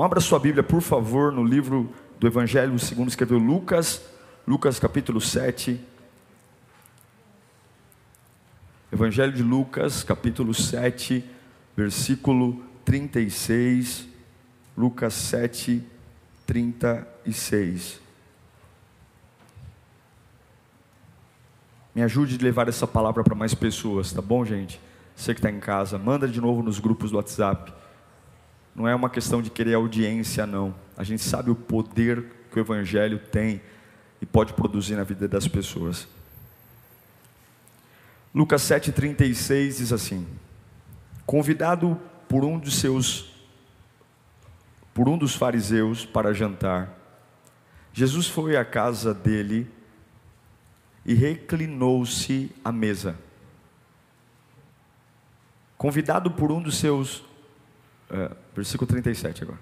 Bom, 0.00 0.04
abra 0.04 0.18
sua 0.18 0.38
Bíblia, 0.38 0.62
por 0.62 0.80
favor, 0.80 1.30
no 1.30 1.44
livro 1.44 1.92
do 2.18 2.26
Evangelho 2.26 2.78
segundo 2.78 3.10
escreveu 3.10 3.36
Lucas, 3.36 4.02
Lucas 4.48 4.78
capítulo 4.78 5.20
7. 5.20 5.78
Evangelho 8.90 9.30
de 9.30 9.42
Lucas, 9.42 10.02
capítulo 10.02 10.54
7, 10.54 11.22
versículo 11.76 12.62
36, 12.82 14.08
Lucas 14.74 15.12
7, 15.12 15.84
36. 16.46 18.00
Me 21.94 22.02
ajude 22.02 22.38
a 22.40 22.42
levar 22.42 22.70
essa 22.70 22.86
palavra 22.86 23.22
para 23.22 23.34
mais 23.34 23.52
pessoas, 23.52 24.10
tá 24.14 24.22
bom, 24.22 24.46
gente? 24.46 24.80
Você 25.14 25.34
que 25.34 25.40
está 25.40 25.50
em 25.50 25.60
casa, 25.60 25.98
manda 25.98 26.26
de 26.26 26.40
novo 26.40 26.62
nos 26.62 26.78
grupos 26.78 27.10
do 27.10 27.18
WhatsApp. 27.18 27.70
Não 28.80 28.88
é 28.88 28.94
uma 28.94 29.10
questão 29.10 29.42
de 29.42 29.50
querer 29.50 29.74
audiência, 29.74 30.46
não. 30.46 30.74
A 30.96 31.04
gente 31.04 31.22
sabe 31.22 31.50
o 31.50 31.54
poder 31.54 32.24
que 32.50 32.58
o 32.58 32.60
Evangelho 32.60 33.18
tem 33.18 33.60
e 34.22 34.24
pode 34.24 34.54
produzir 34.54 34.96
na 34.96 35.04
vida 35.04 35.28
das 35.28 35.46
pessoas. 35.46 36.08
Lucas 38.34 38.62
7,36 38.62 39.76
diz 39.76 39.92
assim: 39.92 40.26
Convidado 41.26 42.00
por 42.26 42.42
um 42.42 42.58
dos 42.58 42.76
seus 42.76 43.30
por 44.94 45.10
um 45.10 45.18
dos 45.18 45.34
fariseus 45.34 46.06
para 46.06 46.32
jantar. 46.32 46.88
Jesus 47.92 48.28
foi 48.28 48.56
à 48.56 48.64
casa 48.64 49.12
dele 49.12 49.70
e 51.04 51.12
reclinou-se 51.12 52.50
à 52.64 52.72
mesa. 52.72 53.14
Convidado 55.76 56.30
por 56.30 56.50
um 56.50 56.62
dos 56.62 56.78
seus 56.78 57.28
é, 58.10 58.30
versículo 58.54 58.86
37 58.88 59.42
agora. 59.42 59.60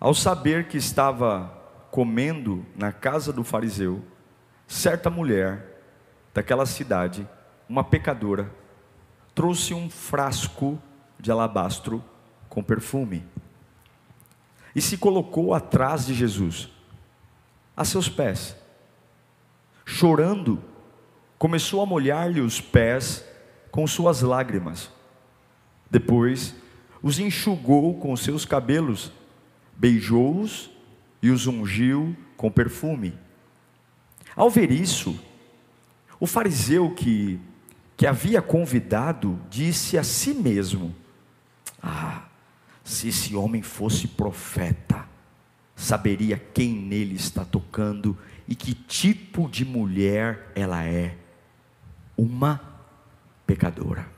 Ao 0.00 0.14
saber 0.14 0.68
que 0.68 0.76
estava 0.76 1.52
comendo 1.90 2.64
na 2.76 2.92
casa 2.92 3.32
do 3.32 3.42
fariseu, 3.42 4.02
certa 4.66 5.10
mulher 5.10 5.82
daquela 6.32 6.66
cidade, 6.66 7.28
uma 7.68 7.82
pecadora, 7.82 8.50
trouxe 9.34 9.74
um 9.74 9.90
frasco 9.90 10.80
de 11.18 11.30
alabastro 11.30 12.02
com 12.48 12.62
perfume 12.62 13.24
e 14.74 14.80
se 14.80 14.96
colocou 14.96 15.54
atrás 15.54 16.06
de 16.06 16.14
Jesus, 16.14 16.68
a 17.76 17.84
seus 17.84 18.08
pés. 18.08 18.56
Chorando, 19.84 20.62
começou 21.38 21.82
a 21.82 21.86
molhar-lhe 21.86 22.40
os 22.40 22.60
pés 22.60 23.24
com 23.70 23.86
suas 23.86 24.22
lágrimas. 24.22 24.90
Depois, 25.90 26.54
os 27.02 27.18
enxugou 27.18 27.98
com 27.98 28.16
seus 28.16 28.44
cabelos, 28.44 29.12
beijou-os 29.76 30.70
e 31.22 31.30
os 31.30 31.46
ungiu 31.46 32.16
com 32.36 32.50
perfume. 32.50 33.14
Ao 34.34 34.50
ver 34.50 34.70
isso, 34.70 35.18
o 36.20 36.26
fariseu 36.26 36.90
que 36.94 37.40
que 37.98 38.06
havia 38.06 38.40
convidado, 38.40 39.40
disse 39.50 39.98
a 39.98 40.04
si 40.04 40.32
mesmo: 40.32 40.94
Ah, 41.82 42.28
se 42.84 43.08
esse 43.08 43.34
homem 43.34 43.60
fosse 43.60 44.06
profeta, 44.06 45.04
saberia 45.74 46.38
quem 46.54 46.72
nele 46.72 47.16
está 47.16 47.44
tocando 47.44 48.16
e 48.46 48.54
que 48.54 48.72
tipo 48.72 49.48
de 49.48 49.64
mulher 49.64 50.52
ela 50.54 50.84
é. 50.84 51.16
Uma 52.16 52.60
pecadora. 53.44 54.08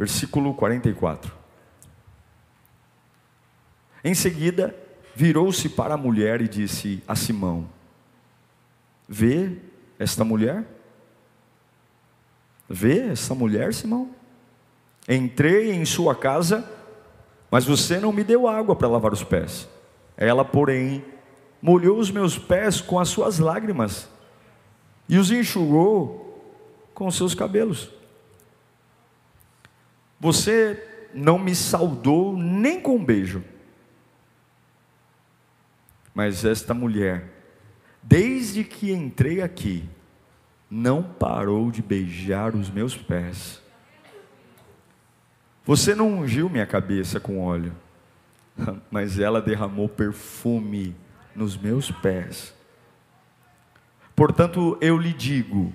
Versículo 0.00 0.54
44. 0.54 1.30
Em 4.02 4.14
seguida, 4.14 4.74
virou-se 5.14 5.68
para 5.68 5.92
a 5.92 5.98
mulher 5.98 6.40
e 6.40 6.48
disse 6.48 7.02
a 7.06 7.14
Simão: 7.14 7.68
Vê 9.06 9.58
esta 9.98 10.24
mulher? 10.24 10.64
Vê 12.66 13.10
essa 13.10 13.34
mulher, 13.34 13.74
Simão? 13.74 14.08
Entrei 15.06 15.70
em 15.70 15.84
sua 15.84 16.14
casa, 16.14 16.66
mas 17.50 17.66
você 17.66 18.00
não 18.00 18.10
me 18.10 18.24
deu 18.24 18.48
água 18.48 18.74
para 18.74 18.88
lavar 18.88 19.12
os 19.12 19.22
pés. 19.22 19.68
Ela, 20.16 20.46
porém, 20.46 21.04
molhou 21.60 21.98
os 21.98 22.10
meus 22.10 22.38
pés 22.38 22.80
com 22.80 22.98
as 22.98 23.10
suas 23.10 23.38
lágrimas 23.38 24.08
e 25.06 25.18
os 25.18 25.30
enxugou 25.30 26.42
com 26.94 27.06
os 27.06 27.16
seus 27.16 27.34
cabelos. 27.34 27.99
Você 30.20 31.08
não 31.14 31.38
me 31.38 31.54
saudou 31.54 32.36
nem 32.36 32.80
com 32.80 32.96
um 32.96 33.04
beijo. 33.04 33.42
Mas 36.14 36.44
esta 36.44 36.74
mulher, 36.74 37.24
desde 38.02 38.62
que 38.62 38.92
entrei 38.92 39.40
aqui, 39.40 39.88
não 40.70 41.02
parou 41.02 41.70
de 41.70 41.82
beijar 41.82 42.54
os 42.54 42.68
meus 42.68 42.94
pés. 42.94 43.60
Você 45.64 45.94
não 45.94 46.20
ungiu 46.20 46.48
minha 46.48 46.66
cabeça 46.66 47.18
com 47.18 47.40
óleo, 47.40 47.74
mas 48.90 49.18
ela 49.18 49.40
derramou 49.40 49.88
perfume 49.88 50.94
nos 51.34 51.56
meus 51.56 51.90
pés. 51.90 52.54
Portanto, 54.14 54.76
eu 54.80 54.98
lhe 54.98 55.12
digo: 55.12 55.72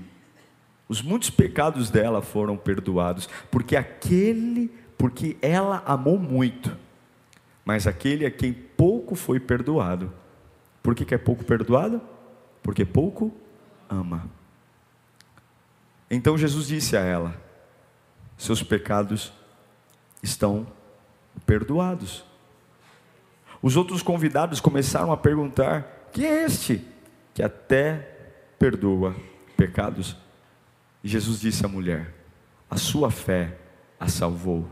os 0.88 1.02
muitos 1.02 1.30
pecados 1.30 1.90
dela 1.90 2.22
foram 2.22 2.56
perdoados, 2.56 3.28
porque 3.50 3.76
aquele, 3.76 4.72
porque 4.98 5.38
ela 5.42 5.84
amou 5.86 6.20
muito, 6.20 6.78
mas 7.64 7.88
aquele 7.88 8.26
a 8.26 8.32
quem 8.32 8.54
pouco 8.54 9.16
foi 9.16 9.40
perdoado. 9.40 10.14
Por 10.84 10.94
que, 10.94 11.04
que 11.04 11.16
é 11.16 11.18
pouco 11.18 11.44
perdoado? 11.44 12.00
Porque 12.62 12.86
pouco 12.86 13.34
ama. 13.90 14.30
Então 16.10 16.38
Jesus 16.38 16.68
disse 16.68 16.96
a 16.96 17.02
ela: 17.02 17.36
Seus 18.38 18.62
pecados 18.62 19.34
estão 20.22 20.68
perdoados. 21.46 22.24
Os 23.62 23.76
outros 23.76 24.04
convidados 24.04 24.60
começaram 24.60 25.12
a 25.12 25.18
perguntar: 25.18 26.10
Quem 26.12 26.26
é 26.26 26.44
este 26.44 26.86
que 27.34 27.42
até 27.42 27.98
perdoa 28.60 29.16
pecados? 29.58 30.16
E 31.06 31.08
Jesus 31.08 31.40
disse 31.40 31.64
à 31.64 31.68
mulher: 31.68 32.12
A 32.68 32.78
sua 32.78 33.12
fé 33.12 33.56
a 34.00 34.08
salvou. 34.08 34.68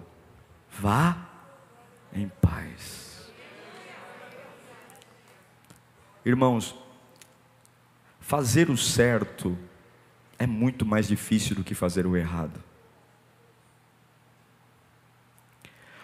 Vá 0.67 1.29
em 2.11 2.27
paz. 2.27 3.31
Irmãos, 6.25 6.75
fazer 8.19 8.71
o 8.71 8.75
certo 8.75 9.55
é 10.39 10.47
muito 10.47 10.87
mais 10.87 11.07
difícil 11.07 11.55
do 11.55 11.63
que 11.63 11.75
fazer 11.75 12.07
o 12.07 12.17
errado. 12.17 12.59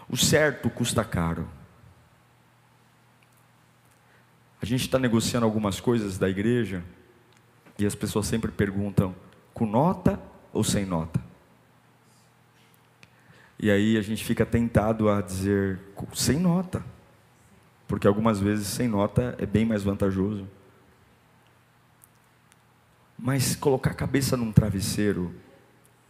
O 0.08 0.16
certo 0.16 0.70
custa 0.70 1.04
caro. 1.04 1.50
A 4.62 4.66
gente 4.68 4.82
está 4.82 5.00
negociando 5.00 5.48
algumas 5.48 5.80
coisas 5.80 6.20
da 6.20 6.30
igreja 6.30 6.84
e 7.80 7.86
as 7.88 7.96
pessoas 7.96 8.28
sempre 8.28 8.52
perguntam: 8.52 9.16
com 9.60 9.66
nota 9.66 10.18
ou 10.54 10.64
sem 10.64 10.86
nota? 10.86 11.22
E 13.60 13.70
aí 13.70 13.98
a 13.98 14.02
gente 14.02 14.24
fica 14.24 14.46
tentado 14.46 15.10
a 15.10 15.22
dizer 15.22 15.82
sem 16.14 16.40
nota, 16.40 16.82
porque 17.86 18.08
algumas 18.08 18.40
vezes 18.40 18.68
sem 18.68 18.88
nota 18.88 19.36
é 19.38 19.46
bem 19.46 19.66
mais 19.66 19.84
vantajoso. 19.84 20.48
Mas 23.18 23.54
colocar 23.54 23.92
a 23.92 23.96
cabeça 23.96 24.38
num 24.38 24.50
travesseiro 24.50 25.36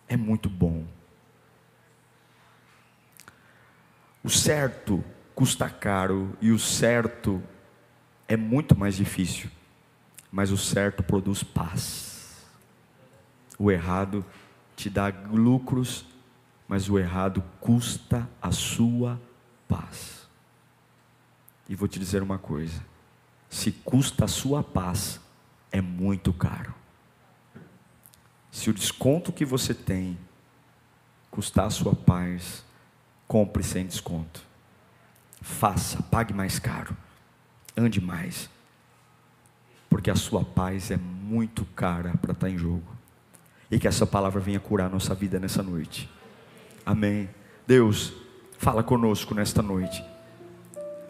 é 0.07 0.15
muito 0.15 0.47
bom. 0.47 0.85
O 4.23 4.29
certo 4.29 5.03
custa 5.33 5.67
caro 5.67 6.37
e 6.39 6.51
o 6.51 6.59
certo 6.59 7.41
é 8.27 8.37
muito 8.37 8.77
mais 8.77 8.95
difícil, 8.95 9.49
mas 10.31 10.51
o 10.51 10.57
certo 10.57 11.01
produz 11.01 11.41
paz. 11.41 12.08
O 13.59 13.69
errado 13.69 14.25
te 14.75 14.89
dá 14.89 15.09
lucros, 15.31 16.06
mas 16.67 16.89
o 16.89 16.97
errado 16.97 17.44
custa 17.59 18.27
a 18.41 18.51
sua 18.51 19.21
paz. 19.67 20.27
E 21.67 21.75
vou 21.75 21.88
te 21.88 22.00
dizer 22.00 22.23
uma 22.23 22.38
coisa: 22.38 22.81
se 23.50 23.71
custa 23.71 24.25
a 24.25 24.27
sua 24.29 24.63
paz, 24.63 25.19
é 25.71 25.81
muito 25.81 26.31
caro. 26.31 26.73
Se 28.51 28.69
o 28.69 28.73
desconto 28.73 29.33
que 29.33 29.45
você 29.45 29.73
tem 29.73 30.17
custar 31.29 31.65
a 31.65 31.69
sua 31.69 31.95
paz, 31.95 32.63
compre 33.27 33.61
sem 33.63 33.85
desconto. 33.85 34.44
Faça, 35.41 36.01
pague 36.03 36.33
mais 36.33 36.59
caro, 36.59 36.95
ande 37.77 38.01
mais, 38.01 38.50
porque 39.89 40.09
a 40.09 40.15
sua 40.15 40.44
paz 40.44 40.91
é 40.91 40.97
muito 40.97 41.63
cara 41.65 42.17
para 42.17 42.33
estar 42.33 42.50
em 42.50 42.57
jogo. 42.57 42.98
E 43.71 43.77
que 43.77 43.88
essa 43.88 44.06
palavra 44.06 44.42
venha 44.42 44.60
curar 44.60 44.88
a 44.88 44.89
nossa 44.89 45.13
vida 45.13 45.39
nessa 45.39 45.62
noite. 45.62 46.10
Amém. 46.86 47.30
Deus, 47.68 48.13
fala 48.57 48.81
conosco 48.81 49.36
nesta 49.36 49.62
noite. 49.62 50.04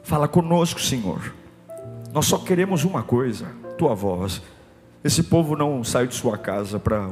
Fala 0.04 0.28
conosco, 0.28 0.82
Senhor. 0.82 1.34
Nós 2.12 2.26
só 2.26 2.38
queremos 2.38 2.84
uma 2.84 3.02
coisa, 3.02 3.48
tua 3.78 3.96
voz. 3.96 4.42
Esse 5.04 5.24
povo 5.24 5.56
não 5.56 5.84
saiu 5.84 6.08
de 6.08 6.16
sua 6.16 6.38
casa 6.38 6.80
para 6.80 7.12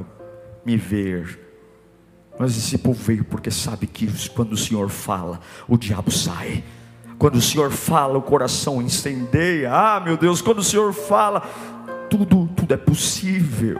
me 0.66 0.76
ver, 0.76 1.40
mas 2.38 2.58
esse 2.58 2.78
povo 2.78 3.02
veio 3.02 3.24
porque 3.24 3.50
sabe 3.50 3.88
que 3.88 4.08
quando 4.30 4.52
o 4.52 4.58
Senhor 4.58 4.90
fala, 4.90 5.40
o 5.68 5.78
diabo 5.78 6.12
sai. 6.12 6.64
Quando 7.18 7.36
o 7.36 7.42
Senhor 7.42 7.72
fala, 7.72 8.18
o 8.18 8.22
coração 8.22 8.82
incendeia. 8.82 9.72
Ah, 9.72 10.00
meu 10.00 10.18
Deus, 10.18 10.42
quando 10.42 10.60
o 10.60 10.64
Senhor 10.64 10.92
fala, 10.94 11.42
tudo, 12.10 12.48
tudo 12.56 12.74
é 12.74 12.78
possível 12.78 13.80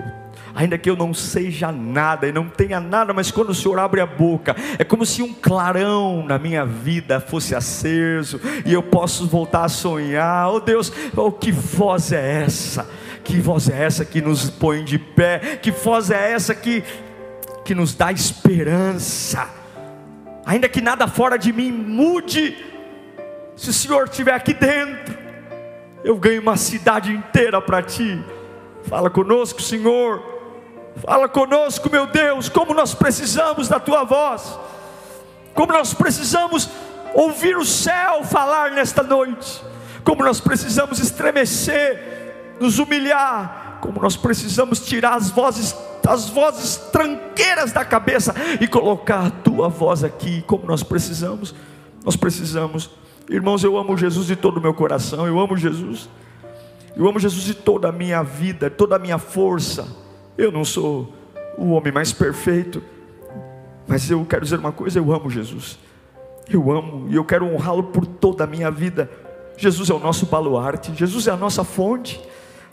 ainda 0.58 0.76
que 0.76 0.90
eu 0.90 0.96
não 0.96 1.14
seja 1.14 1.72
nada 1.72 2.28
e 2.28 2.32
não 2.32 2.50
tenha 2.50 2.80
nada, 2.80 3.14
mas 3.14 3.30
quando 3.30 3.52
o 3.52 3.54
Senhor 3.54 3.78
abre 3.78 4.02
a 4.02 4.08
boca, 4.08 4.56
é 4.80 4.84
como 4.84 5.06
se 5.06 5.22
um 5.22 5.32
clarão 5.32 6.26
na 6.26 6.40
minha 6.40 6.66
vida 6.66 7.20
fosse 7.20 7.54
aceso 7.54 8.42
e 8.66 8.74
eu 8.74 8.82
posso 8.82 9.28
voltar 9.28 9.66
a 9.66 9.70
sonhar. 9.70 10.52
Oh 10.52 10.60
Deus, 10.60 10.92
oh, 11.16 11.32
que 11.32 11.52
voz 11.52 12.12
é 12.12 12.42
essa? 12.42 12.90
Que 13.24 13.40
voz 13.40 13.70
é 13.70 13.84
essa 13.84 14.04
que 14.04 14.20
nos 14.20 14.50
põe 14.50 14.84
de 14.84 14.98
pé? 14.98 15.60
Que 15.62 15.70
voz 15.70 16.10
é 16.10 16.32
essa 16.32 16.56
que, 16.56 16.84
que 17.64 17.76
nos 17.76 17.94
dá 17.94 18.12
esperança? 18.12 19.48
Ainda 20.44 20.68
que 20.68 20.82
nada 20.82 21.08
fora 21.08 21.38
de 21.38 21.54
mim 21.54 21.72
mude, 21.72 22.58
se 23.56 23.70
o 23.70 23.74
Senhor 23.74 24.06
estiver 24.06 24.34
aqui 24.34 24.56
dentro, 24.56 25.16
eu 26.04 26.18
ganho 26.18 26.42
uma 26.42 26.58
cidade 26.58 27.12
inteira 27.12 27.62
para 27.62 27.84
ti. 27.84 28.20
Fala 28.86 29.08
conosco, 29.08 29.62
Senhor. 29.62 30.37
Fala 31.06 31.30
conosco, 31.30 31.90
meu 31.92 32.08
Deus, 32.08 32.50
como 32.50 32.74
nós 32.74 32.94
precisamos 32.96 33.68
da 33.68 33.80
tua 33.80 34.04
voz, 34.04 34.58
como 35.54 35.72
nós 35.72 35.94
precisamos 35.94 36.70
ouvir 37.14 37.56
o 37.56 37.66
céu 37.66 38.24
falar 38.24 38.72
nesta 38.72 39.04
noite, 39.04 39.62
como 40.04 40.24
nós 40.24 40.40
precisamos 40.40 41.00
estremecer, 41.00 42.56
nos 42.60 42.80
humilhar, 42.80 43.78
como 43.82 44.02
nós 44.02 44.18
precisamos 44.18 44.80
tirar 44.80 45.14
as 45.14 45.30
vozes, 45.30 45.76
as 46.08 46.30
vozes 46.30 46.78
tranqueiras 46.92 47.72
da 47.72 47.86
cabeça 47.86 48.34
e 48.60 48.68
colocar 48.68 49.28
a 49.28 49.30
tua 49.30 49.70
voz 49.70 50.04
aqui, 50.04 50.42
como 50.48 50.66
nós 50.66 50.82
precisamos, 50.82 51.54
nós 52.04 52.16
precisamos, 52.16 52.90
irmãos, 53.30 53.64
eu 53.64 53.78
amo 53.78 53.96
Jesus 53.96 54.26
de 54.26 54.36
todo 54.36 54.58
o 54.58 54.62
meu 54.62 54.74
coração, 54.74 55.28
eu 55.28 55.40
amo 55.40 55.56
Jesus, 55.56 56.10
eu 56.96 57.08
amo 57.08 57.20
Jesus 57.20 57.44
de 57.44 57.54
toda 57.54 57.90
a 57.90 57.92
minha 57.92 58.24
vida, 58.24 58.68
toda 58.70 58.96
a 58.96 59.00
minha 59.00 59.20
força 59.20 60.07
eu 60.38 60.52
não 60.52 60.64
sou 60.64 61.12
o 61.58 61.72
homem 61.72 61.92
mais 61.92 62.14
perfeito, 62.14 62.82
mas 63.88 64.10
eu 64.12 64.24
quero 64.26 64.44
dizer 64.44 64.60
uma 64.60 64.72
coisa: 64.72 65.00
eu 65.00 65.12
amo 65.12 65.30
Jesus. 65.30 65.80
Eu 66.50 66.72
amo 66.72 67.08
e 67.10 67.16
eu 67.16 67.26
quero 67.26 67.46
honrá-lo 67.46 67.84
por 67.84 68.06
toda 68.06 68.44
a 68.44 68.48
minha 68.48 68.72
vida. 68.72 69.10
Jesus 69.58 69.90
é 69.90 69.94
o 69.94 70.00
nosso 70.00 70.28
baluarte, 70.28 70.94
Jesus 70.94 71.28
é 71.28 71.32
a 71.32 71.36
nossa 71.36 71.64
fonte, 71.64 72.22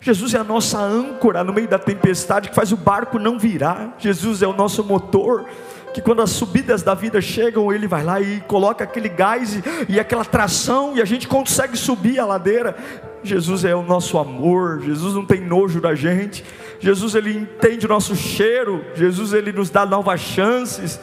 Jesus 0.00 0.34
é 0.34 0.38
a 0.38 0.44
nossa 0.44 0.78
âncora 0.78 1.43
no 1.43 1.52
meio 1.52 1.66
da 1.66 1.78
tempestade 1.78 2.50
que 2.50 2.55
faz 2.55 2.72
o 2.72 2.76
barco 2.76 3.19
não 3.19 3.38
virar. 3.38 3.96
Jesus 3.99 4.43
é 4.43 4.46
o 4.46 4.52
nosso 4.52 4.84
motor, 4.84 5.46
que 5.94 6.02
quando 6.02 6.20
as 6.20 6.31
subidas 6.31 6.82
da 6.82 6.93
vida 6.93 7.20
chegam, 7.22 7.72
ele 7.72 7.88
vai 7.88 8.05
lá 8.05 8.20
e 8.20 8.40
coloca 8.43 8.84
aquele 8.84 9.08
gás 9.08 9.56
e, 9.56 9.62
e 9.88 9.99
aquela 9.99 10.25
tração 10.25 10.94
e 10.94 11.00
a 11.00 11.05
gente 11.06 11.26
consegue 11.26 11.76
subir 11.76 12.20
a 12.20 12.26
ladeira. 12.26 12.76
Jesus 13.24 13.64
é 13.64 13.74
o 13.74 13.82
nosso 13.82 14.18
amor, 14.18 14.80
Jesus 14.80 15.14
não 15.14 15.24
tem 15.24 15.40
nojo 15.40 15.80
da 15.80 15.94
gente. 15.94 16.44
Jesus 16.78 17.14
ele 17.14 17.36
entende 17.36 17.86
o 17.86 17.88
nosso 17.88 18.14
cheiro, 18.14 18.84
Jesus 18.94 19.32
ele 19.32 19.52
nos 19.52 19.70
dá 19.70 19.86
novas 19.86 20.20
chances. 20.20 21.00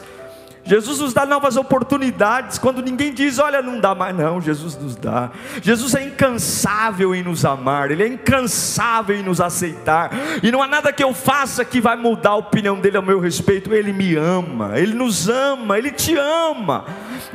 Jesus 0.64 1.00
nos 1.00 1.12
dá 1.12 1.26
novas 1.26 1.56
oportunidades. 1.56 2.58
Quando 2.58 2.82
ninguém 2.82 3.12
diz, 3.12 3.38
olha, 3.38 3.60
não 3.60 3.80
dá 3.80 3.94
mais, 3.94 4.14
não, 4.16 4.40
Jesus 4.40 4.76
nos 4.76 4.94
dá. 4.94 5.30
Jesus 5.60 5.94
é 5.94 6.04
incansável 6.04 7.14
em 7.14 7.22
nos 7.22 7.44
amar, 7.44 7.90
Ele 7.90 8.02
é 8.02 8.06
incansável 8.06 9.16
em 9.16 9.22
nos 9.22 9.40
aceitar. 9.40 10.10
E 10.42 10.52
não 10.52 10.62
há 10.62 10.68
nada 10.68 10.92
que 10.92 11.02
eu 11.02 11.12
faça 11.12 11.64
que 11.64 11.80
vai 11.80 11.96
mudar 11.96 12.30
a 12.30 12.36
opinião 12.36 12.78
dele 12.78 12.96
ao 12.96 13.02
meu 13.02 13.18
respeito. 13.18 13.74
Ele 13.74 13.92
me 13.92 14.14
ama, 14.14 14.78
Ele 14.78 14.94
nos 14.94 15.28
ama, 15.28 15.76
Ele 15.76 15.90
te 15.90 16.14
ama. 16.16 16.84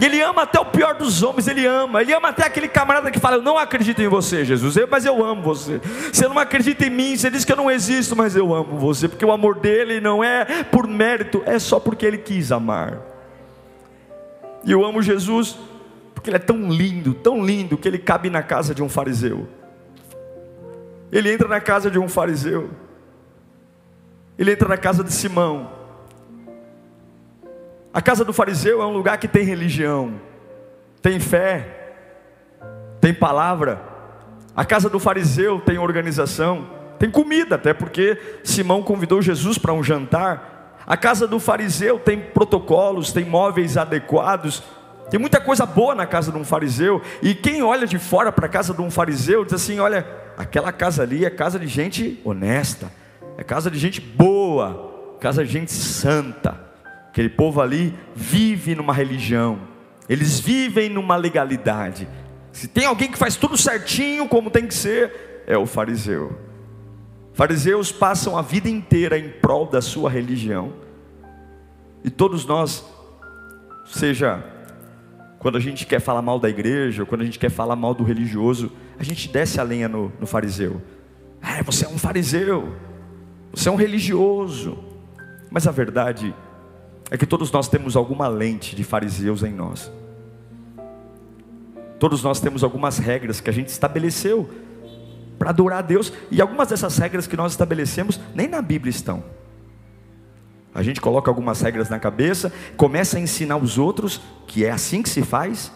Ele 0.01 0.21
ama 0.21 0.43
até 0.43 0.59
o 0.59 0.65
pior 0.65 0.95
dos 0.95 1.23
homens, 1.23 1.47
Ele 1.47 1.65
ama. 1.65 2.01
Ele 2.01 2.13
ama 2.13 2.29
até 2.29 2.45
aquele 2.45 2.67
camarada 2.67 3.11
que 3.11 3.19
fala: 3.19 3.37
Eu 3.37 3.41
não 3.41 3.57
acredito 3.57 4.01
em 4.01 4.07
você, 4.07 4.43
Jesus, 4.45 4.77
mas 4.89 5.05
eu 5.05 5.23
amo 5.23 5.41
você. 5.41 5.79
Você 6.11 6.27
não 6.27 6.37
acredita 6.37 6.85
em 6.85 6.89
mim, 6.89 7.15
você 7.15 7.29
diz 7.29 7.45
que 7.45 7.51
eu 7.51 7.57
não 7.57 7.69
existo, 7.69 8.15
mas 8.15 8.35
eu 8.35 8.53
amo 8.53 8.77
você, 8.77 9.07
porque 9.07 9.25
o 9.25 9.31
amor 9.31 9.55
dele 9.59 9.99
não 9.99 10.23
é 10.23 10.63
por 10.63 10.87
mérito, 10.87 11.41
é 11.45 11.59
só 11.59 11.79
porque 11.79 12.05
Ele 12.05 12.17
quis 12.17 12.51
amar. 12.51 12.99
E 14.63 14.71
eu 14.71 14.83
amo 14.85 15.01
Jesus, 15.01 15.57
porque 16.13 16.29
Ele 16.29 16.37
é 16.37 16.39
tão 16.39 16.69
lindo, 16.69 17.13
tão 17.13 17.45
lindo, 17.45 17.77
que 17.77 17.87
Ele 17.87 17.97
cabe 17.97 18.29
na 18.29 18.43
casa 18.43 18.75
de 18.75 18.83
um 18.83 18.89
fariseu. 18.89 19.47
Ele 21.11 21.31
entra 21.31 21.47
na 21.47 21.61
casa 21.61 21.89
de 21.89 21.97
um 21.97 22.07
fariseu. 22.07 22.69
Ele 24.37 24.51
entra 24.51 24.67
na 24.67 24.77
casa 24.77 25.03
de 25.03 25.11
Simão. 25.13 25.76
A 27.97 28.01
casa 28.01 28.23
do 28.23 28.31
fariseu 28.31 28.79
é 28.79 28.85
um 28.85 28.93
lugar 28.93 29.17
que 29.17 29.27
tem 29.27 29.43
religião, 29.43 30.21
tem 31.01 31.19
fé, 31.19 31.95
tem 33.01 33.11
palavra. 33.11 33.81
A 34.55 34.63
casa 34.63 34.87
do 34.87 34.99
fariseu 34.99 35.59
tem 35.59 35.79
organização, 35.79 36.69
tem 36.99 37.09
comida, 37.09 37.55
até 37.55 37.73
porque 37.73 38.15
Simão 38.43 38.83
convidou 38.83 39.19
Jesus 39.19 39.57
para 39.57 39.73
um 39.73 39.83
jantar. 39.83 40.77
A 40.85 40.95
casa 40.95 41.27
do 41.27 41.39
fariseu 41.39 41.97
tem 41.97 42.19
protocolos, 42.19 43.11
tem 43.11 43.25
móveis 43.25 43.77
adequados, 43.77 44.61
tem 45.09 45.19
muita 45.19 45.41
coisa 45.41 45.65
boa 45.65 45.95
na 45.95 46.05
casa 46.05 46.31
de 46.31 46.37
um 46.37 46.45
fariseu. 46.45 47.01
E 47.23 47.33
quem 47.33 47.63
olha 47.63 47.87
de 47.87 47.97
fora 47.97 48.31
para 48.31 48.45
a 48.45 48.49
casa 48.49 48.75
de 48.75 48.81
um 48.83 48.91
fariseu 48.91 49.43
diz 49.43 49.55
assim: 49.55 49.79
olha, 49.79 50.05
aquela 50.37 50.71
casa 50.71 51.01
ali 51.01 51.25
é 51.25 51.31
casa 51.31 51.57
de 51.57 51.65
gente 51.65 52.21
honesta, 52.23 52.91
é 53.39 53.43
casa 53.43 53.71
de 53.71 53.79
gente 53.79 53.99
boa, 53.99 55.17
casa 55.19 55.43
de 55.43 55.51
gente 55.51 55.71
santa. 55.71 56.66
Aquele 57.17 57.29
povo 57.29 57.59
ali 57.61 57.95
vive 58.15 58.75
numa 58.75 58.93
religião, 58.93 59.57
eles 60.07 60.39
vivem 60.39 60.87
numa 60.87 61.15
legalidade. 61.15 62.07
Se 62.51 62.67
tem 62.67 62.85
alguém 62.85 63.09
que 63.09 63.17
faz 63.17 63.35
tudo 63.35 63.57
certinho 63.57 64.27
como 64.27 64.51
tem 64.51 64.67
que 64.67 64.75
ser, 64.75 65.41
é 65.47 65.57
o 65.57 65.65
fariseu. 65.65 66.37
Fariseus 67.33 67.91
passam 67.91 68.37
a 68.37 68.43
vida 68.43 68.69
inteira 68.69 69.17
em 69.17 69.29
prol 69.29 69.65
da 69.65 69.81
sua 69.81 70.11
religião. 70.11 70.73
E 72.03 72.11
todos 72.11 72.45
nós, 72.45 72.85
seja 73.87 74.43
quando 75.39 75.57
a 75.57 75.59
gente 75.59 75.87
quer 75.87 75.99
falar 75.99 76.21
mal 76.21 76.39
da 76.39 76.49
igreja, 76.49 77.03
quando 77.03 77.21
a 77.21 77.25
gente 77.25 77.39
quer 77.39 77.49
falar 77.49 77.75
mal 77.75 77.95
do 77.95 78.03
religioso, 78.03 78.71
a 78.99 79.03
gente 79.03 79.27
desce 79.27 79.59
a 79.59 79.63
lenha 79.63 79.89
no, 79.89 80.13
no 80.19 80.27
fariseu. 80.27 80.79
Ah, 81.41 81.63
você 81.63 81.83
é 81.83 81.89
um 81.89 81.97
fariseu, 81.97 82.75
você 83.51 83.69
é 83.69 83.71
um 83.71 83.75
religioso. 83.75 84.77
Mas 85.49 85.65
a 85.65 85.71
verdade 85.71 86.31
é 86.31 86.46
que 87.15 87.25
todos 87.25 87.51
nós 87.51 87.69
temos 87.69 87.95
alguma 87.95 88.27
lente 88.27 88.75
de 88.75 88.83
fariseus 88.83 89.43
em 89.43 89.53
nós. 89.53 89.91
Todos 91.99 92.23
nós 92.23 92.39
temos 92.39 92.63
algumas 92.63 92.97
regras 92.97 93.39
que 93.39 93.49
a 93.49 93.53
gente 93.53 93.69
estabeleceu 93.69 94.49
para 95.37 95.51
adorar 95.51 95.79
a 95.79 95.81
Deus, 95.83 96.11
e 96.31 96.41
algumas 96.41 96.69
dessas 96.69 96.97
regras 96.97 97.27
que 97.27 97.37
nós 97.37 97.51
estabelecemos 97.51 98.19
nem 98.33 98.47
na 98.47 98.61
Bíblia 98.61 98.89
estão. 98.89 99.23
A 100.73 100.83
gente 100.83 100.99
coloca 100.99 101.29
algumas 101.29 101.61
regras 101.61 101.89
na 101.89 101.99
cabeça, 101.99 102.51
começa 102.75 103.17
a 103.17 103.19
ensinar 103.19 103.57
os 103.57 103.77
outros 103.77 104.21
que 104.47 104.65
é 104.65 104.71
assim 104.71 105.01
que 105.01 105.09
se 105.09 105.23
faz. 105.23 105.71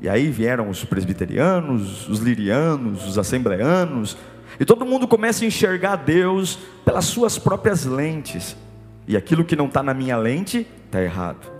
E 0.00 0.08
aí 0.08 0.30
vieram 0.30 0.68
os 0.68 0.84
presbiterianos, 0.84 2.08
os 2.08 2.18
lirianos, 2.20 3.06
os 3.06 3.18
assembleanos, 3.18 4.16
e 4.58 4.64
todo 4.64 4.84
mundo 4.84 5.08
começa 5.08 5.44
a 5.44 5.48
enxergar 5.48 5.96
Deus 5.96 6.58
pelas 6.84 7.06
suas 7.06 7.38
próprias 7.38 7.84
lentes. 7.84 8.56
E 9.06 9.16
aquilo 9.16 9.44
que 9.44 9.56
não 9.56 9.66
está 9.66 9.82
na 9.82 9.92
minha 9.92 10.16
lente 10.16 10.66
está 10.86 11.02
errado. 11.02 11.52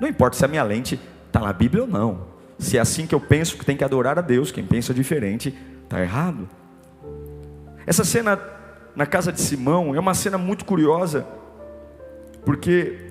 Não 0.00 0.08
importa 0.08 0.36
se 0.36 0.44
a 0.44 0.48
minha 0.48 0.62
lente 0.62 0.98
está 1.26 1.40
na 1.40 1.52
Bíblia 1.52 1.82
ou 1.82 1.88
não. 1.88 2.26
Se 2.58 2.78
é 2.78 2.80
assim 2.80 3.06
que 3.06 3.14
eu 3.14 3.20
penso 3.20 3.56
que 3.56 3.64
tem 3.64 3.76
que 3.76 3.84
adorar 3.84 4.18
a 4.18 4.22
Deus, 4.22 4.52
quem 4.52 4.64
pensa 4.64 4.94
diferente 4.94 5.56
está 5.82 6.00
errado. 6.00 6.48
Essa 7.86 8.04
cena 8.04 8.38
na 8.94 9.06
casa 9.06 9.32
de 9.32 9.40
Simão 9.40 9.94
é 9.94 10.00
uma 10.00 10.14
cena 10.14 10.38
muito 10.38 10.64
curiosa, 10.64 11.26
porque, 12.44 13.10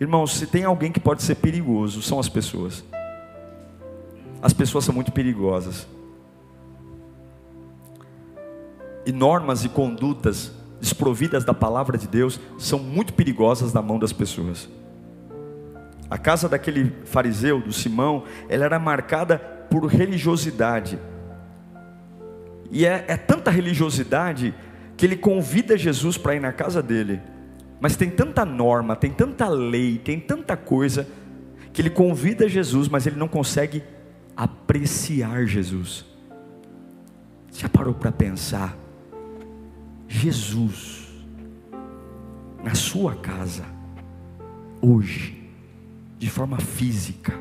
irmãos, 0.00 0.36
se 0.36 0.46
tem 0.46 0.64
alguém 0.64 0.92
que 0.92 1.00
pode 1.00 1.22
ser 1.22 1.36
perigoso, 1.36 2.02
são 2.02 2.18
as 2.18 2.28
pessoas. 2.28 2.84
As 4.42 4.52
pessoas 4.52 4.84
são 4.84 4.94
muito 4.94 5.12
perigosas. 5.12 5.86
E 9.06 9.12
normas 9.12 9.64
e 9.64 9.68
condutas 9.68 10.52
desprovidas 10.82 11.44
da 11.44 11.54
palavra 11.54 11.96
de 11.96 12.08
Deus 12.08 12.40
são 12.58 12.76
muito 12.80 13.12
perigosas 13.12 13.72
na 13.72 13.80
mão 13.80 14.00
das 14.00 14.12
pessoas. 14.12 14.68
A 16.10 16.18
casa 16.18 16.48
daquele 16.48 16.92
fariseu, 17.04 17.60
do 17.60 17.72
Simão, 17.72 18.24
ela 18.48 18.64
era 18.64 18.80
marcada 18.80 19.38
por 19.38 19.86
religiosidade. 19.86 20.98
E 22.68 22.84
é, 22.84 23.04
é 23.06 23.16
tanta 23.16 23.48
religiosidade 23.48 24.52
que 24.96 25.06
ele 25.06 25.16
convida 25.16 25.78
Jesus 25.78 26.18
para 26.18 26.34
ir 26.34 26.40
na 26.40 26.52
casa 26.52 26.82
dele. 26.82 27.22
Mas 27.80 27.94
tem 27.94 28.10
tanta 28.10 28.44
norma, 28.44 28.96
tem 28.96 29.12
tanta 29.12 29.48
lei, 29.48 29.98
tem 29.98 30.18
tanta 30.18 30.56
coisa, 30.56 31.06
que 31.72 31.80
ele 31.80 31.90
convida 31.90 32.48
Jesus, 32.48 32.88
mas 32.88 33.06
ele 33.06 33.16
não 33.16 33.28
consegue 33.28 33.84
apreciar 34.36 35.46
Jesus. 35.46 36.04
Já 37.52 37.68
parou 37.68 37.94
para 37.94 38.10
pensar? 38.10 38.81
Jesus, 40.14 41.08
na 42.62 42.74
sua 42.74 43.14
casa, 43.16 43.64
hoje, 44.80 45.50
de 46.18 46.28
forma 46.28 46.58
física, 46.58 47.32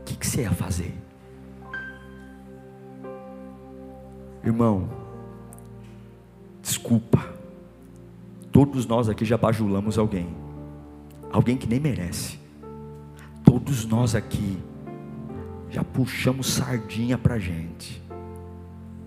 o 0.00 0.04
que, 0.04 0.16
que 0.16 0.24
você 0.24 0.42
ia 0.42 0.52
fazer? 0.52 0.94
Irmão, 4.44 4.88
desculpa, 6.62 7.34
todos 8.52 8.86
nós 8.86 9.08
aqui 9.08 9.24
já 9.24 9.36
bajulamos 9.36 9.98
alguém, 9.98 10.28
alguém 11.32 11.56
que 11.56 11.66
nem 11.66 11.80
merece, 11.80 12.38
todos 13.42 13.84
nós 13.84 14.14
aqui 14.14 14.56
já 15.68 15.82
puxamos 15.82 16.46
sardinha 16.46 17.18
para 17.18 17.40
gente, 17.40 18.00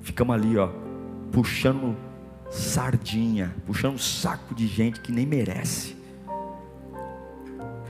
ficamos 0.01 0.35
ali, 0.35 0.57
ó, 0.57 0.86
puxando 1.31 1.95
sardinha, 2.49 3.55
puxando 3.65 3.99
saco 3.99 4.55
de 4.55 4.67
gente 4.67 5.01
que 5.01 5.11
nem 5.11 5.25
merece. 5.25 5.95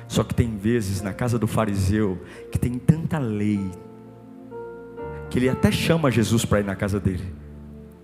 Só 0.08 0.24
que 0.24 0.34
tem 0.34 0.56
vezes 0.58 1.02
na 1.02 1.14
casa 1.14 1.38
do 1.38 1.48
fariseu 1.48 2.18
que 2.52 2.58
tem 2.58 2.80
tanta 2.80 3.18
lei, 3.20 3.60
que 5.30 5.38
ele 5.38 5.50
até 5.50 5.72
chama 5.72 6.10
Jesus 6.10 6.46
para 6.46 6.62
ir 6.62 6.66
na 6.66 6.76
casa 6.76 7.00
dele, 7.00 7.34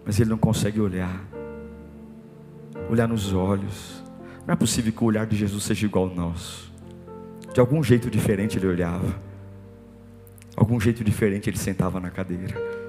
mas 0.05 0.19
ele 0.19 0.29
não 0.29 0.37
consegue 0.37 0.81
olhar, 0.81 1.25
olhar 2.89 3.07
nos 3.07 3.33
olhos. 3.33 4.03
Não 4.45 4.53
é 4.53 4.57
possível 4.57 4.91
que 4.91 5.03
o 5.03 5.07
olhar 5.07 5.25
de 5.25 5.37
Jesus 5.37 5.63
seja 5.63 5.85
igual 5.85 6.09
ao 6.09 6.15
nosso. 6.15 6.71
De 7.53 7.59
algum 7.59 7.81
jeito 7.81 8.09
diferente 8.09 8.57
ele 8.57 8.67
olhava, 8.67 9.15
algum 10.55 10.79
jeito 10.79 11.03
diferente 11.03 11.49
ele 11.49 11.57
sentava 11.57 11.99
na 11.99 12.09
cadeira. 12.09 12.82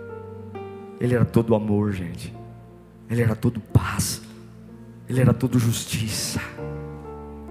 Ele 1.01 1.15
era 1.15 1.25
todo 1.25 1.55
amor, 1.55 1.93
gente. 1.93 2.35
Ele 3.11 3.23
era 3.23 3.35
todo 3.35 3.61
paz. 3.61 4.23
Ele 5.09 5.21
era 5.21 5.35
todo 5.35 5.59
justiça. 5.59 6.41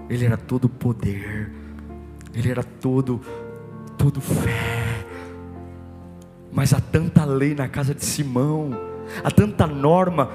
Ele 0.08 0.24
era 0.24 0.36
todo 0.36 0.68
poder. 0.68 1.50
Ele 2.34 2.50
era 2.50 2.62
todo 2.62 3.20
todo 3.96 4.20
fé. 4.20 5.04
Mas 6.52 6.72
há 6.72 6.80
tanta 6.80 7.24
lei 7.24 7.54
na 7.54 7.68
casa 7.68 7.94
de 7.94 8.04
Simão, 8.04 8.70
há 9.22 9.30
tanta 9.30 9.66
norma 9.66 10.30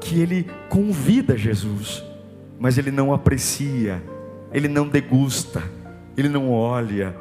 que 0.00 0.20
ele 0.20 0.46
convida 0.68 1.36
Jesus, 1.36 2.04
mas 2.58 2.76
ele 2.76 2.90
não 2.90 3.12
aprecia, 3.12 4.02
ele 4.52 4.68
não 4.68 4.88
degusta, 4.88 5.62
ele 6.16 6.28
não 6.28 6.50
olha, 6.50 7.16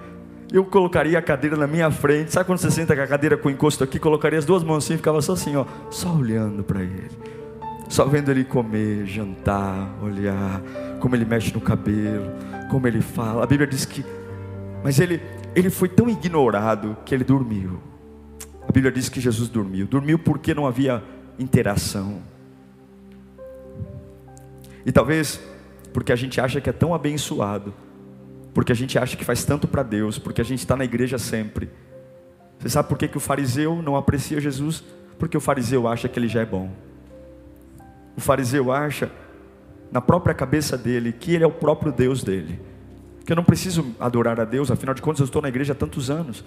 eu 0.52 0.64
colocaria 0.64 1.20
a 1.20 1.22
cadeira 1.22 1.58
na 1.58 1.68
minha 1.68 1.92
frente. 1.92 2.32
Sabe 2.32 2.46
quando 2.46 2.60
você 2.60 2.72
senta 2.72 2.96
com 2.96 3.02
a 3.02 3.08
cadeira 3.08 3.38
com 3.38 3.50
o 3.50 3.52
encosto 3.52 3.84
aqui? 3.84 4.00
Colocaria 4.00 4.40
as 4.40 4.46
duas 4.46 4.64
mãos 4.64 4.84
assim 4.84 4.94
e 4.94 4.98
ficava 4.98 5.22
só 5.22 5.34
assim, 5.34 5.56
ó, 5.56 5.66
só 5.90 6.14
olhando 6.14 6.64
para 6.64 6.82
ele. 6.82 7.12
Só 7.90 8.06
vendo 8.06 8.32
ele 8.32 8.44
comer, 8.44 9.06
jantar, 9.06 9.98
olhar, 10.02 10.62
como 11.00 11.16
ele 11.16 11.26
mexe 11.26 11.54
no 11.54 11.62
cabelo, 11.62 12.32
como 12.70 12.88
ele 12.88 13.02
fala. 13.02 13.44
A 13.44 13.46
Bíblia 13.46 13.68
diz 13.68 13.86
que. 13.86 14.06
Mas 14.84 15.00
ele, 15.00 15.22
ele 15.56 15.70
foi 15.70 15.90
tão 15.90 16.10
ignorado 16.10 16.98
que 17.06 17.14
ele 17.14 17.24
dormiu. 17.24 17.80
A 18.68 18.72
Bíblia 18.72 18.92
diz 18.92 19.10
que 19.10 19.22
Jesus 19.22 19.50
dormiu. 19.50 19.88
Dormiu 19.88 20.20
porque 20.20 20.54
não 20.54 20.68
havia 20.68 21.04
interação. 21.40 22.22
E 24.86 24.92
talvez 24.92 25.40
porque 25.94 26.12
a 26.12 26.16
gente 26.16 26.40
acha 26.40 26.62
que 26.62 26.70
é 26.70 26.74
tão 26.74 26.94
abençoado 26.94 27.74
porque 28.58 28.72
a 28.72 28.76
gente 28.76 28.98
acha 28.98 29.16
que 29.16 29.24
faz 29.24 29.44
tanto 29.44 29.68
para 29.68 29.84
Deus, 29.84 30.18
porque 30.18 30.42
a 30.42 30.44
gente 30.44 30.58
está 30.58 30.76
na 30.76 30.84
igreja 30.84 31.20
sempre. 31.20 31.70
Você 32.58 32.70
sabe 32.70 32.90
por 32.90 32.98
que, 32.98 33.08
que 33.08 33.16
o 33.16 33.20
fariseu 33.20 33.84
não 33.84 33.96
aprecia 33.96 34.42
Jesus? 34.42 34.84
Porque 35.20 35.38
o 35.38 35.40
fariseu 35.40 35.88
acha 35.88 36.10
que 36.10 36.18
ele 36.18 36.28
já 36.28 36.42
é 36.42 36.46
bom. 36.48 36.72
O 38.18 38.20
fariseu 38.20 38.72
acha, 38.72 39.12
na 39.92 40.02
própria 40.02 40.34
cabeça 40.34 40.76
dele, 40.76 41.14
que 41.14 41.36
ele 41.36 41.44
é 41.44 41.48
o 41.48 41.52
próprio 41.52 41.92
Deus 41.92 42.24
dele. 42.24 42.60
Que 43.24 43.32
eu 43.32 43.36
não 43.36 43.44
preciso 43.44 43.94
adorar 44.00 44.40
a 44.40 44.44
Deus, 44.44 44.72
afinal 44.72 44.96
de 44.96 45.04
contas 45.04 45.20
eu 45.20 45.26
estou 45.26 45.40
na 45.44 45.50
igreja 45.50 45.74
há 45.74 45.76
tantos 45.76 46.10
anos. 46.10 46.44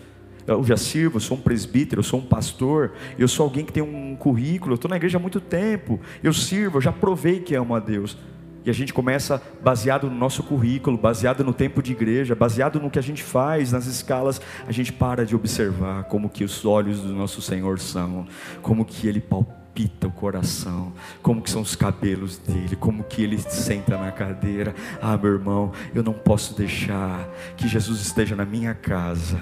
Eu 0.49 0.65
já 0.65 0.77
sirvo, 0.77 1.19
eu 1.19 1.21
sou 1.21 1.37
um 1.37 1.41
presbítero, 1.41 2.01
eu 2.01 2.05
sou 2.05 2.19
um 2.19 2.27
pastor, 2.27 2.91
eu 3.21 3.29
sou 3.29 3.45
alguém 3.45 3.65
que 3.65 3.73
tem 3.73 3.85
um 3.85 4.17
currículo, 4.17 4.73
eu 4.73 4.75
estou 4.75 4.89
na 4.89 4.97
igreja 4.97 5.17
há 5.17 5.21
muito 5.21 5.41
tempo, 5.41 6.01
eu 6.25 6.33
sirvo, 6.33 6.79
eu 6.79 6.83
já 6.83 6.91
provei 6.91 7.39
que 7.39 7.55
amo 7.55 7.73
a 7.73 7.79
Deus. 7.79 8.19
E 8.65 8.71
a 8.71 8.73
gente 8.73 8.93
começa 8.93 9.43
baseado 9.63 10.09
no 10.11 10.17
nosso 10.17 10.43
currículo, 10.43 10.97
baseado 10.97 11.43
no 11.45 11.53
tempo 11.53 11.83
de 11.83 11.93
igreja, 11.93 12.35
baseado 12.35 12.81
no 12.81 12.91
que 12.91 12.99
a 12.99 13.03
gente 13.03 13.23
faz, 13.23 13.73
nas 13.73 13.87
escalas, 13.87 14.41
a 14.67 14.73
gente 14.73 14.93
para 14.93 15.25
de 15.25 15.35
observar 15.35 16.05
como 16.05 16.29
que 16.29 16.45
os 16.45 16.65
olhos 16.65 17.01
do 17.01 17.13
nosso 17.13 17.41
Senhor 17.41 17.79
são, 17.79 18.27
como 18.61 18.85
que 18.85 19.09
ele 19.09 19.21
palpita 19.21 20.07
o 20.07 20.13
coração, 20.13 20.93
como 21.23 21.41
que 21.41 21.51
são 21.51 21.63
os 21.63 21.75
cabelos 21.75 22.37
dele, 22.39 22.77
como 22.77 23.05
que 23.05 23.23
ele 23.23 23.39
senta 23.39 23.97
na 23.97 24.13
cadeira. 24.13 24.75
Ah, 25.01 25.17
meu 25.17 25.33
irmão, 25.33 25.73
eu 25.95 26.03
não 26.03 26.13
posso 26.13 26.57
deixar 26.57 27.29
que 27.57 27.67
Jesus 27.67 28.01
esteja 28.01 28.37
na 28.37 28.45
minha 28.45 28.75
casa 28.75 29.41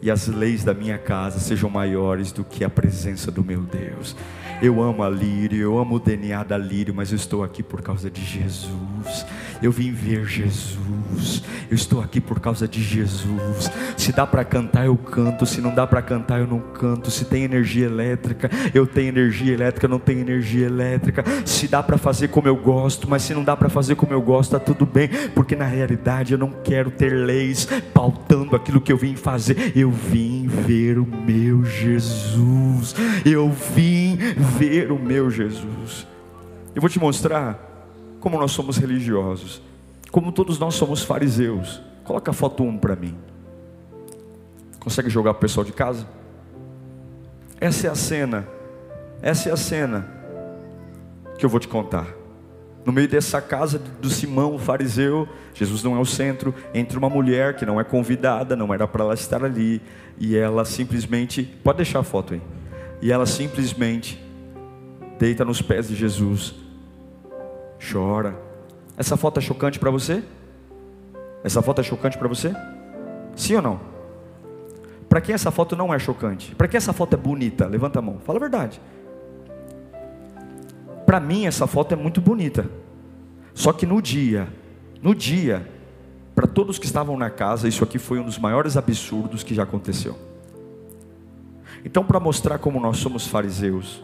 e 0.00 0.10
as 0.10 0.26
leis 0.28 0.64
da 0.64 0.72
minha 0.72 0.98
casa 0.98 1.38
sejam 1.38 1.68
maiores 1.68 2.32
do 2.32 2.44
que 2.44 2.64
a 2.64 2.70
presença 2.70 3.30
do 3.30 3.42
meu 3.42 3.62
Deus. 3.62 4.14
Eu 4.60 4.82
amo 4.82 5.02
a 5.02 5.08
Lírio, 5.08 5.60
eu 5.60 5.78
amo 5.78 5.96
o 5.96 6.00
DNA 6.00 6.42
da 6.42 6.58
Lírio, 6.58 6.94
mas 6.94 7.10
eu 7.10 7.16
estou 7.16 7.44
aqui 7.44 7.62
por 7.62 7.80
causa 7.80 8.10
de 8.10 8.24
Jesus. 8.24 9.24
Eu 9.62 9.72
vim 9.72 9.92
ver 9.92 10.24
Jesus. 10.24 11.42
Eu 11.70 11.74
estou 11.74 12.00
aqui 12.00 12.20
por 12.20 12.40
causa 12.40 12.66
de 12.66 12.82
Jesus. 12.82 13.70
Se 13.96 14.12
dá 14.12 14.26
para 14.26 14.44
cantar, 14.44 14.86
eu 14.86 14.96
canto. 14.96 15.44
Se 15.44 15.60
não 15.60 15.74
dá 15.74 15.86
para 15.86 16.00
cantar, 16.00 16.40
eu 16.40 16.46
não 16.46 16.60
canto. 16.60 17.10
Se 17.10 17.24
tem 17.24 17.44
energia 17.44 17.86
elétrica, 17.86 18.50
eu 18.72 18.86
tenho 18.86 19.08
energia 19.08 19.52
elétrica, 19.52 19.88
não 19.88 19.98
tenho 19.98 20.20
energia 20.20 20.66
elétrica. 20.66 21.24
Se 21.44 21.66
dá 21.66 21.82
para 21.82 21.98
fazer 21.98 22.28
como 22.28 22.48
eu 22.48 22.56
gosto, 22.56 23.08
mas 23.08 23.22
se 23.22 23.34
não 23.34 23.44
dá 23.44 23.56
para 23.56 23.68
fazer 23.68 23.96
como 23.96 24.12
eu 24.12 24.22
gosto, 24.22 24.56
está 24.56 24.64
tudo 24.64 24.86
bem, 24.86 25.08
porque 25.34 25.56
na 25.56 25.66
realidade 25.66 26.32
eu 26.32 26.38
não 26.38 26.50
quero 26.50 26.90
ter 26.90 27.12
leis 27.12 27.68
pautando 27.92 28.54
aquilo 28.54 28.80
que 28.80 28.92
eu 28.92 28.96
vim 28.96 29.16
fazer. 29.16 29.72
Eu 29.76 29.90
vim 29.90 30.46
ver 30.46 30.98
o 30.98 31.06
meu 31.06 31.64
Jesus. 31.64 32.94
Eu 33.24 33.50
vim 33.50 34.16
ver 34.58 34.92
o 34.92 34.98
meu 34.98 35.30
Jesus. 35.30 36.06
Eu 36.74 36.80
vou 36.80 36.88
te 36.88 36.98
mostrar 36.98 37.67
como 38.20 38.38
nós 38.38 38.52
somos 38.52 38.76
religiosos, 38.76 39.62
como 40.10 40.32
todos 40.32 40.58
nós 40.58 40.74
somos 40.74 41.02
fariseus. 41.02 41.80
Coloca 42.04 42.30
a 42.30 42.34
foto 42.34 42.62
1 42.62 42.78
para 42.78 42.96
mim. 42.96 43.14
Consegue 44.80 45.10
jogar 45.10 45.34
para 45.34 45.38
o 45.38 45.40
pessoal 45.42 45.64
de 45.64 45.72
casa? 45.72 46.06
Essa 47.60 47.88
é 47.88 47.90
a 47.90 47.94
cena. 47.94 48.48
Essa 49.20 49.50
é 49.50 49.52
a 49.52 49.56
cena 49.56 50.08
que 51.38 51.44
eu 51.44 51.50
vou 51.50 51.60
te 51.60 51.68
contar. 51.68 52.06
No 52.84 52.92
meio 52.92 53.08
dessa 53.08 53.40
casa 53.40 53.78
do 53.78 54.08
Simão, 54.08 54.54
o 54.54 54.58
fariseu, 54.58 55.28
Jesus 55.52 55.82
não 55.82 55.94
é 55.96 56.00
o 56.00 56.06
centro, 56.06 56.54
entra 56.72 56.98
uma 56.98 57.10
mulher 57.10 57.54
que 57.54 57.66
não 57.66 57.78
é 57.78 57.84
convidada, 57.84 58.56
não 58.56 58.72
era 58.72 58.88
para 58.88 59.04
ela 59.04 59.14
estar 59.14 59.44
ali, 59.44 59.82
e 60.18 60.36
ela 60.36 60.64
simplesmente, 60.64 61.42
pode 61.62 61.76
deixar 61.76 61.98
a 61.98 62.02
foto 62.02 62.32
aí, 62.32 62.42
e 63.02 63.12
ela 63.12 63.26
simplesmente 63.26 64.18
deita 65.18 65.44
nos 65.44 65.60
pés 65.60 65.88
de 65.88 65.96
Jesus, 65.96 66.54
chora. 67.78 68.36
Essa 68.96 69.16
foto 69.16 69.38
é 69.38 69.40
chocante 69.40 69.78
para 69.78 69.90
você? 69.90 70.22
Essa 71.44 71.62
foto 71.62 71.80
é 71.80 71.84
chocante 71.84 72.18
para 72.18 72.28
você? 72.28 72.52
Sim 73.36 73.56
ou 73.56 73.62
não? 73.62 73.80
Para 75.08 75.20
quem 75.20 75.34
essa 75.34 75.50
foto 75.50 75.74
não 75.74 75.94
é 75.94 75.98
chocante? 75.98 76.54
Para 76.54 76.68
quem 76.68 76.76
essa 76.76 76.92
foto 76.92 77.14
é 77.14 77.16
bonita? 77.16 77.66
Levanta 77.66 77.98
a 77.98 78.02
mão, 78.02 78.18
fala 78.24 78.38
a 78.38 78.40
verdade. 78.40 78.80
Para 81.06 81.20
mim 81.20 81.46
essa 81.46 81.66
foto 81.66 81.92
é 81.92 81.96
muito 81.96 82.20
bonita. 82.20 82.68
Só 83.54 83.72
que 83.72 83.86
no 83.86 84.02
dia, 84.02 84.48
no 85.02 85.14
dia, 85.14 85.66
para 86.34 86.46
todos 86.46 86.78
que 86.78 86.86
estavam 86.86 87.16
na 87.16 87.30
casa, 87.30 87.66
isso 87.66 87.82
aqui 87.82 87.98
foi 87.98 88.20
um 88.20 88.24
dos 88.24 88.38
maiores 88.38 88.76
absurdos 88.76 89.42
que 89.42 89.54
já 89.54 89.62
aconteceu. 89.62 90.16
Então, 91.84 92.04
para 92.04 92.20
mostrar 92.20 92.58
como 92.58 92.78
nós 92.78 92.98
somos 92.98 93.26
fariseus, 93.26 94.02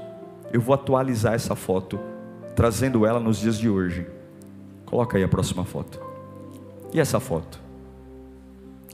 eu 0.52 0.60
vou 0.60 0.74
atualizar 0.74 1.34
essa 1.34 1.54
foto, 1.54 2.00
trazendo 2.54 3.04
ela 3.04 3.20
nos 3.20 3.38
dias 3.38 3.58
de 3.58 3.68
hoje. 3.68 4.06
Coloca 4.86 5.16
aí 5.16 5.24
a 5.24 5.28
próxima 5.28 5.64
foto. 5.64 6.00
E 6.92 7.00
essa 7.00 7.18
foto? 7.18 7.60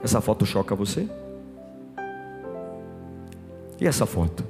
Essa 0.02 0.20
foto 0.20 0.46
choca 0.46 0.74
você? 0.74 1.08
E 3.80 3.86
essa 3.86 4.06
foto? 4.06 4.44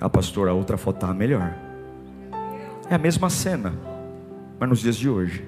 Ah, 0.00 0.08
pastor, 0.08 0.48
a 0.48 0.52
outra 0.52 0.76
foto 0.76 0.96
está 0.96 1.12
melhor. 1.12 1.54
É 2.88 2.94
a 2.94 2.98
mesma 2.98 3.28
cena, 3.30 3.74
mas 4.58 4.68
nos 4.68 4.80
dias 4.80 4.96
de 4.96 5.08
hoje. 5.08 5.44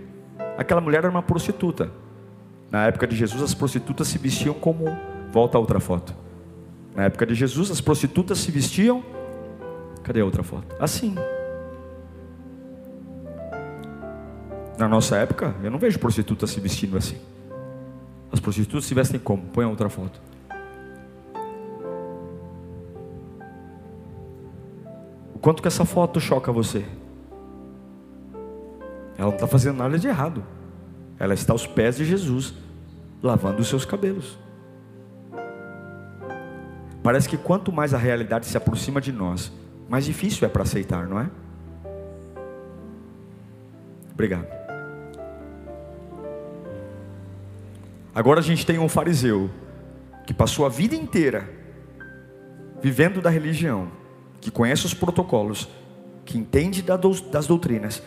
Aquela 0.56 0.80
mulher 0.80 0.98
era 0.98 1.10
uma 1.10 1.22
prostituta. 1.22 1.90
Na 2.70 2.86
época 2.86 3.06
de 3.06 3.16
Jesus, 3.16 3.42
as 3.42 3.54
prostitutas 3.54 4.08
se 4.08 4.18
vestiam 4.18 4.54
como. 4.54 4.84
Volta 5.32 5.56
a 5.56 5.60
outra 5.60 5.78
foto. 5.78 6.14
Na 6.96 7.04
época 7.04 7.26
de 7.26 7.34
Jesus, 7.34 7.70
as 7.70 7.80
prostitutas 7.80 8.38
se 8.38 8.50
vestiam. 8.50 9.02
Cadê 10.08 10.22
a 10.22 10.24
outra 10.24 10.42
foto? 10.42 10.74
Assim. 10.80 11.14
Na 14.78 14.88
nossa 14.88 15.18
época, 15.18 15.54
eu 15.62 15.70
não 15.70 15.78
vejo 15.78 15.98
prostitutas 15.98 16.48
se 16.48 16.58
vestindo 16.60 16.96
assim. 16.96 17.18
As 18.32 18.40
prostitutas 18.40 18.86
se 18.86 18.94
vestem 18.94 19.20
como? 19.20 19.42
Põe 19.48 19.66
a 19.66 19.68
outra 19.68 19.90
foto. 19.90 20.18
O 25.34 25.38
quanto 25.38 25.60
que 25.60 25.68
essa 25.68 25.84
foto 25.84 26.18
choca 26.18 26.50
você? 26.50 26.86
Ela 29.18 29.26
não 29.26 29.34
está 29.34 29.46
fazendo 29.46 29.76
nada 29.76 29.98
de 29.98 30.08
errado. 30.08 30.42
Ela 31.18 31.34
está 31.34 31.52
aos 31.52 31.66
pés 31.66 31.98
de 31.98 32.06
Jesus, 32.06 32.54
lavando 33.22 33.60
os 33.60 33.68
seus 33.68 33.84
cabelos. 33.84 34.38
Parece 37.02 37.28
que 37.28 37.36
quanto 37.36 37.70
mais 37.70 37.92
a 37.92 37.98
realidade 37.98 38.46
se 38.46 38.56
aproxima 38.56 39.02
de 39.02 39.12
nós, 39.12 39.52
mais 39.88 40.04
difícil 40.04 40.46
é 40.46 40.50
para 40.50 40.62
aceitar, 40.62 41.08
não 41.08 41.18
é? 41.18 41.30
Obrigado. 44.12 44.46
Agora 48.14 48.40
a 48.40 48.42
gente 48.42 48.66
tem 48.66 48.78
um 48.78 48.88
fariseu 48.88 49.48
que 50.26 50.34
passou 50.34 50.66
a 50.66 50.68
vida 50.68 50.94
inteira 50.94 51.48
vivendo 52.82 53.20
da 53.20 53.30
religião, 53.30 53.88
que 54.40 54.50
conhece 54.50 54.86
os 54.86 54.94
protocolos, 54.94 55.68
que 56.24 56.36
entende 56.36 56.82
das 56.82 57.46
doutrinas, 57.46 58.02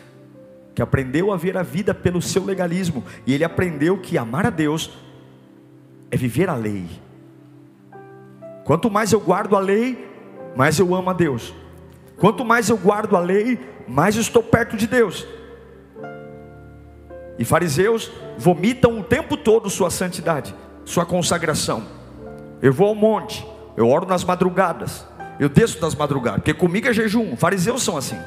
que 0.74 0.80
aprendeu 0.80 1.32
a 1.32 1.36
ver 1.36 1.56
a 1.56 1.62
vida 1.62 1.92
pelo 1.92 2.22
seu 2.22 2.44
legalismo, 2.44 3.02
e 3.26 3.34
ele 3.34 3.44
aprendeu 3.44 3.98
que 3.98 4.16
amar 4.16 4.46
a 4.46 4.50
Deus 4.50 4.90
é 6.10 6.16
viver 6.16 6.48
a 6.48 6.54
lei. 6.54 6.86
Quanto 8.64 8.90
mais 8.90 9.12
eu 9.12 9.20
guardo 9.20 9.56
a 9.56 9.58
lei, 9.58 10.08
mais 10.54 10.78
eu 10.78 10.94
amo 10.94 11.10
a 11.10 11.12
Deus. 11.12 11.54
Quanto 12.22 12.44
mais 12.44 12.68
eu 12.68 12.76
guardo 12.76 13.16
a 13.16 13.18
lei, 13.18 13.58
mais 13.88 14.14
estou 14.14 14.44
perto 14.44 14.76
de 14.76 14.86
Deus. 14.86 15.26
E 17.36 17.44
fariseus 17.44 18.12
vomitam 18.38 19.00
o 19.00 19.02
tempo 19.02 19.36
todo 19.36 19.68
sua 19.68 19.90
santidade, 19.90 20.54
sua 20.84 21.04
consagração. 21.04 21.82
Eu 22.62 22.72
vou 22.72 22.86
ao 22.86 22.94
monte, 22.94 23.44
eu 23.76 23.88
oro 23.88 24.06
nas 24.06 24.22
madrugadas, 24.22 25.04
eu 25.40 25.48
desço 25.48 25.80
das 25.80 25.96
madrugadas, 25.96 26.42
porque 26.42 26.54
comigo 26.54 26.86
é 26.86 26.92
jejum. 26.92 27.36
Fariseus 27.36 27.82
são 27.82 27.96
assim. 27.96 28.20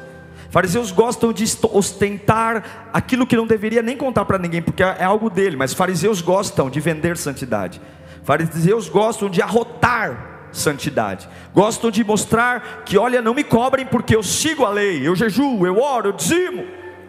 Fariseus 0.50 0.92
gostam 0.92 1.32
de 1.32 1.44
ostentar 1.72 2.90
aquilo 2.92 3.26
que 3.26 3.34
não 3.34 3.46
deveria 3.46 3.80
nem 3.80 3.96
contar 3.96 4.26
para 4.26 4.36
ninguém, 4.36 4.60
porque 4.60 4.82
é 4.82 5.04
algo 5.04 5.30
dele, 5.30 5.56
mas 5.56 5.72
fariseus 5.72 6.20
gostam 6.20 6.68
de 6.68 6.80
vender 6.80 7.16
santidade. 7.16 7.80
Fariseus 8.24 8.90
gostam 8.90 9.30
de 9.30 9.40
arrotar 9.40 10.35
santidade. 10.58 11.28
Gostam 11.54 11.90
de 11.90 12.02
mostrar 12.04 12.82
que, 12.84 12.98
olha, 12.98 13.22
não 13.22 13.34
me 13.34 13.44
cobrem 13.44 13.86
porque 13.86 14.14
eu 14.14 14.22
sigo 14.22 14.64
a 14.64 14.70
lei, 14.70 15.06
eu 15.06 15.14
jejuo, 15.14 15.66
eu 15.66 15.78
oro, 15.78 16.08
eu 16.08 16.12
dizimo. 16.12 16.64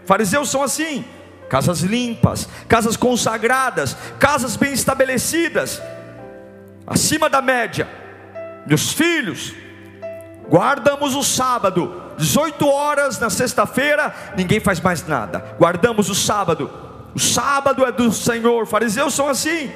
Fariseus 0.06 0.50
são 0.50 0.64
assim: 0.64 1.06
casas 1.50 1.82
limpas, 1.82 2.48
casas 2.68 2.96
consagradas, 2.98 3.96
casas 4.20 4.56
bem 4.56 4.74
estabelecidas, 4.74 5.82
acima 6.86 7.30
da 7.30 7.42
média. 7.42 7.88
Meus 8.66 8.92
filhos, 8.92 9.54
Guardamos 10.50 11.14
o 11.14 11.24
sábado, 11.24 12.02
18 12.18 12.68
horas 12.68 13.20
na 13.20 13.30
sexta-feira, 13.30 14.14
ninguém 14.38 14.60
faz 14.60 14.80
mais 14.80 15.06
nada. 15.06 15.44
Guardamos 15.60 16.10
o 16.10 16.16
sábado. 16.16 16.72
O 17.14 17.20
sábado 17.20 17.86
é 17.86 17.92
do 17.92 18.12
Senhor. 18.12 18.66
Fariseus 18.66 19.14
são 19.14 19.28
assim. 19.28 19.70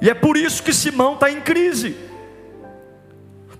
E 0.00 0.08
é 0.08 0.14
por 0.14 0.36
isso 0.36 0.62
que 0.62 0.72
Simão 0.72 1.14
está 1.14 1.30
em 1.30 1.40
crise. 1.40 1.96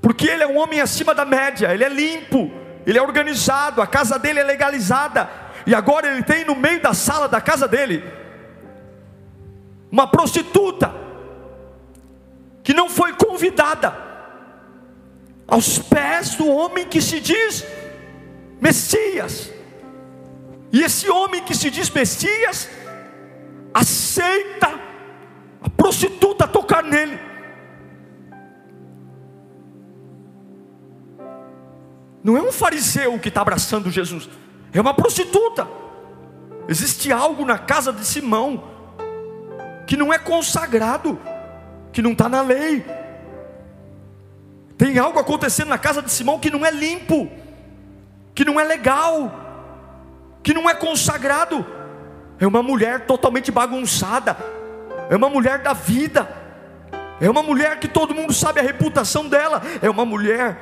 Porque 0.01 0.27
ele 0.27 0.43
é 0.43 0.47
um 0.47 0.59
homem 0.59 0.81
acima 0.81 1.15
da 1.15 1.25
média, 1.25 1.73
ele 1.73 1.85
é 1.85 1.89
limpo, 1.89 2.51
ele 2.87 2.99
é 2.99 3.03
organizado, 3.03 3.83
a 3.83 3.87
casa 3.87 4.19
dele 4.19 4.41
é 4.41 4.45
legalizada. 4.45 5.29
E 5.67 5.75
agora 5.75 6.11
ele 6.11 6.23
tem 6.23 6.45
no 6.45 6.55
meio 6.55 6.81
da 6.81 6.95
sala 6.95 7.29
da 7.29 7.41
casa 7.41 7.69
dele 7.69 8.03
uma 9.93 10.07
prostituta 10.07 10.95
que 12.63 12.73
não 12.73 12.89
foi 12.89 13.13
convidada 13.13 13.95
aos 15.47 15.79
pés 15.79 16.37
do 16.37 16.49
homem 16.49 16.87
que 16.87 17.03
se 17.03 17.21
diz 17.21 17.65
Messias. 18.61 19.51
E 20.73 20.83
esse 20.83 21.11
homem 21.11 21.43
que 21.43 21.55
se 21.55 21.71
diz 21.71 21.91
Messias 21.91 22.69
aceita 23.75 24.90
prostituta 25.91 26.47
tocar 26.47 26.85
nele. 26.85 27.19
Não 32.23 32.37
é 32.37 32.43
um 32.43 32.53
fariseu 32.53 33.19
que 33.19 33.29
está 33.29 33.41
abraçando 33.41 33.91
Jesus, 33.91 34.29
é 34.73 34.81
uma 34.81 34.95
prostituta. 34.95 35.67
Existe 36.69 37.11
algo 37.11 37.45
na 37.45 37.59
casa 37.59 37.93
de 37.93 38.05
Simão 38.05 38.63
que 39.85 39.97
não 39.97 40.13
é 40.13 40.19
consagrado 40.19 41.19
que 41.93 42.01
não 42.01 42.13
está 42.13 42.29
na 42.29 42.41
lei. 42.41 42.87
Tem 44.79 44.97
algo 44.97 45.19
acontecendo 45.19 45.71
na 45.71 45.79
casa 45.79 46.01
de 46.01 46.13
Simão 46.13 46.39
que 46.39 46.51
não 46.51 46.65
é 46.65 46.71
limpo, 46.71 47.29
que 48.33 48.45
não 48.45 48.61
é 48.61 48.65
legal, 48.65 49.33
que 50.41 50.55
não 50.55 50.71
é 50.71 50.75
consagrado. 50.75 51.67
É 52.39 52.47
uma 52.47 52.63
mulher 52.63 53.07
totalmente 53.07 53.51
bagunçada, 53.51 54.37
é 55.11 55.17
uma 55.17 55.29
mulher 55.29 55.59
da 55.59 55.75
vida, 55.75 56.27
é 57.21 57.29
uma 57.29 57.43
mulher 57.43 57.79
que 57.79 57.89
todo 57.89 58.15
mundo 58.15 58.33
sabe 58.33 58.61
a 58.61 58.63
reputação 58.63 59.29
dela, 59.29 59.61
é 59.83 59.91
uma 59.91 60.07
mulher 60.07 60.59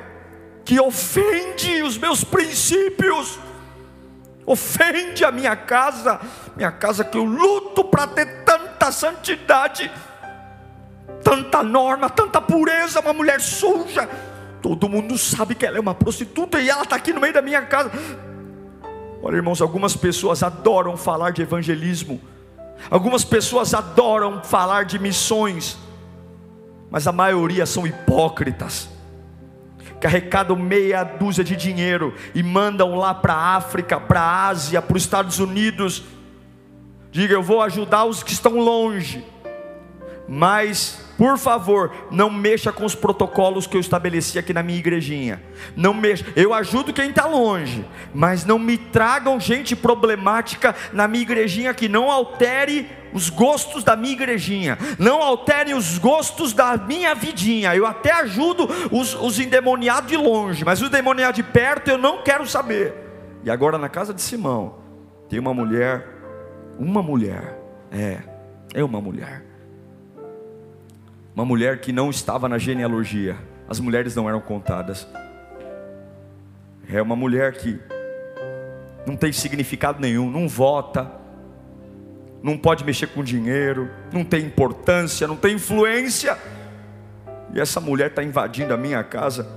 que 0.65 0.77
ofende 0.77 1.81
os 1.81 1.97
meus 1.97 2.23
princípios, 2.23 3.39
ofende 4.45 5.23
a 5.23 5.31
minha 5.31 5.55
casa, 5.55 6.19
minha 6.57 6.71
casa 6.71 7.05
que 7.05 7.17
eu 7.17 7.23
luto 7.23 7.85
para 7.85 8.07
ter 8.07 8.43
tanta 8.43 8.91
santidade 8.91 9.89
tanta 11.23 11.61
norma, 11.63 12.09
tanta 12.09 12.41
pureza, 12.41 12.99
uma 12.99 13.13
mulher 13.13 13.39
suja. 13.39 14.09
Todo 14.61 14.89
mundo 14.89 15.17
sabe 15.17 15.55
que 15.55 15.65
ela 15.65 15.77
é 15.77 15.79
uma 15.79 15.93
prostituta 15.93 16.59
e 16.59 16.69
ela 16.69 16.83
está 16.83 16.95
aqui 16.95 17.13
no 17.13 17.21
meio 17.21 17.33
da 17.33 17.41
minha 17.41 17.61
casa. 17.61 17.91
Olha, 19.21 19.35
irmãos, 19.35 19.61
algumas 19.61 19.95
pessoas 19.95 20.43
adoram 20.43 20.97
falar 20.97 21.31
de 21.31 21.41
evangelismo, 21.41 22.19
algumas 22.89 23.23
pessoas 23.23 23.73
adoram 23.73 24.43
falar 24.43 24.85
de 24.85 24.99
missões, 24.99 25.77
mas 26.89 27.07
a 27.07 27.11
maioria 27.11 27.65
são 27.65 27.85
hipócritas, 27.85 28.89
que 29.99 30.07
arrecadam 30.07 30.55
meia 30.55 31.03
dúzia 31.03 31.43
de 31.43 31.55
dinheiro 31.55 32.13
e 32.33 32.41
mandam 32.41 32.95
lá 32.95 33.13
para 33.13 33.33
a 33.33 33.55
África, 33.55 33.99
para 33.99 34.21
a 34.21 34.47
Ásia, 34.47 34.81
para 34.81 34.95
os 34.95 35.03
Estados 35.03 35.39
Unidos. 35.39 36.03
Diga, 37.11 37.33
eu 37.33 37.43
vou 37.43 37.61
ajudar 37.61 38.05
os 38.05 38.23
que 38.23 38.31
estão 38.31 38.59
longe, 38.59 39.25
mas 40.27 41.08
por 41.19 41.37
favor, 41.37 41.91
não 42.09 42.29
mexa 42.29 42.71
com 42.71 42.85
os 42.85 42.95
protocolos 42.95 43.67
que 43.67 43.75
eu 43.75 43.81
estabeleci 43.81 44.39
aqui 44.39 44.53
na 44.53 44.63
minha 44.63 44.79
igrejinha. 44.79 45.43
Não 45.75 45.93
mexa. 45.93 46.25
Eu 46.33 46.53
ajudo 46.53 46.93
quem 46.93 47.09
está 47.09 47.25
longe, 47.25 47.85
mas 48.13 48.45
não 48.45 48.57
me 48.57 48.77
tragam 48.77 49.37
gente 49.37 49.75
problemática 49.75 50.73
na 50.93 51.09
minha 51.09 51.23
igrejinha 51.23 51.73
que 51.73 51.89
não 51.89 52.09
altere 52.09 52.89
os 53.11 53.29
gostos 53.29 53.83
da 53.83 53.97
minha 53.97 54.13
igrejinha, 54.13 54.77
não 54.97 55.21
alterem 55.21 55.73
os 55.73 55.97
gostos 55.97 56.53
da 56.53 56.77
minha 56.77 57.13
vidinha. 57.13 57.75
Eu 57.75 57.85
até 57.85 58.13
ajudo 58.13 58.69
os, 58.89 59.13
os 59.13 59.37
endemoniados 59.41 60.09
de 60.09 60.15
longe, 60.15 60.63
mas 60.63 60.81
os 60.81 60.87
endemoniados 60.87 61.35
de 61.35 61.43
perto 61.43 61.89
eu 61.89 61.97
não 61.97 62.23
quero 62.23 62.47
saber. 62.47 62.93
E 63.43 63.51
agora 63.51 63.77
na 63.77 63.89
casa 63.89 64.13
de 64.13 64.21
Simão 64.21 64.75
tem 65.27 65.37
uma 65.37 65.53
mulher, 65.53 66.07
uma 66.79 67.03
mulher, 67.03 67.59
é, 67.91 68.19
é 68.73 68.81
uma 68.81 69.01
mulher 69.01 69.48
uma 71.39 71.45
mulher 71.45 71.79
que 71.79 71.93
não 71.93 72.09
estava 72.09 72.49
na 72.49 72.57
genealogia, 72.57 73.37
as 73.65 73.79
mulheres 73.79 74.13
não 74.13 74.27
eram 74.27 74.41
contadas. 74.41 75.07
É 76.91 77.01
uma 77.01 77.15
mulher 77.15 77.53
que 77.53 77.79
não 79.07 79.15
tem 79.15 79.31
significado 79.31 80.01
nenhum, 80.01 80.29
não 80.29 80.49
vota, 80.49 81.09
não 82.43 82.57
pode 82.57 82.83
mexer 82.83 83.07
com 83.07 83.23
dinheiro, 83.23 83.89
não 84.11 84.25
tem 84.25 84.43
importância, 84.43 85.25
não 85.29 85.37
tem 85.37 85.55
influência. 85.55 86.37
E 87.53 87.61
essa 87.61 87.79
mulher 87.79 88.09
está 88.09 88.21
invadindo 88.21 88.73
a 88.73 88.77
minha 88.77 89.01
casa. 89.01 89.47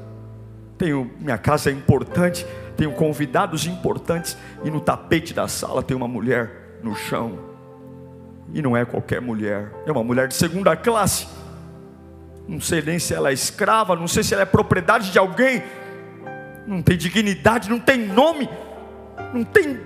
Tenho, 0.79 1.11
minha 1.19 1.37
casa 1.37 1.69
é 1.69 1.73
importante, 1.73 2.47
tenho 2.77 2.93
convidados 2.93 3.67
importantes, 3.67 4.39
e 4.63 4.71
no 4.71 4.81
tapete 4.81 5.35
da 5.35 5.49
sala 5.49 5.83
tem 5.83 5.97
uma 5.97 6.07
mulher 6.07 6.79
no 6.81 6.95
chão. 6.95 7.41
E 8.55 8.63
não 8.63 8.77
é 8.77 8.85
qualquer 8.85 9.21
mulher, 9.21 9.73
é 9.85 9.91
uma 9.91 10.05
mulher 10.05 10.29
de 10.29 10.35
segunda 10.35 10.77
classe. 10.77 11.42
Não 12.53 12.61
sei 12.61 12.83
nem 12.83 12.99
se 12.99 13.15
ela 13.15 13.31
é 13.31 13.33
escrava, 13.33 13.97
não 13.97 14.07
sei 14.07 14.23
se 14.23 14.35
ela 14.35 14.43
é 14.43 14.47
propriedade 14.47 15.11
de 15.11 15.19
alguém. 15.19 15.63
Não 16.67 16.83
tem 16.83 16.99
dignidade, 16.99 17.71
não 17.71 17.79
tem 17.79 18.07
nome, 18.07 18.47
não 19.33 19.43
tem 19.43 19.81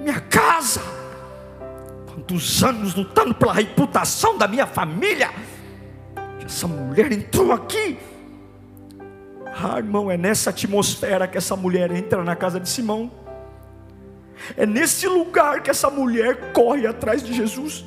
minha 0.00 0.18
casa. 0.18 0.80
Quantos 2.06 2.64
anos 2.64 2.94
lutando 2.94 3.34
pela 3.34 3.52
reputação 3.52 4.38
da 4.38 4.48
minha 4.48 4.66
família. 4.66 5.30
Essa 6.42 6.66
mulher 6.66 7.12
entrou 7.12 7.52
aqui. 7.52 7.98
Ah, 9.62 9.76
irmão, 9.76 10.10
é 10.10 10.16
nessa 10.16 10.48
atmosfera 10.48 11.28
que 11.28 11.36
essa 11.36 11.54
mulher 11.54 11.90
entra 11.90 12.24
na 12.24 12.34
casa 12.34 12.58
de 12.58 12.66
Simão. 12.66 13.10
É 14.56 14.64
nesse 14.64 15.06
lugar 15.06 15.62
que 15.62 15.68
essa 15.68 15.90
mulher 15.90 16.52
corre 16.54 16.86
atrás 16.86 17.22
de 17.22 17.34
Jesus. 17.34 17.84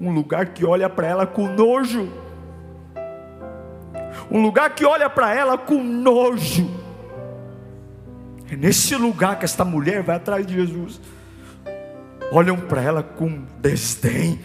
Um 0.00 0.10
lugar 0.10 0.46
que 0.46 0.64
olha 0.64 0.90
para 0.90 1.06
ela 1.06 1.26
com 1.28 1.46
nojo. 1.46 2.31
Um 4.30 4.42
lugar 4.42 4.74
que 4.74 4.84
olha 4.84 5.08
para 5.08 5.34
ela 5.34 5.58
com 5.58 5.82
nojo. 5.82 6.70
É 8.50 8.56
nesse 8.56 8.94
lugar 8.96 9.38
que 9.38 9.44
esta 9.44 9.64
mulher 9.64 10.02
vai 10.02 10.16
atrás 10.16 10.46
de 10.46 10.54
Jesus. 10.54 11.00
Olham 12.30 12.56
para 12.56 12.82
ela 12.82 13.02
com 13.02 13.44
desdém. 13.58 14.40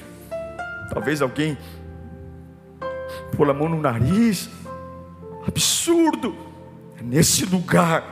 Talvez 0.93 1.21
alguém 1.21 1.57
pôr 3.35 3.49
a 3.49 3.53
mão 3.53 3.69
no 3.69 3.81
nariz. 3.81 4.49
Absurdo. 5.47 6.35
É 6.99 7.03
nesse 7.03 7.45
lugar. 7.45 8.03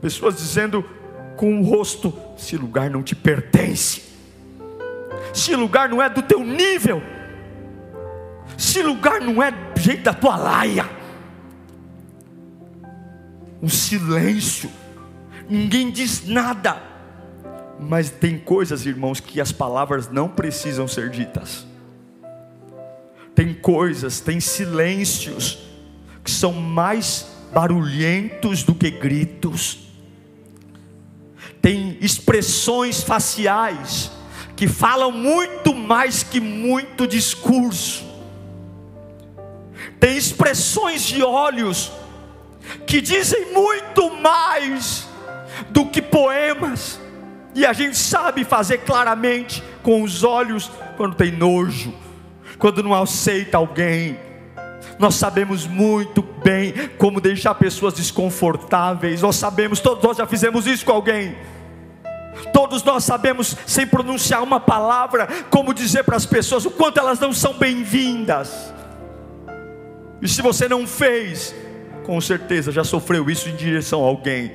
Pessoas 0.00 0.36
dizendo: 0.36 0.84
com 1.38 1.60
o 1.60 1.62
rosto: 1.62 2.12
esse 2.36 2.56
lugar 2.56 2.90
não 2.90 3.02
te 3.02 3.14
pertence, 3.14 4.02
esse 5.32 5.54
lugar 5.54 5.88
não 5.88 6.02
é 6.02 6.10
do 6.10 6.20
teu 6.20 6.44
nível, 6.44 7.00
esse 8.58 8.82
lugar 8.82 9.20
não 9.20 9.42
é 9.42 9.52
jeito 9.76 10.02
da 10.02 10.12
tua 10.12 10.36
laia. 10.36 10.88
Um 13.62 13.68
silêncio, 13.68 14.70
ninguém 15.48 15.90
diz 15.90 16.26
nada, 16.26 16.82
mas 17.78 18.10
tem 18.10 18.38
coisas, 18.38 18.84
irmãos, 18.84 19.20
que 19.20 19.40
as 19.40 19.52
palavras 19.52 20.08
não 20.08 20.28
precisam 20.28 20.88
ser 20.88 21.10
ditas. 21.10 21.66
Tem 23.34 23.54
coisas, 23.54 24.20
tem 24.20 24.40
silêncios 24.40 25.58
que 26.24 26.30
são 26.30 26.52
mais 26.52 27.26
barulhentos 27.52 28.62
do 28.62 28.74
que 28.74 28.90
gritos 28.90 29.88
tem 31.68 31.98
expressões 32.00 33.02
faciais 33.02 34.10
que 34.56 34.66
falam 34.66 35.12
muito 35.12 35.74
mais 35.74 36.22
que 36.22 36.40
muito 36.40 37.06
discurso. 37.06 38.07
Tem 40.00 40.16
expressões 40.16 41.02
de 41.02 41.22
olhos 41.22 41.92
que 42.86 43.00
dizem 43.00 43.52
muito 43.52 44.10
mais 44.16 45.08
do 45.70 45.86
que 45.86 46.00
poemas. 46.00 47.00
E 47.54 47.66
a 47.66 47.72
gente 47.72 47.96
sabe 47.96 48.44
fazer 48.44 48.78
claramente 48.78 49.62
com 49.82 50.02
os 50.02 50.22
olhos 50.22 50.70
quando 50.96 51.16
tem 51.16 51.32
nojo, 51.32 51.92
quando 52.58 52.82
não 52.82 52.94
aceita 52.94 53.56
alguém. 53.56 54.18
Nós 54.98 55.14
sabemos 55.14 55.66
muito 55.66 56.22
bem 56.22 56.72
como 56.98 57.20
deixar 57.20 57.54
pessoas 57.54 57.94
desconfortáveis. 57.94 59.22
Nós 59.22 59.36
sabemos, 59.36 59.80
todos 59.80 60.02
nós 60.02 60.16
já 60.16 60.26
fizemos 60.26 60.66
isso 60.66 60.84
com 60.84 60.92
alguém. 60.92 61.36
Todos 62.52 62.82
nós 62.84 63.04
sabemos, 63.04 63.56
sem 63.66 63.86
pronunciar 63.86 64.42
uma 64.42 64.60
palavra, 64.60 65.26
como 65.50 65.74
dizer 65.74 66.04
para 66.04 66.16
as 66.16 66.26
pessoas 66.26 66.64
o 66.64 66.70
quanto 66.70 66.98
elas 66.98 67.18
não 67.18 67.32
são 67.32 67.54
bem-vindas. 67.54 68.72
E 70.20 70.28
se 70.28 70.42
você 70.42 70.68
não 70.68 70.86
fez, 70.86 71.54
com 72.04 72.20
certeza 72.20 72.72
já 72.72 72.82
sofreu 72.82 73.28
isso 73.30 73.48
em 73.48 73.54
direção 73.54 74.04
a 74.04 74.08
alguém. 74.08 74.52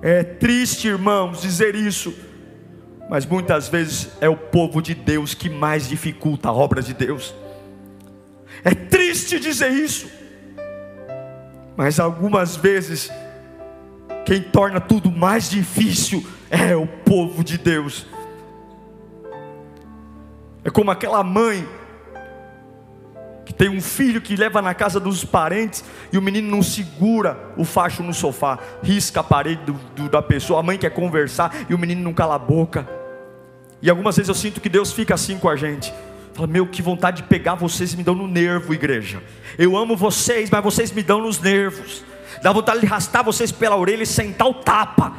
É 0.00 0.22
triste, 0.24 0.88
irmãos, 0.88 1.42
dizer 1.42 1.74
isso, 1.74 2.14
mas 3.08 3.26
muitas 3.26 3.68
vezes 3.68 4.08
é 4.20 4.28
o 4.28 4.36
povo 4.36 4.80
de 4.80 4.94
Deus 4.94 5.34
que 5.34 5.50
mais 5.50 5.88
dificulta 5.88 6.48
a 6.48 6.52
obra 6.52 6.80
de 6.80 6.94
Deus. 6.94 7.34
É 8.64 8.74
triste 8.74 9.38
dizer 9.38 9.70
isso, 9.70 10.10
mas 11.76 12.00
algumas 12.00 12.56
vezes 12.56 13.10
quem 14.24 14.40
torna 14.40 14.80
tudo 14.80 15.10
mais 15.10 15.50
difícil 15.50 16.24
é 16.50 16.76
o 16.76 16.86
povo 16.86 17.42
de 17.42 17.58
Deus. 17.58 18.06
É 20.64 20.70
como 20.70 20.90
aquela 20.90 21.24
mãe 21.24 21.66
que 23.44 23.52
tem 23.52 23.68
um 23.68 23.80
filho 23.80 24.20
que 24.20 24.36
leva 24.36 24.62
na 24.62 24.74
casa 24.74 25.00
dos 25.00 25.24
parentes 25.24 25.84
e 26.12 26.18
o 26.18 26.22
menino 26.22 26.48
não 26.48 26.62
segura 26.62 27.38
o 27.56 27.64
facho 27.64 28.02
no 28.02 28.14
sofá, 28.14 28.58
risca 28.82 29.20
a 29.20 29.24
parede 29.24 29.62
do, 29.64 29.72
do, 29.96 30.08
da 30.08 30.22
pessoa. 30.22 30.60
A 30.60 30.62
mãe 30.62 30.78
quer 30.78 30.90
conversar 30.90 31.66
e 31.68 31.74
o 31.74 31.78
menino 31.78 32.02
não 32.02 32.14
cala 32.14 32.36
a 32.36 32.38
boca. 32.38 32.88
E 33.80 33.90
algumas 33.90 34.16
vezes 34.16 34.28
eu 34.28 34.34
sinto 34.34 34.60
que 34.60 34.68
Deus 34.68 34.92
fica 34.92 35.14
assim 35.14 35.38
com 35.38 35.48
a 35.48 35.56
gente. 35.56 35.92
Fala, 36.34 36.46
meu, 36.46 36.66
que 36.66 36.80
vontade 36.80 37.18
de 37.18 37.22
pegar 37.24 37.56
vocês 37.56 37.92
e 37.92 37.96
me 37.96 38.02
dão 38.02 38.14
no 38.14 38.28
nervo, 38.28 38.72
igreja. 38.72 39.22
Eu 39.58 39.76
amo 39.76 39.96
vocês, 39.96 40.48
mas 40.48 40.62
vocês 40.62 40.92
me 40.92 41.02
dão 41.02 41.20
nos 41.20 41.40
nervos 41.40 42.04
dá 42.42 42.52
vontade 42.52 42.80
de 42.80 42.86
arrastar 42.86 43.24
vocês 43.24 43.52
pela 43.52 43.76
orelha 43.76 44.02
e 44.02 44.06
sentar 44.06 44.48
o 44.48 44.54
tapa, 44.54 45.12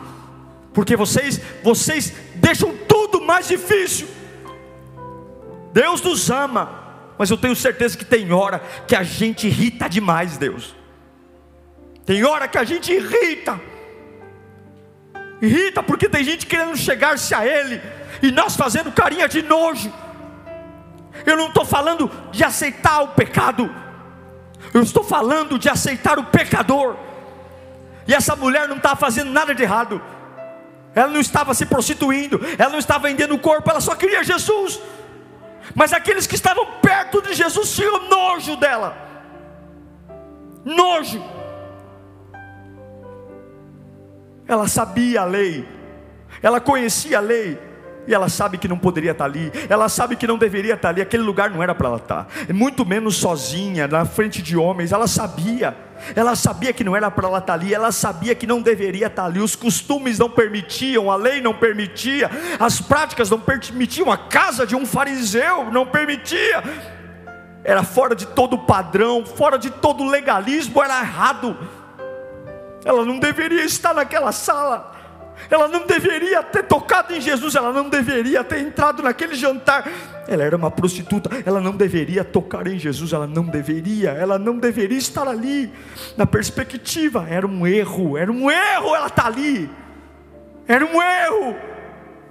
porque 0.74 0.96
vocês, 0.96 1.40
vocês 1.64 2.14
deixam 2.36 2.76
tudo 2.88 3.22
mais 3.22 3.48
difícil. 3.48 4.08
Deus 5.72 6.02
nos 6.02 6.30
ama, 6.30 6.83
mas 7.18 7.30
eu 7.30 7.38
tenho 7.38 7.56
certeza 7.56 7.98
que 7.98 8.06
tem 8.06 8.32
hora 8.32 8.60
que 8.88 8.96
a 8.96 9.04
gente 9.04 9.48
irrita 9.48 9.88
demais 9.88 10.38
Deus. 10.38 10.76
Tem 12.06 12.24
hora 12.24 12.48
que 12.48 12.58
a 12.58 12.64
gente 12.64 12.92
irrita. 12.92 13.60
Irrita 15.42 15.84
porque 15.84 16.10
tem 16.10 16.24
gente 16.24 16.46
querendo 16.46 16.76
chegar-se 16.78 17.34
a 17.34 17.46
Ele 17.46 17.82
e 18.22 18.32
nós 18.32 18.56
fazendo 18.56 18.92
carinha 18.92 19.28
de 19.28 19.42
nojo. 19.42 19.92
Eu 21.26 21.38
não 21.38 21.48
estou 21.48 21.66
falando 21.66 22.10
de 22.32 22.44
aceitar 22.44 23.02
o 23.02 23.10
pecado, 23.10 23.74
eu 24.74 24.82
estou 24.82 25.04
falando 25.04 25.60
de 25.60 25.70
aceitar 25.70 26.18
o 26.18 26.24
pecador. 26.24 26.96
E 28.08 28.14
essa 28.14 28.36
mulher 28.36 28.68
não 28.68 28.78
estava 28.78 28.96
fazendo 28.96 29.32
nada 29.32 29.54
de 29.54 29.64
errado. 29.64 30.02
Ela 30.96 31.08
não 31.08 31.20
estava 31.20 31.54
se 31.54 31.66
prostituindo, 31.66 32.40
ela 32.58 32.70
não 32.70 32.80
estava 32.80 33.08
vendendo 33.08 33.34
o 33.34 33.40
corpo, 33.40 33.70
ela 33.70 33.82
só 33.82 33.96
queria 33.96 34.24
Jesus. 34.24 34.80
Mas 35.76 35.92
aqueles 35.94 36.28
que 36.28 36.36
estavam 36.36 36.66
perto 36.82 37.22
de 37.22 37.34
Jesus 37.34 37.76
tinham 37.76 38.08
nojo 38.10 38.56
dela. 38.56 38.96
Nojo. 40.64 41.24
Ela 44.48 44.68
sabia 44.68 45.22
a 45.22 45.26
lei, 45.26 45.68
ela 46.42 46.60
conhecia 46.60 47.18
a 47.18 47.22
lei, 47.22 47.58
e 48.08 48.14
ela 48.14 48.30
sabe 48.30 48.58
que 48.58 48.68
não 48.68 48.78
poderia 48.78 49.12
estar 49.12 49.26
ali, 49.26 49.52
ela 49.70 49.88
sabe 49.88 50.16
que 50.16 50.28
não 50.28 50.38
deveria 50.38 50.74
estar 50.74 50.90
ali, 50.90 51.02
aquele 51.02 51.24
lugar 51.24 51.50
não 51.50 51.64
era 51.64 51.74
para 51.74 51.88
ela 51.88 51.98
estar, 51.98 52.28
muito 52.54 52.86
menos 52.86 53.16
sozinha, 53.16 53.88
na 53.88 54.06
frente 54.06 54.42
de 54.42 54.58
homens, 54.58 54.92
ela 54.92 55.08
sabia, 55.08 55.76
ela 56.16 56.36
sabia 56.36 56.74
que 56.74 56.84
não 56.84 56.96
era 56.96 57.10
para 57.10 57.28
ela 57.28 57.38
estar 57.38 57.54
ali, 57.54 57.74
ela 57.74 57.92
sabia 57.92 58.36
que 58.36 58.46
não 58.46 58.62
deveria 58.62 59.08
estar 59.08 59.26
ali, 59.26 59.40
os 59.40 59.56
costumes 59.56 60.20
não 60.20 60.30
permitiam, 60.30 61.10
a 61.10 61.16
lei 61.16 61.42
não 61.42 61.54
permitia, 61.54 62.30
as 62.60 62.82
práticas 62.82 63.30
não 63.30 63.40
permitiam, 63.40 64.12
a 64.12 64.18
casa 64.18 64.68
de 64.68 64.76
um 64.76 64.86
fariseu 64.86 65.72
não 65.72 65.86
permitia, 65.86 66.64
era 67.64 67.84
fora 67.84 68.14
de 68.14 68.28
todo 68.28 68.58
padrão, 68.58 69.26
fora 69.26 69.58
de 69.58 69.70
todo 69.70 70.04
legalismo, 70.06 70.84
era 70.84 71.00
errado, 71.00 71.58
ela 72.84 73.06
não 73.06 73.18
deveria 73.18 73.64
estar 73.64 73.94
naquela 73.94 74.34
sala 74.34 74.93
ela 75.50 75.68
não 75.68 75.86
deveria 75.86 76.42
ter 76.44 76.64
tocado 76.64 77.14
em 77.14 77.22
Jesus, 77.22 77.56
ela 77.56 77.72
não 77.72 77.90
deveria 77.90 78.44
ter 78.44 78.60
entrado 78.60 79.04
naquele 79.04 79.36
jantar. 79.36 79.90
Ela 80.28 80.44
era 80.44 80.56
uma 80.56 80.72
prostituta, 80.72 81.30
ela 81.46 81.60
não 81.60 81.76
deveria 81.76 82.24
tocar 82.24 82.66
em 82.68 82.80
Jesus, 82.80 83.14
ela 83.14 83.28
não 83.28 83.46
deveria, 83.46 84.12
ela 84.12 84.40
não 84.40 84.58
deveria 84.58 84.98
estar 84.98 85.28
ali. 85.28 85.72
Na 86.18 86.26
perspectiva, 86.26 87.28
era 87.30 87.46
um 87.46 87.68
erro, 87.68 88.18
era 88.18 88.32
um 88.32 88.50
erro 88.50 88.96
ela 88.96 89.08
estar 89.08 89.24
tá 89.24 89.28
ali, 89.28 89.70
era 90.68 90.86
um 90.86 91.02
erro. 91.02 91.56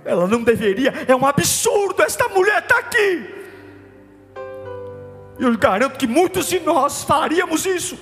Ela 0.05 0.27
não 0.27 0.42
deveria, 0.42 0.92
é 1.07 1.14
um 1.14 1.25
absurdo 1.25 2.03
esta 2.03 2.29
mulher 2.29 2.62
estar 2.62 2.75
tá 2.75 2.81
aqui. 2.81 3.42
Eu 5.38 5.57
garanto 5.57 5.98
que 5.98 6.07
muitos 6.07 6.48
de 6.48 6.61
nós 6.61 7.05
faríamos 7.05 7.66
isso. 7.66 7.98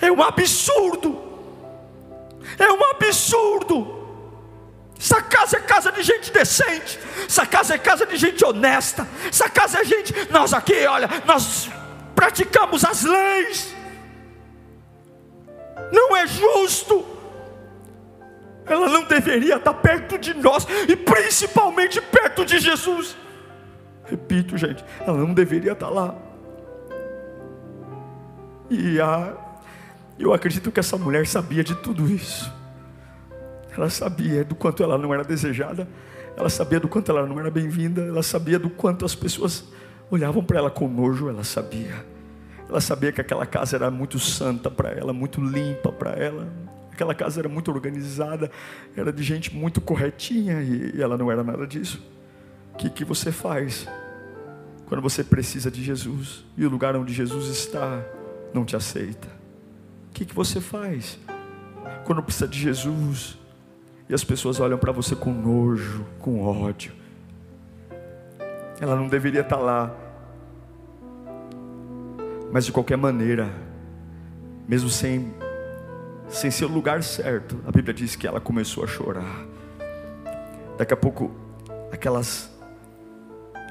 É 0.00 0.10
um 0.10 0.22
absurdo. 0.22 1.22
É 2.58 2.70
um 2.70 2.90
absurdo. 2.90 4.03
Essa 5.04 5.20
casa 5.20 5.58
é 5.58 5.60
casa 5.60 5.92
de 5.92 6.02
gente 6.02 6.32
decente. 6.32 6.98
Essa 7.26 7.44
casa 7.44 7.74
é 7.74 7.78
casa 7.78 8.06
de 8.06 8.16
gente 8.16 8.42
honesta. 8.42 9.06
Essa 9.28 9.50
casa 9.50 9.80
é 9.80 9.84
gente. 9.84 10.14
Nós 10.30 10.54
aqui, 10.54 10.86
olha, 10.86 11.06
nós 11.26 11.68
praticamos 12.14 12.86
as 12.86 13.02
leis. 13.02 13.74
Não 15.92 16.16
é 16.16 16.26
justo. 16.26 17.04
Ela 18.64 18.88
não 18.88 19.04
deveria 19.04 19.56
estar 19.56 19.74
perto 19.74 20.16
de 20.16 20.32
nós 20.32 20.66
e 20.88 20.96
principalmente 20.96 22.00
perto 22.00 22.42
de 22.46 22.58
Jesus. 22.58 23.14
Repito, 24.06 24.56
gente, 24.56 24.82
ela 25.00 25.18
não 25.18 25.34
deveria 25.34 25.72
estar 25.72 25.90
lá. 25.90 26.14
E 28.70 28.98
a, 28.98 29.34
eu 30.18 30.32
acredito 30.32 30.72
que 30.72 30.80
essa 30.80 30.96
mulher 30.96 31.26
sabia 31.26 31.62
de 31.62 31.74
tudo 31.74 32.08
isso. 32.08 32.50
Ela 33.76 33.90
sabia 33.90 34.44
do 34.44 34.54
quanto 34.54 34.82
ela 34.82 34.96
não 34.96 35.12
era 35.12 35.24
desejada, 35.24 35.88
ela 36.36 36.48
sabia 36.48 36.80
do 36.80 36.88
quanto 36.88 37.10
ela 37.10 37.26
não 37.26 37.38
era 37.38 37.50
bem-vinda, 37.50 38.02
ela 38.02 38.22
sabia 38.22 38.58
do 38.58 38.70
quanto 38.70 39.04
as 39.04 39.14
pessoas 39.14 39.64
olhavam 40.10 40.44
para 40.44 40.58
ela 40.58 40.70
com 40.70 40.88
nojo, 40.88 41.28
ela 41.28 41.44
sabia. 41.44 42.04
Ela 42.68 42.80
sabia 42.80 43.12
que 43.12 43.20
aquela 43.20 43.46
casa 43.46 43.76
era 43.76 43.90
muito 43.90 44.18
santa 44.18 44.70
para 44.70 44.90
ela, 44.90 45.12
muito 45.12 45.40
limpa 45.40 45.92
para 45.92 46.12
ela. 46.12 46.48
Aquela 46.90 47.14
casa 47.14 47.40
era 47.40 47.48
muito 47.48 47.70
organizada, 47.70 48.50
era 48.96 49.12
de 49.12 49.22
gente 49.22 49.54
muito 49.54 49.80
corretinha 49.80 50.62
e, 50.62 51.00
ela 51.00 51.18
não 51.18 51.30
era 51.30 51.42
nada 51.42 51.66
disso. 51.66 52.02
O 52.72 52.76
que, 52.76 52.88
que 52.88 53.04
você 53.04 53.30
faz 53.30 53.86
quando 54.86 55.00
você 55.00 55.22
precisa 55.24 55.70
de 55.70 55.82
Jesus 55.82 56.44
e 56.56 56.64
o 56.64 56.70
lugar 56.70 56.94
onde 56.96 57.12
Jesus 57.12 57.48
está 57.48 58.04
não 58.52 58.64
te 58.64 58.76
aceita? 58.76 59.28
O 60.08 60.14
que, 60.14 60.24
que 60.24 60.34
você 60.34 60.60
faz 60.60 61.18
quando 62.04 62.22
precisa 62.22 62.46
de 62.46 62.58
Jesus 62.58 63.36
e 64.08 64.14
as 64.14 64.24
pessoas 64.24 64.60
olham 64.60 64.78
para 64.78 64.92
você 64.92 65.16
com 65.16 65.32
nojo, 65.32 66.04
com 66.18 66.42
ódio? 66.42 66.92
Ela 68.80 68.96
não 68.96 69.08
deveria 69.08 69.40
estar 69.40 69.56
lá, 69.56 69.94
mas 72.52 72.66
de 72.66 72.72
qualquer 72.72 72.96
maneira, 72.96 73.50
mesmo 74.68 74.88
sem 74.88 75.32
sem 76.28 76.50
ser 76.50 76.64
o 76.64 76.68
lugar 76.68 77.02
certo, 77.02 77.60
a 77.66 77.70
Bíblia 77.70 77.94
diz 77.94 78.16
que 78.16 78.26
ela 78.26 78.40
começou 78.40 78.82
a 78.82 78.86
chorar. 78.86 79.46
Daqui 80.76 80.92
a 80.92 80.96
pouco, 80.96 81.30
aquelas. 81.92 82.50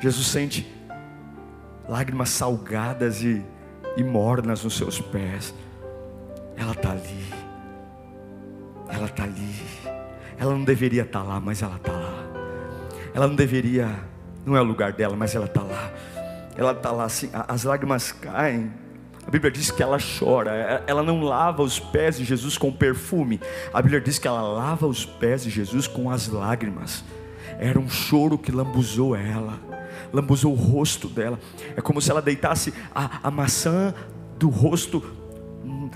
Jesus 0.01 0.27
sente 0.27 0.71
lágrimas 1.87 2.29
salgadas 2.29 3.21
e, 3.21 3.43
e 3.97 4.03
mornas 4.03 4.63
nos 4.63 4.77
seus 4.77 4.99
pés. 4.99 5.53
Ela 6.55 6.71
está 6.71 6.91
ali. 6.91 7.33
Ela 8.89 9.05
está 9.05 9.23
ali. 9.23 9.82
Ela 10.43 10.51
não 10.51 10.65
deveria 10.65 11.03
estar 11.03 11.21
tá 11.21 11.25
lá, 11.25 11.39
mas 11.39 11.61
ela 11.61 11.77
está 11.77 11.93
lá. 11.93 12.23
Ela 13.13 13.27
não 13.29 13.35
deveria, 13.35 13.89
não 14.45 14.57
é 14.57 14.61
o 14.61 14.63
lugar 14.65 14.91
dela, 14.91 15.15
mas 15.15 15.33
ela 15.33 15.45
está 15.45 15.61
lá. 15.61 15.89
Ela 16.57 16.73
está 16.73 16.91
lá 16.91 17.05
assim, 17.05 17.29
as 17.47 17.63
lágrimas 17.63 18.11
caem 18.11 18.69
a 19.25 19.31
Bíblia 19.31 19.49
diz 19.49 19.71
que 19.71 19.81
ela 19.81 19.97
chora, 20.19 20.51
é, 20.51 20.83
ela 20.85 21.01
não 21.01 21.21
lava 21.21 21.63
os 21.63 21.79
pés 21.79 22.17
de 22.17 22.25
Jesus 22.25 22.57
com 22.57 22.73
perfume. 22.73 23.39
A 23.73 23.81
Bíblia 23.81 24.01
diz 24.01 24.19
que 24.19 24.27
ela 24.27 24.41
lava 24.41 24.85
os 24.85 25.05
pés 25.05 25.43
de 25.43 25.49
Jesus 25.49 25.87
com 25.87 26.11
as 26.11 26.27
lágrimas. 26.27 27.05
Era 27.57 27.79
um 27.79 27.89
choro 27.89 28.37
que 28.37 28.51
lambuzou 28.51 29.15
ela, 29.15 29.57
lambuzou 30.11 30.51
o 30.51 30.55
rosto 30.55 31.07
dela. 31.07 31.39
É 31.73 31.79
como 31.79 32.01
se 32.01 32.11
ela 32.11 32.21
deitasse 32.21 32.73
a, 32.93 33.21
a 33.23 33.31
maçã 33.31 33.93
do 34.37 34.49
rosto 34.49 35.01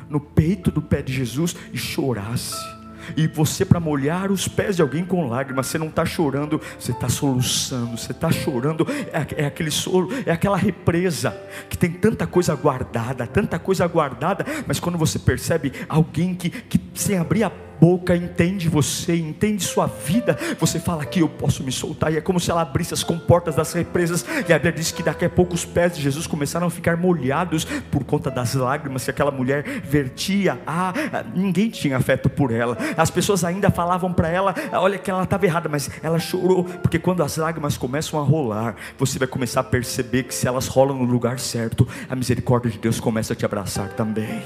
no 0.10 0.22
peito 0.22 0.72
do 0.72 0.82
pé 0.82 1.02
de 1.02 1.12
Jesus 1.12 1.54
e 1.74 1.78
chorasse. 1.78 2.77
E 3.16 3.28
você, 3.28 3.66
para 3.66 3.80
molhar 3.80 4.32
os 4.32 4.48
pés 4.48 4.76
de 4.76 4.82
alguém 4.82 5.06
com 5.06 5.28
lágrimas, 5.28 5.68
você 5.68 5.78
não 5.78 5.88
está 5.88 6.06
chorando, 6.06 6.62
você 6.80 6.92
está 6.92 7.10
soluçando, 7.10 7.98
você 7.98 8.12
está 8.12 8.32
chorando. 8.32 8.86
É, 9.12 9.44
é, 9.44 9.46
aquele 9.46 9.72
solo, 9.72 10.10
é 10.26 10.32
aquela 10.32 10.58
represa 10.58 11.38
que 11.70 11.78
tem 11.78 11.92
tanta 11.92 12.26
coisa 12.28 12.56
guardada, 12.56 13.26
tanta 13.28 13.60
coisa 13.60 13.88
guardada, 13.88 14.46
mas 14.66 14.80
quando 14.80 14.98
você 14.98 15.20
percebe 15.20 15.72
alguém 15.88 16.36
que, 16.36 16.50
que 16.50 16.80
sem 16.94 17.18
abrir 17.18 17.44
a 17.44 17.52
boca 17.80 18.16
entende 18.16 18.70
você, 18.70 19.16
entende 19.16 19.64
sua 19.64 19.88
vida, 19.88 20.38
você 20.60 20.80
fala 20.80 21.04
aqui 21.04 21.20
eu 21.20 21.30
posso 21.30 21.64
me 21.64 21.72
soltar, 21.72 22.12
e 22.12 22.18
é 22.18 22.22
como 22.22 22.40
se 22.40 22.50
ela 22.52 22.62
abrisse 22.62 22.94
as 22.94 23.04
comportas 23.04 23.56
das 23.56 23.74
represas, 23.74 24.26
e 24.48 24.54
a 24.54 24.58
Bíblia 24.58 24.74
diz 24.74 24.92
que 24.92 25.04
daqui 25.04 25.26
a 25.26 25.30
pouco 25.30 25.54
os 25.54 25.66
pés 25.66 25.96
de 25.96 26.02
Jesus 26.02 26.28
começaram 26.28 26.68
a 26.68 26.70
ficar 26.70 26.98
molhados 26.98 27.66
por 27.66 28.04
conta 28.04 28.30
das 28.30 28.54
lágrimas 28.54 29.04
que 29.04 29.12
aquela 29.12 29.32
mulher 29.32 29.64
vertia. 29.84 30.60
Ah, 30.66 30.94
ninguém 31.36 31.70
tinha 31.70 31.98
afeto 31.98 32.30
por 32.30 32.52
ela, 32.52 32.78
as 32.98 33.10
pessoas 33.10 33.44
ainda 33.44 33.70
falavam 33.70 34.12
para 34.14 34.30
ela: 34.30 34.54
olha 34.74 34.98
que 34.98 35.10
ela 35.10 35.24
estava 35.24 35.46
errada, 35.46 35.70
mas 35.70 35.90
ela 36.02 36.20
chorou, 36.20 36.64
porque 36.64 37.00
quando 37.00 37.24
as 37.24 37.38
lágrimas 37.38 37.78
começam 37.78 38.20
a 38.20 38.24
rolar, 38.24 38.76
você 38.98 39.20
vai 39.20 39.28
começar 39.28 39.62
a 39.62 39.64
perceber 39.64 40.24
que 40.24 40.34
se 40.34 40.48
elas 40.48 40.68
rolam 40.68 40.98
no 40.98 41.06
lugar 41.06 41.40
certo, 41.40 41.88
a 42.10 42.16
misericórdia 42.16 42.72
de 42.72 42.78
Deus 42.78 43.00
começa 43.00 43.34
a 43.34 43.36
te 43.36 43.46
abraçar 43.46 43.90
também. 43.90 44.44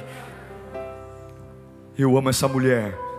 Eu 1.97 2.17
amo 2.17 2.29
essa 2.29 2.47
mulher. 2.47 3.10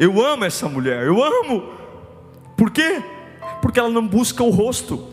Eu 0.00 0.24
amo 0.24 0.46
essa 0.46 0.66
mulher, 0.66 1.06
eu 1.06 1.22
amo. 1.22 1.74
Por 2.56 2.70
quê? 2.70 3.02
Porque 3.60 3.78
ela 3.78 3.90
não 3.90 4.08
busca 4.08 4.42
o 4.42 4.48
rosto, 4.48 5.06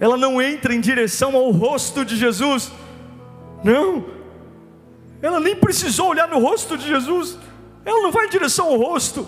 ela 0.00 0.16
não 0.16 0.42
entra 0.42 0.74
em 0.74 0.80
direção 0.80 1.36
ao 1.36 1.52
rosto 1.52 2.04
de 2.04 2.16
Jesus, 2.16 2.72
não, 3.62 4.04
ela 5.22 5.38
nem 5.38 5.54
precisou 5.54 6.08
olhar 6.08 6.26
no 6.26 6.40
rosto 6.40 6.76
de 6.76 6.88
Jesus, 6.88 7.38
ela 7.84 8.02
não 8.02 8.10
vai 8.10 8.26
em 8.26 8.30
direção 8.30 8.66
ao 8.66 8.76
rosto, 8.76 9.26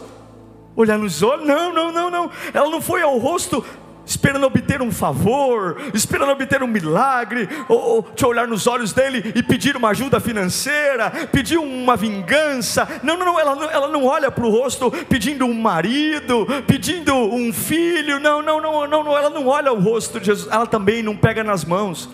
olhar 0.74 0.98
nos 0.98 1.22
olhos, 1.22 1.46
não, 1.46 1.72
não, 1.72 1.92
não, 1.92 2.10
não, 2.10 2.30
ela 2.52 2.68
não 2.68 2.80
foi 2.80 3.02
ao 3.02 3.18
rosto 3.18 3.64
esperando 4.08 4.46
obter 4.46 4.80
um 4.80 4.90
favor, 4.90 5.76
esperando 5.92 6.32
obter 6.32 6.62
um 6.62 6.66
milagre, 6.66 7.48
ou, 7.68 7.78
ou 7.78 8.02
te 8.02 8.24
olhar 8.24 8.48
nos 8.48 8.66
olhos 8.66 8.92
dele 8.92 9.32
e 9.34 9.42
pedir 9.42 9.76
uma 9.76 9.90
ajuda 9.90 10.18
financeira, 10.18 11.10
pedir 11.30 11.58
uma 11.58 11.94
vingança. 11.96 12.88
Não, 13.02 13.16
não, 13.18 13.26
não, 13.26 13.38
ela, 13.38 13.70
ela 13.70 13.88
não 13.88 14.06
olha 14.06 14.30
para 14.30 14.46
o 14.46 14.50
rosto 14.50 14.90
pedindo 15.08 15.44
um 15.44 15.54
marido, 15.54 16.46
pedindo 16.66 17.14
um 17.14 17.52
filho. 17.52 18.18
Não, 18.18 18.40
não, 18.40 18.60
não, 18.60 18.86
não, 18.86 19.04
não, 19.04 19.16
ela 19.16 19.30
não 19.30 19.46
olha 19.46 19.72
o 19.72 19.80
rosto 19.80 20.18
de 20.18 20.26
Jesus, 20.26 20.50
ela 20.50 20.66
também 20.66 21.02
não 21.02 21.14
pega 21.14 21.44
nas 21.44 21.64
mãos. 21.64 22.08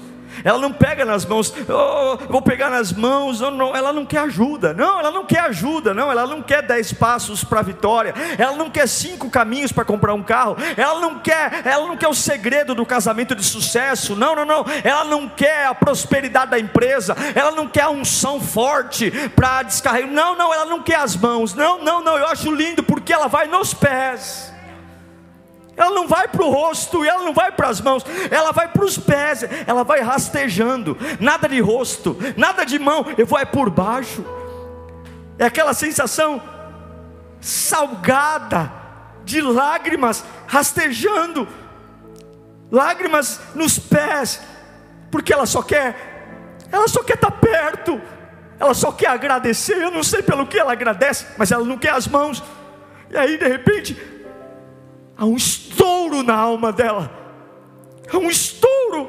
Ela 0.45 0.59
não 0.59 0.71
pega 0.71 1.07
nas 1.07 1.25
mãos, 1.25 1.53
oh, 1.69 2.19
vou 2.31 2.43
pegar 2.43 2.69
nas 2.69 2.93
mãos, 2.93 3.41
oh, 3.41 3.51
não, 3.51 3.75
ela 3.75 3.95
não 3.95 4.05
quer 4.05 4.19
ajuda, 4.19 4.75
não, 4.75 5.01
ela 5.01 5.11
não 5.11 5.25
quer 5.25 5.41
ajuda, 5.41 5.95
não, 5.95 6.11
ela 6.13 6.27
não 6.27 6.43
quer 6.43 6.61
dez 6.63 6.93
passos 6.93 7.43
para 7.43 7.61
a 7.61 7.63
vitória, 7.63 8.15
ela 8.37 8.55
não 8.55 8.69
quer 8.69 8.87
cinco 8.87 9.31
caminhos 9.31 9.73
para 9.73 9.87
comprar 9.87 10.13
um 10.13 10.23
carro, 10.23 10.57
ela 10.77 11.01
não 11.01 11.19
quer, 11.19 11.63
ela 11.65 11.87
não 11.89 11.97
quer 11.97 12.09
o 12.09 12.15
segredo 12.15 12.75
do 12.75 12.85
casamento 12.85 13.35
de 13.35 13.43
sucesso, 13.43 14.15
não, 14.15 14.37
não, 14.37 14.45
não, 14.45 14.67
ela 14.85 15.05
não 15.05 15.27
quer 15.31 15.67
a 15.67 15.75
prosperidade 15.75 16.51
da 16.51 16.59
empresa, 16.59 17.17
ela 17.35 17.53
não 17.53 17.67
quer 17.67 17.85
a 17.85 17.91
unção 17.91 18.39
forte 18.39 19.11
para 19.35 19.63
descarregar, 19.63 20.11
não, 20.11 20.37
não, 20.37 20.53
ela 20.53 20.67
não 20.67 20.83
quer 20.83 20.97
as 20.97 21.17
mãos, 21.17 21.55
não, 21.55 21.83
não, 21.83 22.05
não, 22.05 22.19
eu 22.19 22.27
acho 22.27 22.55
lindo 22.55 22.83
porque 22.83 23.15
ela 23.15 23.29
vai 23.29 23.47
nos 23.47 23.73
pés. 23.73 24.54
Ela 25.77 25.91
não 25.91 26.07
vai 26.07 26.29
para 26.29 26.45
o 26.45 26.51
rosto, 26.51 27.05
ela 27.05 27.25
não 27.25 27.33
vai 27.33 27.51
para 27.51 27.69
as 27.69 27.81
mãos, 27.81 28.05
ela 28.31 28.53
vai 28.53 28.69
para 28.69 28.85
os 28.85 28.97
pés, 28.97 29.45
ela 29.67 29.83
vai 29.83 30.01
rastejando, 30.01 30.97
nada 31.19 31.49
de 31.49 31.61
rosto, 31.61 32.17
nada 32.37 32.65
de 32.65 32.79
mão, 32.79 33.07
eu 33.19 33.27
vou 33.27 33.39
é 33.39 33.45
por 33.45 33.71
baixo. 33.71 34.25
É 35.39 35.47
aquela 35.47 35.75
sensação 35.75 36.41
salgada 37.41 38.73
de 39.25 39.41
lágrimas 39.41 40.25
rastejando, 40.47 41.49
lágrimas 42.71 43.41
nos 43.55 43.79
pés, 43.79 44.41
porque 45.11 45.33
ela 45.33 45.47
só 45.47 45.63
quer, 45.63 46.59
ela 46.71 46.87
só 46.87 47.03
quer 47.03 47.15
estar 47.15 47.33
tá 47.33 47.37
perto, 47.37 48.01
ela 48.61 48.75
só 48.75 48.93
quer 48.93 49.09
agradecer. 49.09 49.77
Eu 49.77 49.91
não 49.91 50.05
sei 50.05 50.23
pelo 50.23 50.47
que 50.47 50.59
ela 50.59 50.73
agradece, 50.73 51.27
mas 51.37 51.51
ela 51.51 51.65
não 51.65 51.77
quer 51.77 51.91
as 51.91 52.07
mãos. 52.07 52.43
E 53.11 53.17
aí 53.17 53.37
de 53.37 53.49
repente 53.49 54.14
há 55.17 55.25
um 55.25 55.37
estouro 55.37 56.23
na 56.23 56.35
alma 56.35 56.73
dela, 56.73 57.11
há 58.13 58.17
um 58.17 58.29
estouro, 58.29 59.09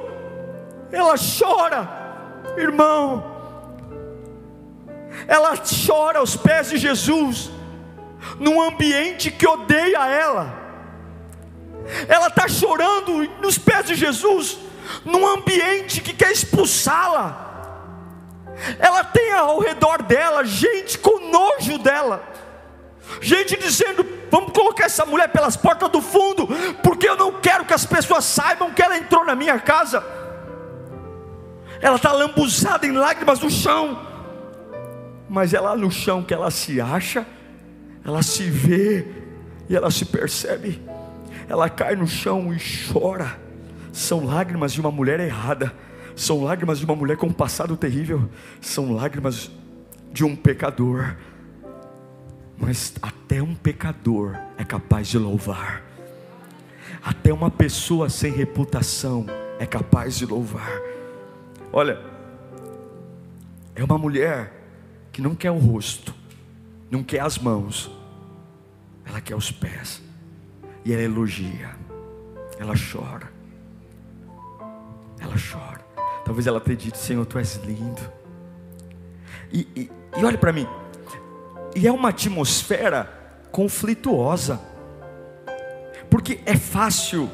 ela 0.91 1.15
chora, 1.17 1.89
irmão, 2.57 3.35
ela 5.27 5.53
chora 5.57 6.19
aos 6.19 6.35
pés 6.35 6.69
de 6.69 6.77
Jesus, 6.77 7.49
num 8.39 8.61
ambiente 8.61 9.31
que 9.31 9.47
odeia 9.47 10.07
ela, 10.07 10.65
ela 12.07 12.27
está 12.27 12.47
chorando 12.47 13.23
nos 13.41 13.57
pés 13.57 13.85
de 13.85 13.95
Jesus, 13.95 14.57
num 15.03 15.25
ambiente 15.27 16.01
que 16.01 16.13
quer 16.13 16.31
expulsá-la, 16.31 17.45
ela 18.79 19.03
tem 19.03 19.33
ao 19.33 19.59
redor 19.59 20.01
dela 20.03 20.43
gente 20.43 20.97
com 20.97 21.29
nojo 21.29 21.77
dela, 21.77 22.23
gente 23.21 23.57
dizendo: 23.57 24.14
vamos 24.35 24.51
colocar 24.51 24.85
essa 24.85 25.05
mulher 25.05 25.29
pelas 25.29 25.55
portas 25.55 25.89
do 25.89 26.01
fundo, 26.01 26.45
porque 26.83 27.07
eu 27.07 27.15
não 27.15 27.39
quero 27.39 27.63
que 27.63 27.73
as 27.73 27.85
pessoas 27.85 28.25
saibam 28.25 28.73
que 28.73 28.81
ela 28.81 28.97
entrou 28.97 29.23
na 29.25 29.33
minha 29.33 29.57
casa. 29.59 30.03
Ela 31.81 31.95
está 31.95 32.11
lambuzada 32.11 32.85
em 32.85 32.91
lágrimas 32.91 33.39
no 33.39 33.49
chão, 33.49 33.97
mas 35.29 35.53
é 35.53 35.59
lá 35.59 35.75
no 35.77 35.89
chão 35.89 36.21
que 36.21 36.33
ela 36.33 36.51
se 36.51 36.81
acha, 36.81 37.25
ela 38.03 38.21
se 38.21 38.49
vê 38.49 39.07
e 39.69 39.75
ela 39.75 39.89
se 39.89 40.03
percebe. 40.03 40.81
Ela 41.47 41.69
cai 41.69 41.95
no 41.95 42.07
chão 42.07 42.53
e 42.53 42.57
chora. 42.91 43.39
São 43.93 44.25
lágrimas 44.25 44.73
de 44.73 44.81
uma 44.81 44.91
mulher 44.91 45.21
errada, 45.21 45.73
são 46.13 46.43
lágrimas 46.43 46.79
de 46.79 46.85
uma 46.85 46.95
mulher 46.95 47.15
com 47.15 47.27
um 47.27 47.33
passado 47.33 47.77
terrível, 47.77 48.29
são 48.59 48.91
lágrimas 48.91 49.49
de 50.11 50.25
um 50.25 50.35
pecador 50.35 51.15
Mas 52.57 52.93
até 53.01 53.41
um 53.41 53.53
pecador 53.53 54.35
é 54.57 54.63
capaz 54.63 55.07
de 55.07 55.17
louvar. 55.17 55.83
Até 57.03 57.31
uma 57.33 57.51
pessoa 57.51 58.09
sem 58.09 58.31
reputação 58.31 59.25
é 59.59 59.65
capaz 59.65 60.17
de 60.17 60.25
louvar. 60.25 60.71
Olha, 61.71 61.99
é 63.75 63.83
uma 63.83 63.97
mulher 63.97 64.53
que 65.11 65.21
não 65.21 65.35
quer 65.35 65.51
o 65.51 65.57
rosto, 65.57 66.13
não 66.89 67.03
quer 67.03 67.19
as 67.19 67.37
mãos, 67.37 67.91
ela 69.05 69.21
quer 69.21 69.35
os 69.35 69.51
pés. 69.51 70.01
E 70.83 70.93
ela 70.93 71.01
elogia, 71.01 71.75
ela 72.59 72.73
chora, 72.75 73.31
ela 75.19 75.35
chora. 75.35 75.83
Talvez 76.23 76.47
ela 76.47 76.59
tenha 76.61 76.77
dito: 76.77 76.97
Senhor, 76.97 77.25
tu 77.25 77.37
és 77.37 77.55
lindo. 77.57 78.01
E, 79.51 79.67
e, 79.75 79.91
e 80.17 80.25
olhe 80.25 80.37
para 80.37 80.51
mim, 80.51 80.67
e 81.75 81.85
é 81.85 81.91
uma 81.91 82.09
atmosfera 82.09 83.09
conflituosa, 83.51 84.59
porque 86.09 86.39
é 86.45 86.55
fácil 86.55 87.29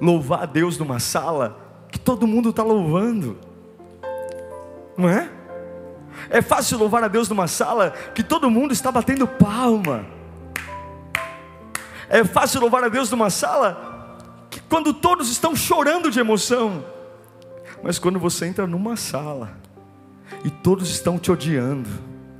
louvar 0.00 0.42
a 0.42 0.46
Deus 0.46 0.76
numa 0.76 0.98
sala 0.98 1.56
que 1.90 1.98
todo 1.98 2.26
mundo 2.26 2.50
está 2.50 2.64
louvando, 2.64 3.38
não 4.98 5.08
é? 5.08 5.30
É 6.28 6.42
fácil 6.42 6.78
louvar 6.78 7.04
a 7.04 7.08
Deus 7.08 7.28
numa 7.28 7.46
sala 7.46 7.90
que 8.14 8.22
todo 8.22 8.50
mundo 8.50 8.72
está 8.72 8.90
batendo 8.90 9.26
palma. 9.26 10.04
É 12.08 12.24
fácil 12.24 12.60
louvar 12.60 12.84
a 12.84 12.88
Deus 12.88 13.10
numa 13.10 13.30
sala 13.30 14.18
que 14.50 14.60
quando 14.60 14.92
todos 14.92 15.30
estão 15.30 15.54
chorando 15.54 16.10
de 16.10 16.20
emoção. 16.20 16.84
Mas 17.82 17.98
quando 17.98 18.18
você 18.18 18.46
entra 18.46 18.66
numa 18.66 18.96
sala 18.96 19.56
e 20.44 20.50
todos 20.50 20.90
estão 20.90 21.18
te 21.18 21.30
odiando, 21.30 21.90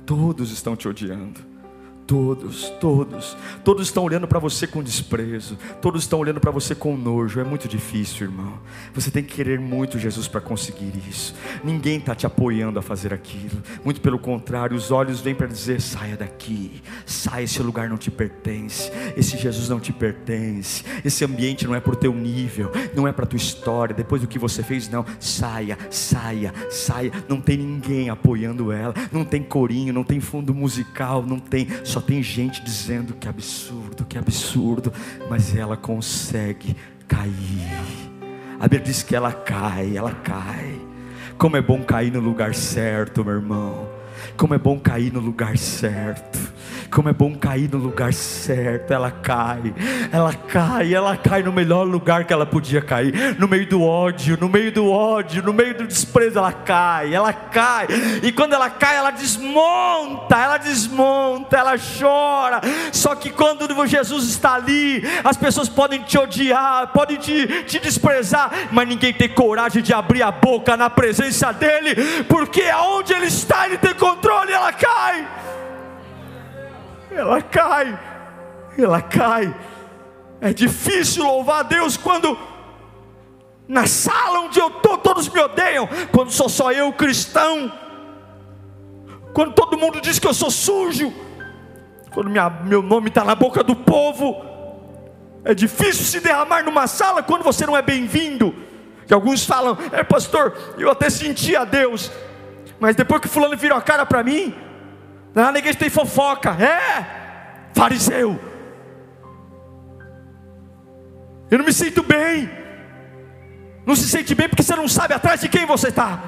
todos 0.05 0.51
estão 0.51 0.75
te 0.75 0.87
odiando 0.87 1.54
Todos, 2.07 2.69
todos, 2.79 3.35
todos 3.63 3.87
estão 3.87 4.03
olhando 4.03 4.27
para 4.27 4.37
você 4.37 4.67
com 4.67 4.83
desprezo, 4.83 5.57
todos 5.81 6.03
estão 6.03 6.19
olhando 6.19 6.39
para 6.39 6.51
você 6.51 6.75
com 6.75 6.95
nojo. 6.95 7.39
É 7.39 7.43
muito 7.43 7.67
difícil, 7.67 8.27
irmão. 8.27 8.59
Você 8.93 9.09
tem 9.09 9.23
que 9.23 9.33
querer 9.33 9.59
muito 9.59 9.97
Jesus 9.97 10.27
para 10.27 10.39
conseguir 10.39 10.93
isso. 11.09 11.33
Ninguém 11.63 11.97
está 11.97 12.13
te 12.13 12.27
apoiando 12.27 12.77
a 12.77 12.81
fazer 12.83 13.11
aquilo. 13.11 13.59
Muito 13.83 14.01
pelo 14.01 14.19
contrário, 14.19 14.77
os 14.77 14.91
olhos 14.91 15.19
vêm 15.19 15.33
para 15.33 15.47
dizer: 15.47 15.81
saia 15.81 16.15
daqui, 16.15 16.79
saia, 17.07 17.43
esse 17.43 17.61
lugar 17.63 17.89
não 17.89 17.97
te 17.97 18.11
pertence, 18.11 18.91
esse 19.17 19.35
Jesus 19.35 19.67
não 19.67 19.79
te 19.79 19.91
pertence, 19.91 20.83
esse 21.03 21.25
ambiente 21.25 21.65
não 21.65 21.73
é 21.73 21.79
para 21.79 21.93
o 21.93 21.95
teu 21.95 22.13
nível, 22.13 22.71
não 22.93 23.07
é 23.07 23.11
para 23.11 23.25
tua 23.25 23.37
história. 23.37 23.95
Depois 23.95 24.21
do 24.21 24.27
que 24.27 24.37
você 24.37 24.61
fez, 24.61 24.87
não, 24.87 25.03
saia, 25.19 25.75
saia, 25.89 26.53
saia. 26.69 27.11
Não 27.27 27.41
tem 27.41 27.57
ninguém 27.57 28.11
apoiando 28.11 28.71
ela, 28.71 28.93
não 29.11 29.25
tem 29.25 29.41
corinho, 29.41 29.91
não 29.91 30.03
tem 30.03 30.19
fundo 30.19 30.53
musical, 30.53 31.23
não 31.23 31.39
tem 31.39 31.67
só 31.95 32.01
tem 32.01 32.21
gente 32.21 32.61
dizendo 32.61 33.13
que 33.13 33.25
absurdo, 33.25 34.03
que 34.03 34.17
absurdo, 34.17 34.91
mas 35.29 35.55
ela 35.55 35.77
consegue 35.77 36.75
cair. 37.07 37.31
A 38.59 38.63
Bíblia 38.63 38.81
diz 38.81 39.01
que 39.01 39.15
ela 39.15 39.31
cai, 39.31 39.95
ela 39.95 40.11
cai. 40.11 40.77
Como 41.37 41.55
é 41.55 41.61
bom 41.61 41.81
cair 41.83 42.11
no 42.11 42.19
lugar 42.19 42.53
certo, 42.53 43.23
meu 43.23 43.35
irmão. 43.35 43.87
Como 44.35 44.53
é 44.53 44.57
bom 44.57 44.77
cair 44.77 45.13
no 45.13 45.21
lugar 45.21 45.57
certo. 45.57 46.37
Como 46.95 47.09
é 47.09 47.13
bom 47.13 47.35
cair 47.35 47.69
no 47.69 47.77
lugar 47.77 48.13
certo. 48.13 48.93
Ela 48.93 49.11
cai, 49.11 49.73
ela 50.13 50.33
cai, 50.33 50.93
ela 50.93 51.17
cai 51.17 51.43
no 51.43 51.51
melhor 51.51 51.83
lugar 51.83 52.23
que 52.23 52.31
ela 52.31 52.45
podia 52.45 52.81
cair. 52.81 53.35
No 53.37 53.49
meio 53.49 53.67
do 53.67 53.83
ódio, 53.83 54.37
no 54.39 54.47
meio 54.47 54.71
do 54.71 54.89
ódio, 54.89 55.43
no 55.43 55.51
meio 55.51 55.77
do 55.77 55.85
desprezo, 55.85 56.37
ela 56.39 56.53
cai, 56.53 57.13
ela 57.13 57.33
cai. 57.33 57.87
E 58.23 58.31
quando 58.31 58.53
ela 58.53 58.69
cai, 58.69 58.95
ela 58.95 59.11
desmonta, 59.11 60.37
ela 60.37 60.57
desmonta, 60.57 61.57
ela 61.57 61.75
chora. 61.77 62.61
Só 62.93 63.13
que 63.13 63.29
quando 63.29 63.65
Jesus 63.85 64.29
está 64.29 64.53
ali, 64.53 65.03
as 65.21 65.35
pessoas 65.35 65.67
podem 65.67 66.01
te 66.01 66.17
odiar, 66.17 66.93
podem 66.93 67.17
te, 67.17 67.63
te 67.63 67.77
desprezar, 67.77 68.69
mas 68.71 68.87
ninguém 68.87 69.11
tem 69.11 69.27
coragem 69.27 69.83
de 69.83 69.93
abrir 69.93 70.23
a 70.23 70.31
boca 70.31 70.77
na 70.77 70.89
presença 70.89 71.51
dEle, 71.51 72.23
porque 72.29 72.61
aonde 72.61 73.11
Ele 73.11 73.25
está, 73.25 73.67
Ele 73.67 73.77
tem 73.77 73.93
controle, 73.93 74.53
ela 74.53 74.71
cai 74.71 75.27
ela 77.15 77.41
cai, 77.41 77.99
ela 78.77 79.01
cai. 79.01 79.55
É 80.41 80.53
difícil 80.53 81.23
louvar 81.23 81.61
a 81.61 81.63
Deus 81.63 81.97
quando 81.97 82.37
na 83.67 83.87
sala 83.87 84.41
onde 84.41 84.59
eu 84.59 84.67
estou 84.67 84.97
todos 84.97 85.27
me 85.29 85.39
odeiam, 85.39 85.87
quando 86.11 86.31
sou 86.31 86.47
só 86.47 86.71
eu 86.71 86.93
cristão, 86.93 87.71
quando 89.33 89.53
todo 89.53 89.77
mundo 89.77 89.99
diz 89.99 90.19
que 90.19 90.27
eu 90.27 90.33
sou 90.33 90.51
sujo, 90.51 91.11
quando 92.13 92.29
minha, 92.29 92.49
meu 92.49 92.81
nome 92.81 93.09
está 93.09 93.23
na 93.23 93.35
boca 93.35 93.63
do 93.63 93.75
povo. 93.75 94.43
É 95.43 95.53
difícil 95.53 96.05
se 96.05 96.19
derramar 96.19 96.63
numa 96.63 96.87
sala 96.87 97.21
quando 97.21 97.43
você 97.43 97.65
não 97.65 97.75
é 97.75 97.81
bem-vindo. 97.81 98.55
E 99.07 99.13
alguns 99.13 99.45
falam, 99.45 99.77
é 99.91 100.03
pastor, 100.03 100.57
eu 100.77 100.89
até 100.89 101.09
senti 101.09 101.55
a 101.55 101.63
Deus, 101.65 102.11
mas 102.79 102.95
depois 102.95 103.21
que 103.21 103.27
fulano 103.27 103.55
virou 103.55 103.77
a 103.77 103.81
cara 103.81 104.05
para 104.05 104.23
mim, 104.23 104.55
lá 105.43 105.51
na 105.51 105.59
igreja 105.59 105.77
tem 105.77 105.89
fofoca. 105.89 106.51
É, 106.51 107.69
fariseu. 107.73 108.39
Eu 111.51 111.57
não 111.59 111.65
me 111.65 111.73
sinto 111.73 112.01
bem. 112.01 112.49
Não 113.85 113.95
se 113.95 114.07
sente 114.07 114.33
bem 114.33 114.49
porque 114.49 114.63
você 114.63 114.75
não 114.75 114.87
sabe 114.87 115.13
atrás 115.13 115.41
de 115.41 115.49
quem 115.49 115.65
você 115.65 115.89
está. 115.89 116.19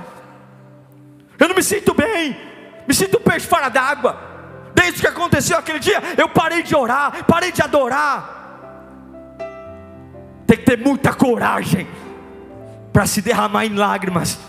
Eu 1.39 1.48
não 1.48 1.56
me 1.56 1.63
sinto 1.63 1.93
bem. 1.93 2.38
Me 2.88 2.93
sinto 2.93 3.20
peixe 3.20 3.48
fora 3.48 3.70
d'água. 3.70 4.28
Desde 4.76 5.02
que 5.02 5.08
aconteceu 5.08 5.58
aquele 5.58 5.80
dia, 5.80 6.02
eu 6.17 6.30
parei 6.30 6.62
de 6.62 6.76
orar, 6.76 7.26
parei 7.26 7.52
de 7.52 7.62
adorar. 7.62 8.36
Tem 10.46 10.58
que 10.58 10.63
ter 10.63 10.78
muita 10.78 11.13
coragem 11.13 11.88
para 12.93 13.08
se 13.08 13.22
derramar 13.22 13.65
em 13.65 13.74
lágrimas. 13.74 14.39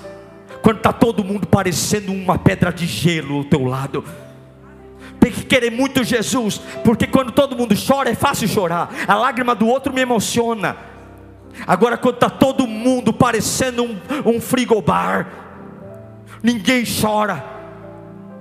Quando 0.62 0.79
está 0.79 0.92
todo 0.92 1.25
mundo 1.25 1.47
parecendo 1.47 2.12
uma 2.12 2.38
pedra 2.38 2.71
de 2.71 2.87
gelo 2.87 3.38
ao 3.38 3.44
teu 3.44 3.64
lado 3.64 4.05
tem 5.21 5.33
que 5.33 5.45
querer 5.45 5.71
muito 5.71 6.05
Jesus, 6.05 6.61
porque 6.85 7.07
quando 7.07 7.33
todo 7.33 7.57
mundo 7.57 7.75
chora 7.75 8.11
é 8.11 8.15
fácil 8.15 8.49
chorar, 8.49 8.91
a 9.07 9.15
lágrima 9.15 9.55
do 9.55 9.67
outro 9.67 9.93
me 9.93 10.01
emociona. 10.01 10.77
Agora, 11.67 11.97
quando 11.97 12.15
está 12.17 12.31
todo 12.31 12.67
mundo 12.67 13.13
parecendo 13.13 13.83
um, 13.83 13.99
um 14.25 14.41
frigobar, 14.41 15.29
ninguém 16.43 16.85
chora, 16.85 17.59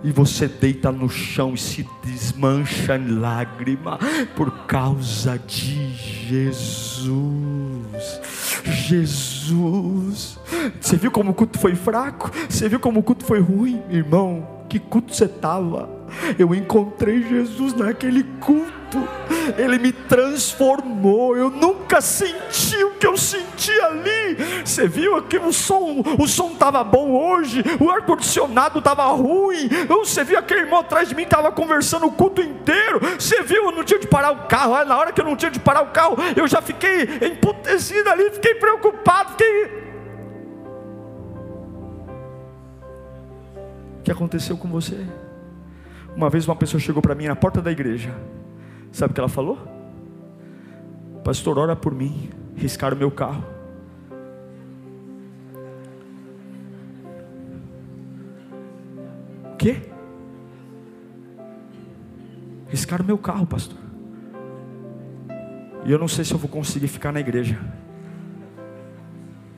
e 0.04 0.12
você 0.12 0.48
deita 0.48 0.92
no 0.92 1.10
chão 1.10 1.54
e 1.56 1.58
se 1.58 1.88
desmancha 2.04 2.96
em 2.96 3.20
lágrima 3.20 3.98
por 4.36 4.66
causa 4.66 5.40
de 5.40 5.92
Jesus. 6.28 7.08
Jesus, 8.63 10.40
você 10.80 10.96
viu 10.96 11.10
como 11.12 11.32
o 11.32 11.34
culto 11.34 11.58
foi 11.58 11.76
fraco? 11.76 12.32
Você 12.48 12.70
viu 12.70 12.80
como 12.80 13.00
o 13.00 13.04
culto 13.04 13.26
foi 13.26 13.40
ruim, 13.40 13.82
irmão? 13.90 14.57
Que 14.69 14.80
culto 14.80 15.13
você 15.13 15.25
estava? 15.25 15.89
Eu 16.38 16.53
encontrei 16.53 17.23
Jesus 17.23 17.73
naquele 17.73 18.23
culto. 18.39 18.75
Ele 19.58 19.77
me 19.77 19.91
transformou. 19.91 21.36
Eu 21.38 21.49
nunca 21.49 22.01
senti 22.01 22.84
o 22.84 22.91
que 22.91 23.08
eu 23.08 23.17
senti 23.17 23.71
ali. 23.82 24.38
Você 24.65 24.88
viu 24.88 25.15
aqui 25.15 25.38
o 25.38 25.53
som? 25.53 26.03
O 26.19 26.27
som 26.27 26.51
estava 26.51 26.84
bom 26.84 27.12
hoje. 27.12 27.63
O 27.80 27.89
ar 27.89 28.06
condicionado 28.06 28.80
estava 28.80 29.06
ruim. 29.08 29.69
Você 29.88 30.23
viu 30.23 30.38
aquele 30.38 30.62
irmão 30.62 30.80
atrás 30.80 31.10
de 31.10 31.15
mim 31.15 31.23
estava 31.23 31.51
conversando 31.51 32.06
o 32.08 32.12
culto 32.12 32.41
inteiro. 32.41 32.99
Você 33.17 33.41
viu? 33.43 33.65
Eu 33.65 33.71
não 33.71 33.84
tinha 33.84 33.99
de 33.99 34.08
parar 34.08 34.32
o 34.32 34.47
carro. 34.47 34.84
Na 34.86 34.97
hora 34.97 35.12
que 35.12 35.21
eu 35.21 35.25
não 35.25 35.36
tinha 35.36 35.51
de 35.51 35.60
parar 35.60 35.82
o 35.82 35.88
carro, 35.88 36.17
eu 36.36 36.47
já 36.47 36.62
fiquei 36.62 37.03
emputecido 37.21 38.10
ali. 38.10 38.32
Fiquei 38.32 38.56
preocupado. 38.56 39.32
Fiquei 39.32 39.87
que 44.08 44.12
aconteceu 44.12 44.55
com 44.55 44.69
você? 44.69 45.05
Uma 46.15 46.29
vez 46.29 46.47
uma 46.47 46.55
pessoa 46.55 46.79
chegou 46.79 47.01
para 47.01 47.13
mim 47.13 47.27
na 47.27 47.35
porta 47.35 47.62
da 47.62 47.69
igreja. 47.69 48.10
Sabe 48.89 49.12
o 49.12 49.13
que 49.13 49.19
ela 49.19 49.27
falou? 49.27 49.58
Pastor, 51.25 51.58
ora 51.60 51.75
por 51.75 51.93
mim. 51.93 52.29
Riscaram 52.55 52.95
meu 52.95 53.12
carro. 53.12 53.43
O 59.51 59.58
quê? 59.58 59.81
Riscaram 62.69 63.03
meu 63.03 63.17
carro, 63.17 63.45
pastor. 63.45 63.77
E 65.83 65.91
eu 65.91 65.99
não 65.99 66.08
sei 66.08 66.23
se 66.23 66.33
eu 66.33 66.37
vou 66.37 66.49
conseguir 66.49 66.87
ficar 66.87 67.12
na 67.12 67.19
igreja. 67.19 67.60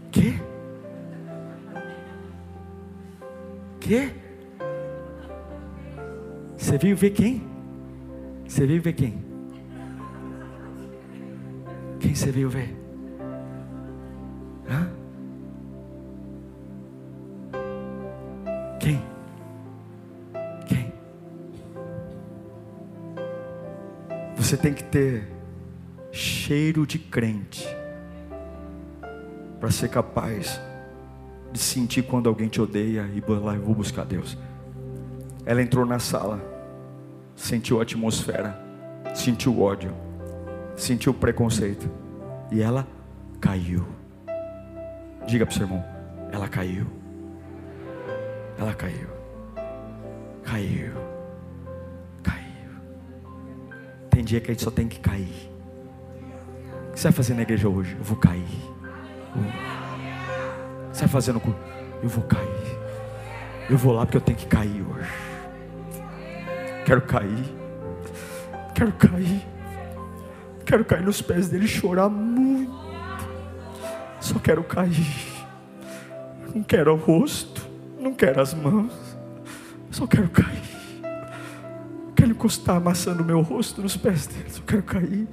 Quê? 0.10 0.34
Quê? 3.80 4.29
Você 6.60 6.78
veio 6.78 6.96
ver 6.96 7.12
quem? 7.12 7.42
Você 8.46 8.68
veio 8.68 8.82
ver 8.82 8.94
quem? 8.94 9.24
Quem 12.02 12.14
você 12.14 12.32
veio 12.32 12.50
ver? 12.50 12.76
Hã? 14.70 14.92
Quem? 18.78 19.02
Quem? 20.68 20.94
Você 24.36 24.58
tem 24.58 24.74
que 24.74 24.84
ter 24.84 25.32
cheiro 26.12 26.86
de 26.86 27.00
crente 27.00 27.66
para 29.62 29.72
ser 29.72 29.88
capaz 29.88 30.60
de 31.54 31.60
sentir 31.60 32.04
quando 32.04 32.28
alguém 32.28 32.50
te 32.50 32.62
odeia 32.62 33.10
e 33.14 33.24
lá 33.32 33.56
eu 33.56 33.62
vou 33.62 33.74
buscar 33.74 34.06
Deus. 34.06 34.38
Ela 35.46 35.62
entrou 35.62 35.86
na 35.86 36.00
sala, 36.00 36.49
sentiu 37.40 37.80
a 37.80 37.84
atmosfera, 37.84 38.60
sentiu 39.16 39.62
ódio, 39.62 39.96
sentiu 40.76 41.14
preconceito 41.14 41.90
e 42.52 42.62
ela 42.62 42.86
caiu. 43.40 43.88
Diga 45.26 45.46
para 45.46 45.54
o 45.54 45.56
seu 45.56 45.66
irmão, 45.66 45.84
ela 46.32 46.48
caiu. 46.50 46.86
Ela 48.58 48.74
caiu. 48.74 49.08
Caiu. 50.44 50.92
Caiu. 52.22 52.72
Tem 54.10 54.24
dia 54.24 54.42
que 54.42 54.52
a 54.52 54.54
gente 54.54 54.64
só 54.64 54.72
tem 54.72 54.88
que 54.88 55.00
cair. 55.00 55.50
O 56.90 56.92
que 56.92 57.00
você 57.00 57.04
vai 57.04 57.12
fazer 57.14 57.34
na 57.36 57.44
igreja 57.44 57.70
hoje? 57.70 57.96
Eu 57.98 58.04
vou 58.04 58.18
cair. 58.18 58.44
Você 60.92 61.02
vai 61.02 61.08
fazer 61.08 61.32
no 61.32 61.42
Eu 62.04 62.10
vou 62.10 62.24
cair. 62.26 62.80
Eu 63.70 63.78
vou 63.78 63.94
lá 63.94 64.06
porque 64.06 64.18
eu 64.18 64.22
tenho 64.22 64.38
que 64.38 64.48
cair 64.48 64.82
hoje. 64.82 65.29
Quero 66.90 67.04
cair. 67.04 67.46
Quero 68.74 68.92
cair. 68.94 69.48
Quero 70.66 70.84
cair 70.84 71.04
nos 71.04 71.22
pés 71.22 71.48
dele 71.48 71.68
chorar 71.68 72.10
muito. 72.10 72.74
Só 74.20 74.40
quero 74.40 74.64
cair. 74.64 75.06
Não 76.52 76.64
quero 76.64 76.96
o 76.96 76.98
rosto. 76.98 77.62
Não 78.00 78.12
quero 78.12 78.42
as 78.42 78.56
mãos. 78.56 78.92
Só 79.92 80.08
quero 80.08 80.30
cair. 80.30 80.64
Quero 82.16 82.32
encostar 82.32 82.78
amassando 82.78 83.24
meu 83.24 83.42
rosto 83.42 83.84
nos 83.84 83.96
pés 83.96 84.26
dele. 84.26 84.50
Só 84.50 84.64
quero 84.66 84.82
cair. 84.82 85.28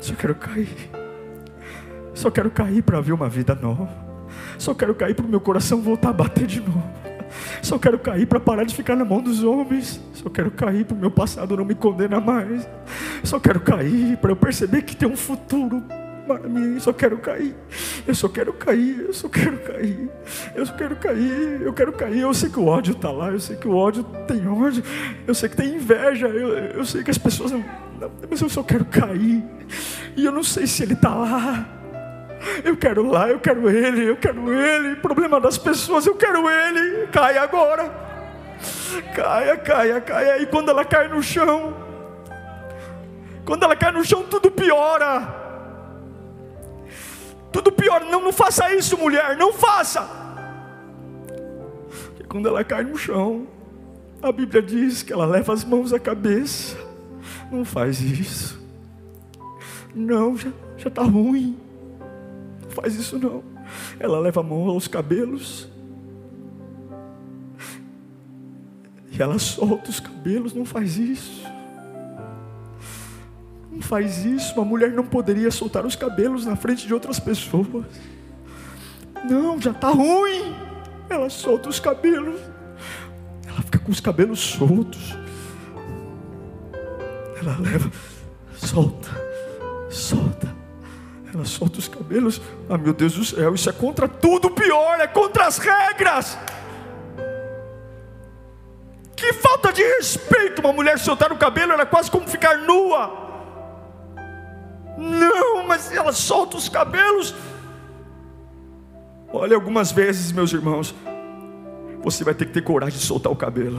Só 0.00 0.14
quero 0.14 0.36
cair. 0.36 0.90
Só 2.14 2.30
quero 2.30 2.50
cair 2.52 2.82
para 2.82 3.00
ver 3.00 3.10
uma 3.10 3.28
vida 3.28 3.56
nova. 3.56 3.88
Só 4.56 4.72
quero 4.72 4.94
cair 4.94 5.16
para 5.16 5.26
o 5.26 5.28
meu 5.28 5.40
coração 5.40 5.82
voltar 5.82 6.10
a 6.10 6.12
bater 6.12 6.46
de 6.46 6.60
novo. 6.60 7.05
Só 7.66 7.80
quero 7.80 7.98
cair 7.98 8.26
para 8.26 8.38
parar 8.38 8.62
de 8.62 8.72
ficar 8.72 8.94
na 8.94 9.04
mão 9.04 9.20
dos 9.20 9.42
homens. 9.42 10.00
Só 10.14 10.30
quero 10.30 10.52
cair 10.52 10.84
para 10.84 10.96
o 10.96 11.00
meu 11.00 11.10
passado 11.10 11.56
não 11.56 11.64
me 11.64 11.74
condenar 11.74 12.20
mais. 12.20 12.64
Só 13.24 13.40
quero 13.40 13.58
cair 13.58 14.16
para 14.18 14.30
eu 14.30 14.36
perceber 14.36 14.82
que 14.82 14.94
tem 14.94 15.08
um 15.08 15.16
futuro 15.16 15.82
para 16.28 16.48
mim. 16.48 16.78
Só 16.78 16.92
quero 16.92 17.18
cair. 17.18 17.56
Eu 18.06 18.14
só 18.14 18.28
quero 18.28 18.52
cair. 18.52 19.00
Eu 19.00 19.12
só 19.12 19.28
quero 19.28 19.58
cair. 19.58 20.08
Eu 20.54 20.64
só 20.64 20.74
quero 20.74 20.94
cair. 20.94 21.60
Eu 21.60 21.72
quero 21.72 21.92
cair. 21.92 22.20
Eu 22.20 22.32
sei 22.32 22.50
que 22.50 22.60
o 22.60 22.66
ódio 22.66 22.92
está 22.92 23.10
lá. 23.10 23.32
Eu 23.32 23.40
sei 23.40 23.56
que 23.56 23.66
o 23.66 23.74
ódio 23.74 24.04
tem 24.28 24.46
ódio. 24.46 24.84
Eu 25.26 25.34
sei 25.34 25.48
que 25.48 25.56
tem 25.56 25.74
inveja. 25.74 26.28
Eu, 26.28 26.50
eu 26.50 26.84
sei 26.84 27.02
que 27.02 27.10
as 27.10 27.18
pessoas 27.18 27.50
não. 27.50 27.64
Mas 28.30 28.40
eu 28.40 28.48
só 28.48 28.62
quero 28.62 28.84
cair. 28.84 29.42
E 30.16 30.24
eu 30.24 30.30
não 30.30 30.44
sei 30.44 30.68
se 30.68 30.84
ele 30.84 30.92
está 30.92 31.12
lá. 31.12 31.68
Eu 32.64 32.76
quero 32.76 33.08
lá, 33.08 33.28
eu 33.28 33.38
quero 33.38 33.68
ele, 33.68 34.10
eu 34.10 34.16
quero 34.16 34.52
ele. 34.52 34.96
Problema 34.96 35.40
das 35.40 35.58
pessoas, 35.58 36.06
eu 36.06 36.14
quero 36.14 36.48
ele. 36.48 37.06
Cai 37.08 37.38
agora. 37.38 37.90
Caia, 39.14 39.56
caia, 39.56 40.00
caia. 40.00 40.42
E 40.42 40.46
quando 40.46 40.70
ela 40.70 40.84
cai 40.84 41.08
no 41.08 41.22
chão, 41.22 41.74
quando 43.44 43.64
ela 43.64 43.76
cai 43.76 43.92
no 43.92 44.04
chão, 44.04 44.24
tudo 44.24 44.50
piora. 44.50 45.44
Tudo 47.52 47.72
pior. 47.72 48.04
Não, 48.04 48.22
não 48.22 48.32
faça 48.32 48.72
isso, 48.74 48.96
mulher. 48.96 49.36
Não 49.36 49.52
faça. 49.52 50.08
E 52.20 52.24
quando 52.24 52.48
ela 52.48 52.64
cai 52.64 52.84
no 52.84 52.96
chão, 52.96 53.46
a 54.22 54.30
Bíblia 54.32 54.62
diz 54.62 55.02
que 55.02 55.12
ela 55.12 55.26
leva 55.26 55.52
as 55.52 55.64
mãos 55.64 55.92
à 55.92 55.98
cabeça. 55.98 56.76
Não 57.50 57.64
faz 57.64 58.00
isso. 58.00 58.60
Não, 59.94 60.36
já 60.36 60.50
está 60.88 61.02
ruim 61.02 61.65
faz 62.76 62.94
isso 62.94 63.18
não. 63.18 63.42
Ela 63.98 64.20
leva 64.20 64.40
a 64.40 64.42
mão 64.42 64.68
aos 64.68 64.86
cabelos. 64.86 65.68
E 69.10 69.20
ela 69.20 69.38
solta 69.38 69.88
os 69.88 69.98
cabelos, 69.98 70.52
não 70.52 70.66
faz 70.66 70.98
isso. 70.98 71.42
Não 73.70 73.80
faz 73.80 74.24
isso. 74.24 74.54
Uma 74.54 74.64
mulher 74.64 74.92
não 74.92 75.06
poderia 75.06 75.50
soltar 75.50 75.86
os 75.86 75.96
cabelos 75.96 76.44
na 76.44 76.54
frente 76.54 76.86
de 76.86 76.92
outras 76.92 77.18
pessoas. 77.18 77.86
Não, 79.28 79.60
já 79.60 79.70
está 79.70 79.88
ruim. 79.88 80.54
Ela 81.08 81.30
solta 81.30 81.70
os 81.70 81.80
cabelos. 81.80 82.40
Ela 83.46 83.62
fica 83.62 83.78
com 83.78 83.90
os 83.90 84.00
cabelos 84.00 84.38
soltos. 84.38 85.16
Ela 87.40 87.56
leva, 87.58 87.90
solta, 88.54 89.10
solta. 89.88 90.65
Ela 91.36 91.44
solta 91.44 91.78
os 91.78 91.86
cabelos. 91.86 92.40
Ah, 92.68 92.78
meu 92.78 92.94
Deus 92.94 93.12
do 93.12 93.22
céu, 93.22 93.54
isso 93.54 93.68
é 93.68 93.72
contra 93.72 94.08
tudo 94.08 94.50
pior, 94.50 94.98
é 94.98 95.06
contra 95.06 95.46
as 95.46 95.58
regras. 95.58 96.38
Que 99.14 99.34
falta 99.34 99.70
de 99.70 99.82
respeito 99.82 100.60
uma 100.60 100.72
mulher 100.72 100.98
soltar 100.98 101.30
o 101.30 101.36
cabelo, 101.36 101.72
era 101.72 101.84
quase 101.84 102.10
como 102.10 102.26
ficar 102.26 102.56
nua. 102.58 103.26
Não, 104.96 105.66
mas 105.66 105.92
ela 105.92 106.12
solta 106.12 106.56
os 106.56 106.70
cabelos. 106.70 107.34
Olha, 109.30 109.54
algumas 109.54 109.92
vezes, 109.92 110.32
meus 110.32 110.54
irmãos, 110.54 110.94
você 112.02 112.24
vai 112.24 112.32
ter 112.32 112.46
que 112.46 112.52
ter 112.52 112.62
coragem 112.62 112.98
de 112.98 113.04
soltar 113.04 113.30
o 113.30 113.36
cabelo. 113.36 113.78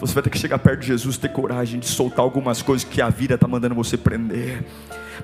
Você 0.00 0.14
vai 0.14 0.22
ter 0.22 0.30
que 0.30 0.38
chegar 0.38 0.58
perto 0.58 0.80
de 0.80 0.86
Jesus, 0.86 1.18
ter 1.18 1.28
coragem 1.30 1.80
de 1.80 1.86
soltar 1.86 2.20
algumas 2.20 2.62
coisas 2.62 2.86
que 2.86 3.02
a 3.02 3.08
vida 3.08 3.34
está 3.34 3.48
mandando 3.48 3.74
você 3.74 3.96
prender. 3.96 4.64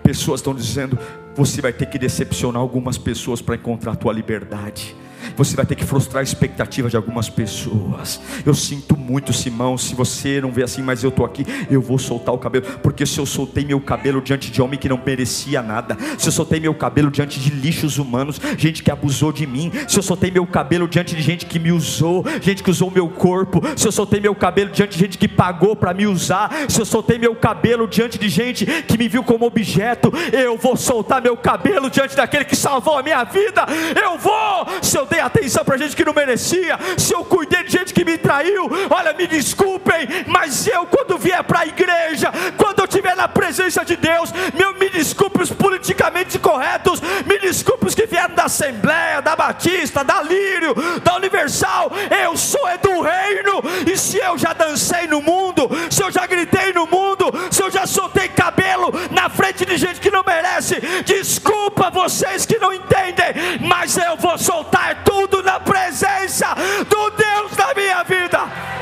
Pessoas 0.02 0.40
estão 0.40 0.54
dizendo: 0.54 0.98
você 1.34 1.60
vai 1.60 1.72
ter 1.72 1.86
que 1.86 1.98
decepcionar 1.98 2.60
algumas 2.60 2.98
pessoas 2.98 3.40
para 3.40 3.54
encontrar 3.54 3.92
a 3.92 3.96
tua 3.96 4.12
liberdade. 4.12 4.96
Você 5.36 5.56
vai 5.56 5.66
ter 5.66 5.74
que 5.74 5.84
frustrar 5.84 6.20
a 6.20 6.24
expectativa 6.24 6.88
de 6.88 6.96
algumas 6.96 7.28
pessoas. 7.28 8.20
Eu 8.44 8.54
sinto 8.54 8.96
muito, 8.96 9.32
Simão. 9.32 9.76
Se 9.76 9.94
você 9.94 10.40
não 10.40 10.50
vê 10.50 10.62
assim, 10.62 10.82
mas 10.82 11.02
eu 11.02 11.10
estou 11.10 11.24
aqui, 11.24 11.44
eu 11.70 11.80
vou 11.80 11.98
soltar 11.98 12.34
o 12.34 12.38
cabelo. 12.38 12.64
Porque 12.82 13.06
se 13.06 13.18
eu 13.18 13.26
soltei 13.26 13.64
meu 13.64 13.80
cabelo 13.80 14.20
diante 14.20 14.50
de 14.50 14.60
homem 14.62 14.78
que 14.78 14.88
não 14.88 15.00
merecia 15.04 15.62
nada, 15.62 15.96
se 16.18 16.28
eu 16.28 16.32
soltei 16.32 16.60
meu 16.60 16.74
cabelo 16.74 17.10
diante 17.10 17.38
de 17.40 17.50
lixos 17.50 17.98
humanos, 17.98 18.40
gente 18.56 18.82
que 18.82 18.90
abusou 18.90 19.32
de 19.32 19.46
mim, 19.46 19.72
se 19.88 19.98
eu 19.98 20.02
soltei 20.02 20.30
meu 20.30 20.46
cabelo 20.46 20.88
diante 20.88 21.14
de 21.14 21.22
gente 21.22 21.46
que 21.46 21.58
me 21.58 21.72
usou, 21.72 22.24
gente 22.40 22.62
que 22.62 22.70
usou 22.70 22.90
meu 22.90 23.08
corpo, 23.08 23.62
se 23.76 23.86
eu 23.86 23.92
soltei 23.92 24.20
meu 24.20 24.34
cabelo 24.34 24.70
diante 24.70 24.92
de 24.92 24.98
gente 24.98 25.18
que 25.18 25.28
pagou 25.28 25.76
para 25.76 25.94
me 25.94 26.06
usar, 26.06 26.50
se 26.68 26.80
eu 26.80 26.84
soltei 26.84 27.18
meu 27.18 27.34
cabelo 27.34 27.86
diante 27.86 28.18
de 28.18 28.28
gente 28.28 28.66
que 28.66 28.98
me 28.98 29.08
viu 29.08 29.22
como 29.22 29.46
objeto, 29.46 30.12
eu 30.32 30.56
vou 30.56 30.76
soltar 30.76 31.20
meu 31.22 31.36
cabelo 31.36 31.90
diante 31.90 32.16
daquele 32.16 32.44
que 32.44 32.56
salvou 32.56 32.98
a 32.98 33.02
minha 33.02 33.24
vida. 33.24 33.66
Eu 34.00 34.18
vou, 34.18 34.66
se 34.82 34.96
eu 34.96 35.06
dei 35.14 35.20
atenção 35.20 35.64
para 35.64 35.76
gente 35.76 35.94
que 35.94 36.04
não 36.04 36.12
merecia, 36.12 36.76
se 36.98 37.14
eu 37.14 37.24
cuidei 37.24 37.62
de 37.62 37.70
gente 37.70 37.94
que 37.94 38.04
me 38.04 38.18
traiu, 38.18 38.68
olha, 38.90 39.12
me 39.12 39.26
desculpem, 39.28 40.08
mas 40.26 40.66
eu, 40.66 40.86
quando 40.86 41.16
vier 41.18 41.42
para 41.44 41.60
a 41.60 41.66
igreja, 41.66 42.32
quando 42.56 42.80
eu 42.80 42.84
estiver 42.84 43.14
na 43.14 43.28
presença 43.28 43.84
de 43.84 43.94
Deus, 43.94 44.32
meu, 44.54 44.74
me 44.74 44.90
desculpe 44.90 45.40
os 45.42 45.50
politicamente 45.50 46.38
corretos, 46.38 47.00
me 47.26 47.38
desculpe 47.38 47.86
os 47.86 47.94
que 47.94 48.06
vieram 48.06 48.34
da 48.34 48.44
Assembleia, 48.44 49.22
da 49.22 49.36
Batista, 49.36 50.02
da 50.02 50.20
Lírio, 50.20 50.74
da 51.00 51.14
Universal, 51.16 51.92
eu 52.24 52.36
sou 52.36 52.66
é 52.68 52.76
do 52.78 53.00
reino, 53.00 53.62
e 53.86 53.96
se 53.96 54.18
eu 54.18 54.36
já 54.36 54.52
dancei 54.52 55.06
no 55.06 55.22
mundo, 55.22 55.70
se 55.90 56.02
eu 56.02 56.10
já 56.10 56.26
gritei 56.26 56.72
no 56.72 56.86
mundo, 56.86 57.32
se 57.52 57.62
eu 57.62 57.70
já 57.70 57.86
soltei 57.86 58.28
cabelo 58.28 58.92
na 59.12 59.28
frente 59.28 59.64
de 59.64 59.76
gente 59.76 60.00
que 60.00 60.10
não 60.10 60.24
merece, 60.26 60.80
desculpa 61.04 61.90
vocês 61.90 62.44
que 62.44 62.58
não 62.58 62.72
entendem, 62.72 63.60
mas 63.60 63.96
eu 63.96 64.16
vou 64.16 64.36
soltar 64.36 65.03
tudo 65.04 65.42
na 65.42 65.60
presença 65.60 66.54
do 66.88 67.10
Deus 67.10 67.56
da 67.56 67.74
minha 67.74 68.02
vida. 68.02 68.74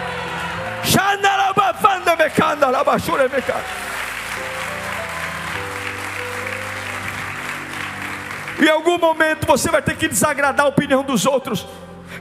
Em 8.61 8.69
algum 8.69 8.97
momento 8.97 9.47
você 9.47 9.71
vai 9.71 9.83
ter 9.83 9.97
que 9.97 10.07
desagradar 10.07 10.67
a 10.67 10.69
opinião 10.69 11.03
dos 11.03 11.27
outros. 11.27 11.67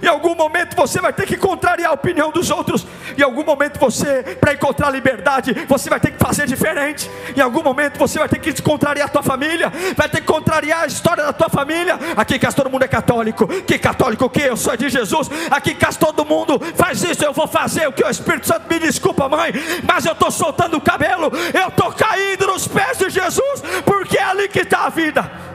Em 0.02 0.08
algum 0.08 0.36
momento 0.36 0.76
você 0.76 1.00
vai 1.00 1.14
ter 1.14 1.26
que 1.26 1.38
contrariar 1.38 1.92
a 1.92 1.94
opinião 1.94 2.32
dos 2.32 2.50
outros. 2.50 2.86
Em 3.18 3.22
algum 3.22 3.44
momento 3.44 3.80
você, 3.80 4.24
para 4.40 4.54
encontrar 4.54 4.90
liberdade, 4.90 5.54
você 5.68 5.90
vai 5.90 6.00
ter 6.00 6.12
que 6.12 6.18
fazer 6.18 6.48
diferente. 6.48 7.10
Em 7.36 7.42
algum 7.42 7.62
momento 7.62 7.98
você 7.98 8.18
vai 8.18 8.28
ter 8.28 8.40
que 8.40 8.62
contrariar 8.62 9.08
a 9.08 9.10
tua 9.10 9.24
família, 9.24 9.72
vai 9.96 10.10
ter 10.10 10.22
que 10.22 10.28
contrariar 10.28 10.84
a 10.84 10.88
história 10.88 11.24
da 11.24 11.34
tua 11.34 11.50
família. 11.50 12.00
Aqui 12.18 12.36
em 12.36 12.40
todo 12.40 12.70
mundo 12.70 12.84
é 12.84 12.88
católico. 12.88 13.48
Que 13.48 13.78
católico 13.78 14.30
que 14.30 14.42
eu 14.42 14.58
sou 14.58 14.76
de 14.76 14.90
Jesus. 14.90 15.30
Aqui 15.50 15.72
em 15.72 15.94
todo 15.98 16.26
mundo 16.26 16.60
faz 16.76 17.04
isso, 17.04 17.24
eu 17.24 17.34
vou 17.34 17.48
fazer 17.48 17.88
o 17.88 17.94
que 17.94 18.04
o 18.04 18.10
Espírito 18.10 18.48
Santo 18.48 18.68
me 18.70 18.80
desculpa, 18.80 19.30
mãe, 19.30 19.52
mas 19.84 20.06
eu 20.06 20.14
estou 20.14 20.32
soltando 20.32 20.78
o 20.78 20.82
cabelo, 20.82 21.32
eu 21.54 21.68
estou 21.68 21.92
caindo 21.92 22.48
nos 22.48 22.68
pés 22.68 22.98
de 22.98 23.10
Jesus, 23.10 23.62
porque 23.86 24.18
é 24.18 24.24
ali 24.24 24.48
que 24.48 24.60
está 24.60 24.86
a 24.86 24.90
vida 24.90 25.52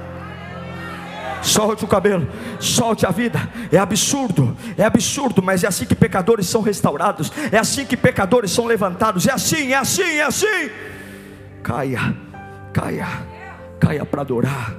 solte 1.46 1.84
o 1.84 1.88
cabelo, 1.88 2.28
solte 2.60 3.06
a 3.06 3.10
vida. 3.10 3.50
É 3.70 3.78
absurdo, 3.78 4.56
é 4.76 4.84
absurdo, 4.84 5.42
mas 5.42 5.64
é 5.64 5.68
assim 5.68 5.86
que 5.86 5.94
pecadores 5.94 6.46
são 6.46 6.60
restaurados, 6.60 7.32
é 7.50 7.58
assim 7.58 7.86
que 7.86 7.96
pecadores 7.96 8.50
são 8.50 8.66
levantados, 8.66 9.26
é 9.26 9.32
assim, 9.32 9.72
é 9.72 9.76
assim, 9.76 10.02
é 10.02 10.22
assim. 10.22 10.70
caia, 11.62 12.14
caia, 12.72 13.08
caia 13.80 14.04
para 14.04 14.22
adorar, 14.22 14.74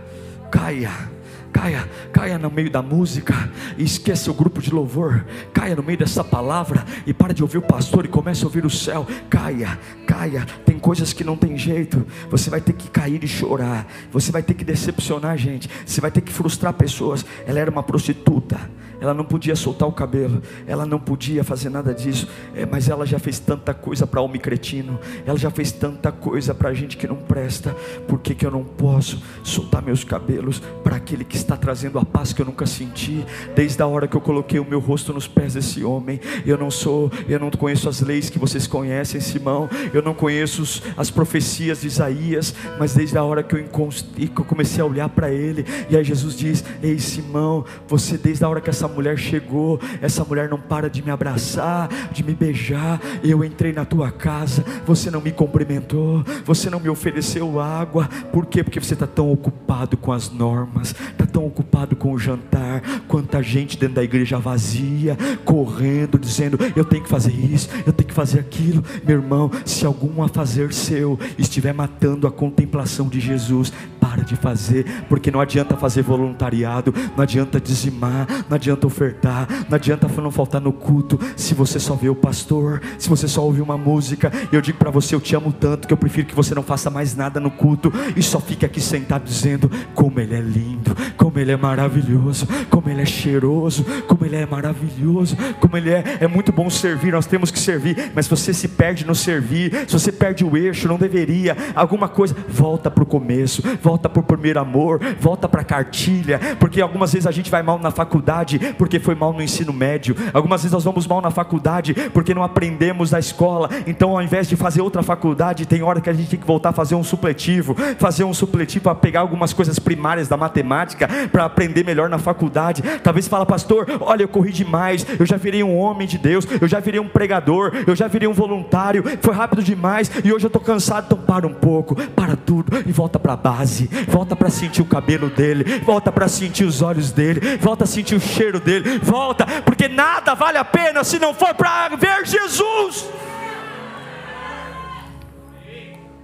caia 0.51 1.16
caia, 1.57 1.89
caia 2.13 2.37
no 2.37 2.51
meio 2.51 2.69
da 2.69 2.83
música 2.83 3.33
esqueça 3.79 4.29
o 4.29 4.33
grupo 4.33 4.61
de 4.61 4.71
louvor, 4.71 5.25
caia 5.51 5.75
no 5.75 5.81
meio 5.81 5.97
dessa 5.97 6.23
palavra 6.23 6.85
e 7.05 7.13
para 7.13 7.33
de 7.33 7.41
ouvir 7.41 7.57
o 7.57 7.61
pastor 7.63 8.05
e 8.05 8.07
comece 8.07 8.43
a 8.43 8.47
ouvir 8.47 8.63
o 8.63 8.69
céu, 8.69 9.07
caia, 9.27 9.79
caia. 10.05 10.45
Tem 10.63 10.77
coisas 10.77 11.13
que 11.13 11.23
não 11.23 11.35
tem 11.35 11.57
jeito, 11.57 12.05
você 12.29 12.51
vai 12.51 12.61
ter 12.61 12.73
que 12.73 12.87
cair 12.91 13.23
e 13.23 13.27
chorar, 13.27 13.87
você 14.11 14.31
vai 14.31 14.43
ter 14.43 14.53
que 14.53 14.63
decepcionar 14.63 15.35
gente, 15.35 15.67
você 15.83 15.99
vai 15.99 16.11
ter 16.11 16.21
que 16.21 16.31
frustrar 16.31 16.73
pessoas. 16.73 17.25
Ela 17.47 17.59
era 17.59 17.71
uma 17.71 17.81
prostituta 17.81 18.59
ela 18.99 19.13
não 19.13 19.25
podia 19.25 19.55
soltar 19.55 19.87
o 19.87 19.91
cabelo, 19.91 20.41
ela 20.65 20.85
não 20.85 20.99
podia 20.99 21.43
fazer 21.43 21.69
nada 21.69 21.93
disso, 21.93 22.27
é, 22.55 22.65
mas 22.65 22.89
ela 22.89 23.05
já 23.05 23.19
fez 23.19 23.39
tanta 23.39 23.73
coisa 23.73 24.07
para 24.07 24.21
homem 24.21 24.39
cretino, 24.39 24.99
ela 25.25 25.37
já 25.37 25.49
fez 25.49 25.71
tanta 25.71 26.11
coisa 26.11 26.53
para 26.53 26.73
gente 26.73 26.97
que 26.97 27.07
não 27.07 27.17
presta, 27.17 27.75
por 28.07 28.19
que, 28.19 28.33
que 28.33 28.45
eu 28.45 28.51
não 28.51 28.63
posso 28.63 29.21
soltar 29.43 29.81
meus 29.81 30.03
cabelos 30.03 30.61
para 30.83 30.95
aquele 30.95 31.23
que 31.23 31.35
está 31.35 31.55
trazendo 31.55 31.99
a 31.99 32.05
paz 32.05 32.33
que 32.33 32.41
eu 32.41 32.45
nunca 32.45 32.65
senti, 32.65 33.25
desde 33.55 33.81
a 33.81 33.87
hora 33.87 34.07
que 34.07 34.15
eu 34.15 34.21
coloquei 34.21 34.59
o 34.59 34.65
meu 34.65 34.79
rosto 34.79 35.13
nos 35.13 35.27
pés 35.27 35.53
desse 35.53 35.83
homem, 35.83 36.19
eu 36.45 36.57
não 36.57 36.71
sou, 36.71 37.11
eu 37.27 37.39
não 37.39 37.51
conheço 37.51 37.89
as 37.89 38.01
leis 38.01 38.29
que 38.29 38.39
vocês 38.39 38.67
conhecem, 38.67 39.21
Simão, 39.21 39.69
eu 39.93 40.01
não 40.01 40.13
conheço 40.13 40.81
as 40.95 41.09
profecias 41.09 41.81
de 41.81 41.87
Isaías, 41.87 42.53
mas 42.79 42.93
desde 42.93 43.17
a 43.17 43.23
hora 43.23 43.43
que 43.43 43.55
eu, 43.55 43.63
que 43.63 44.41
eu 44.41 44.45
comecei 44.45 44.81
a 44.81 44.85
olhar 44.85 45.09
para 45.09 45.31
ele, 45.31 45.65
e 45.89 45.97
aí 45.97 46.03
Jesus 46.03 46.35
diz: 46.35 46.63
Ei 46.81 46.99
Simão, 46.99 47.65
você 47.87 48.17
desde 48.17 48.43
a 48.43 48.49
hora 48.49 48.61
que 48.61 48.69
essa 48.69 48.86
essa 48.87 48.95
mulher 48.95 49.17
chegou, 49.17 49.79
essa 50.01 50.23
mulher 50.23 50.47
não 50.47 50.57
para 50.57 50.89
de 50.89 51.03
me 51.03 51.11
abraçar, 51.11 51.89
de 52.11 52.23
me 52.23 52.33
beijar. 52.33 53.01
Eu 53.21 53.43
entrei 53.43 53.73
na 53.73 53.83
tua 53.83 54.09
casa, 54.09 54.63
você 54.85 55.11
não 55.11 55.19
me 55.19 55.31
cumprimentou, 55.31 56.23
você 56.45 56.69
não 56.69 56.79
me 56.79 56.87
ofereceu 56.87 57.59
água. 57.59 58.07
Por 58.31 58.45
quê? 58.45 58.63
Porque 58.63 58.79
você 58.79 58.93
está 58.93 59.05
tão 59.05 59.29
ocupado 59.29 59.97
com 59.97 60.13
as 60.13 60.31
normas, 60.31 60.95
está 61.11 61.25
tão 61.25 61.45
ocupado 61.45 61.95
com 61.97 62.13
o 62.13 62.19
jantar. 62.19 62.81
Quanta 63.07 63.43
gente 63.43 63.77
dentro 63.77 63.95
da 63.95 64.03
igreja 64.03 64.39
vazia, 64.39 65.17
correndo, 65.43 66.17
dizendo: 66.17 66.57
Eu 66.75 66.85
tenho 66.85 67.03
que 67.03 67.09
fazer 67.09 67.33
isso, 67.33 67.69
eu 67.85 67.91
tenho 67.91 68.07
que 68.07 68.15
fazer 68.15 68.39
aquilo. 68.39 68.83
Meu 69.05 69.17
irmão, 69.17 69.51
se 69.65 69.85
algum 69.85 70.23
a 70.23 70.29
fazer 70.29 70.73
seu 70.73 71.19
estiver 71.37 71.73
matando 71.73 72.25
a 72.25 72.31
contemplação 72.31 73.09
de 73.09 73.19
Jesus, 73.19 73.73
para 73.99 74.23
de 74.23 74.35
fazer, 74.35 74.85
porque 75.09 75.29
não 75.29 75.41
adianta 75.41 75.75
fazer 75.75 76.01
voluntariado, 76.01 76.93
não 77.15 77.23
adianta 77.23 77.59
dizimar, 77.59 78.27
não 78.47 78.55
adianta 78.55 78.76
ofertar, 78.85 79.47
não 79.69 79.75
adianta 79.75 80.07
não 80.17 80.31
faltar 80.31 80.59
no 80.59 80.73
culto, 80.73 81.19
se 81.35 81.53
você 81.53 81.79
só 81.79 81.95
vê 81.95 82.09
o 82.09 82.15
pastor, 82.15 82.81
se 82.97 83.07
você 83.07 83.27
só 83.27 83.43
ouve 83.43 83.61
uma 83.61 83.77
música. 83.77 84.31
Eu 84.51 84.61
digo 84.61 84.77
para 84.77 84.89
você, 84.89 85.13
eu 85.13 85.21
te 85.21 85.35
amo 85.35 85.53
tanto 85.53 85.87
que 85.87 85.93
eu 85.93 85.97
prefiro 85.97 86.27
que 86.27 86.35
você 86.35 86.55
não 86.55 86.63
faça 86.63 86.89
mais 86.89 87.15
nada 87.15 87.39
no 87.39 87.51
culto 87.51 87.93
e 88.15 88.23
só 88.23 88.39
fique 88.39 88.65
aqui 88.65 88.81
sentado 88.81 89.23
dizendo 89.23 89.69
como 89.93 90.19
ele 90.19 90.35
é 90.35 90.41
lindo, 90.41 90.95
como 91.15 91.37
ele 91.37 91.51
é 91.51 91.57
maravilhoso, 91.57 92.47
como 92.69 92.89
ele 92.89 93.01
é 93.01 93.05
cheiroso, 93.05 93.85
como 94.07 94.25
ele 94.25 94.35
é 94.35 94.45
maravilhoso, 94.45 95.37
como 95.59 95.77
ele 95.77 95.91
é, 95.91 96.17
é 96.21 96.27
muito 96.27 96.51
bom 96.51 96.69
servir, 96.69 97.11
nós 97.11 97.25
temos 97.25 97.51
que 97.51 97.59
servir, 97.59 98.11
mas 98.15 98.25
se 98.25 98.29
você 98.29 98.53
se 98.53 98.67
perde 98.67 99.05
no 99.05 99.13
servir, 99.13 99.85
se 99.87 99.93
você 99.93 100.11
perde 100.11 100.43
o 100.43 100.57
eixo, 100.57 100.87
não 100.87 100.97
deveria, 100.97 101.55
alguma 101.75 102.07
coisa, 102.07 102.35
volta 102.47 102.89
para 102.89 103.03
o 103.03 103.07
começo, 103.07 103.61
volta 103.81 104.07
volta 104.07 104.09
para 104.09 104.19
o 104.19 104.23
primeiro 104.23 104.59
amor, 104.59 104.99
volta 105.19 105.49
para 105.49 105.61
a 105.61 105.63
cartilha, 105.63 106.39
porque 106.59 106.81
algumas 106.81 107.11
vezes 107.11 107.27
a 107.27 107.31
gente 107.31 107.51
vai 107.51 107.61
mal 107.61 107.79
na 107.79 107.91
faculdade 107.91 108.59
porque 108.73 108.99
foi 108.99 109.15
mal 109.15 109.33
no 109.33 109.41
ensino 109.41 109.73
médio, 109.73 110.15
algumas 110.33 110.61
vezes 110.61 110.73
nós 110.73 110.83
vamos 110.83 111.07
mal 111.07 111.21
na 111.21 111.31
faculdade 111.31 111.93
porque 112.13 112.33
não 112.33 112.43
aprendemos 112.43 113.11
na 113.11 113.19
escola, 113.19 113.69
então 113.85 114.11
ao 114.11 114.21
invés 114.21 114.47
de 114.47 114.55
fazer 114.55 114.81
outra 114.81 115.03
faculdade, 115.03 115.65
tem 115.65 115.81
hora 115.81 116.01
que 116.01 116.09
a 116.09 116.13
gente 116.13 116.29
tem 116.29 116.39
que 116.39 116.47
voltar 116.47 116.69
a 116.69 116.73
fazer 116.73 116.95
um 116.95 117.03
supletivo, 117.03 117.75
fazer 117.97 118.23
um 118.23 118.33
supletivo 118.33 118.83
para 118.83 118.95
pegar 118.95 119.21
algumas 119.21 119.53
coisas 119.53 119.79
primárias 119.79 120.27
da 120.27 120.37
matemática, 120.37 121.07
para 121.31 121.45
aprender 121.45 121.83
melhor 121.83 122.09
na 122.09 122.17
faculdade. 122.17 122.81
Talvez 123.03 123.27
fala, 123.27 123.45
pastor, 123.45 123.87
olha, 124.01 124.23
eu 124.23 124.27
corri 124.27 124.51
demais, 124.51 125.05
eu 125.19 125.25
já 125.25 125.37
virei 125.37 125.63
um 125.63 125.77
homem 125.77 126.07
de 126.07 126.17
Deus, 126.17 126.47
eu 126.59 126.67
já 126.67 126.79
virei 126.79 126.99
um 126.99 127.07
pregador, 127.07 127.71
eu 127.85 127.95
já 127.95 128.07
virei 128.07 128.27
um 128.27 128.33
voluntário, 128.33 129.03
foi 129.21 129.33
rápido 129.33 129.63
demais 129.63 130.11
e 130.23 130.31
hoje 130.31 130.45
eu 130.45 130.47
estou 130.49 130.61
cansado, 130.61 131.05
então 131.05 131.17
para 131.17 131.45
um 131.45 131.53
pouco, 131.53 131.95
para 131.95 132.35
tudo 132.35 132.71
e 132.85 132.91
volta 132.91 133.19
para 133.19 133.33
a 133.33 133.37
base 133.37 133.89
volta 134.07 134.35
para 134.35 134.49
sentir 134.49 134.81
o 134.81 134.85
cabelo 134.85 135.29
dele, 135.29 135.63
volta 135.83 136.11
para 136.11 136.27
sentir 136.27 136.63
os 136.63 136.81
olhos 136.81 137.11
dele, 137.11 137.57
volta 137.59 137.83
a 137.83 137.87
sentir 137.87 138.15
o 138.15 138.19
cheiro 138.19 138.56
dele, 138.59 138.99
volta, 138.99 139.45
porque 139.63 139.87
nada 139.87 140.33
vale 140.33 140.57
a 140.57 140.65
pena 140.65 141.03
se 141.03 141.19
não 141.19 141.33
for 141.33 141.53
para 141.53 141.95
ver 141.95 142.25
Jesus. 142.25 143.09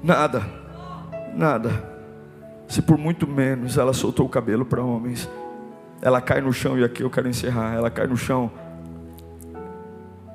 Nada, 0.01 0.43
nada. 1.33 1.91
Se 2.67 2.81
por 2.81 2.97
muito 2.97 3.27
menos 3.27 3.77
ela 3.77 3.93
soltou 3.93 4.25
o 4.25 4.29
cabelo 4.29 4.65
para 4.65 4.83
homens, 4.83 5.29
ela 6.01 6.19
cai 6.19 6.41
no 6.41 6.51
chão, 6.51 6.77
e 6.77 6.83
aqui 6.83 7.03
eu 7.03 7.09
quero 7.09 7.29
encerrar. 7.29 7.73
Ela 7.73 7.89
cai 7.89 8.07
no 8.07 8.17
chão, 8.17 8.51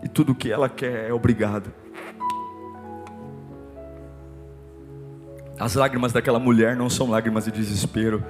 e 0.03 0.09
tudo 0.09 0.35
que 0.35 0.51
ela 0.51 0.69
quer 0.69 1.09
é 1.09 1.13
obrigado. 1.13 1.73
As 5.59 5.75
lágrimas 5.75 6.13
daquela 6.13 6.39
mulher 6.39 6.77
não 6.77 6.89
são 6.89 7.11
lágrimas 7.11 7.45
de 7.45 7.51
desespero. 7.51 8.25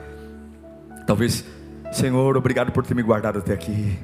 Talvez, 1.06 1.44
Senhor, 1.92 2.36
obrigado 2.36 2.70
por 2.70 2.84
ter 2.84 2.94
me 2.94 3.02
guardado 3.02 3.38
até 3.38 3.52
aqui. 3.52 3.98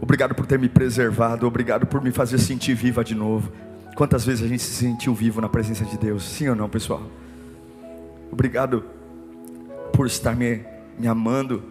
Obrigado 0.00 0.34
por 0.34 0.46
ter 0.46 0.58
me 0.58 0.68
preservado. 0.68 1.46
Obrigado 1.46 1.86
por 1.86 2.02
me 2.02 2.10
fazer 2.10 2.38
sentir 2.38 2.74
viva 2.74 3.02
de 3.04 3.14
novo. 3.14 3.50
Quantas 3.94 4.24
vezes 4.24 4.44
a 4.44 4.48
gente 4.48 4.62
se 4.62 4.72
sentiu 4.72 5.14
vivo 5.14 5.40
na 5.40 5.48
presença 5.48 5.84
de 5.84 5.96
Deus? 5.96 6.24
Sim 6.24 6.48
ou 6.48 6.56
não, 6.56 6.68
pessoal? 6.68 7.02
Obrigado 8.30 8.84
por 9.92 10.06
estar 10.06 10.34
me, 10.34 10.64
me 10.98 11.06
amando. 11.06 11.62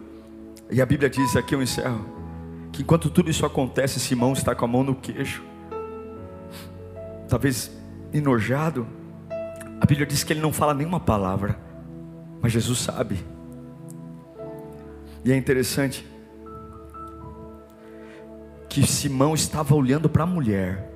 E 0.70 0.80
a 0.80 0.86
Bíblia 0.86 1.10
diz, 1.10 1.36
aqui 1.36 1.54
eu 1.54 1.62
encerro, 1.62 2.06
que 2.72 2.82
enquanto 2.82 3.10
tudo 3.10 3.30
isso 3.30 3.44
acontece, 3.44 4.00
Simão 4.00 4.32
está 4.32 4.54
com 4.54 4.64
a 4.64 4.68
mão 4.68 4.82
no 4.82 4.94
queixo, 4.94 5.42
talvez 7.28 7.70
enojado, 8.12 8.86
a 9.80 9.86
Bíblia 9.86 10.06
diz 10.06 10.24
que 10.24 10.32
ele 10.32 10.40
não 10.40 10.52
fala 10.52 10.72
nenhuma 10.72 10.98
palavra, 10.98 11.58
mas 12.40 12.50
Jesus 12.50 12.78
sabe. 12.78 13.18
E 15.24 15.32
é 15.32 15.36
interessante 15.36 16.06
que 18.68 18.86
Simão 18.86 19.34
estava 19.34 19.74
olhando 19.74 20.08
para 20.08 20.24
a 20.24 20.26
mulher. 20.26 20.90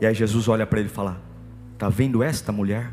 E 0.00 0.06
aí 0.06 0.14
Jesus 0.14 0.48
olha 0.48 0.66
para 0.66 0.78
ele 0.78 0.88
e 0.88 0.92
fala: 0.92 1.20
Está 1.72 1.88
vendo 1.88 2.22
esta 2.22 2.52
mulher? 2.52 2.92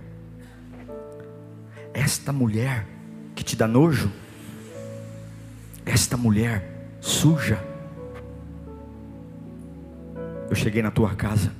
Esta 1.94 2.32
mulher 2.32 2.88
que 3.36 3.44
te 3.44 3.56
dá 3.56 3.68
nojo? 3.68 4.12
Esta 5.86 6.18
mulher 6.18 6.90
suja. 7.00 7.64
Eu 10.50 10.56
cheguei 10.56 10.82
na 10.82 10.90
tua 10.90 11.14
casa, 11.14 11.52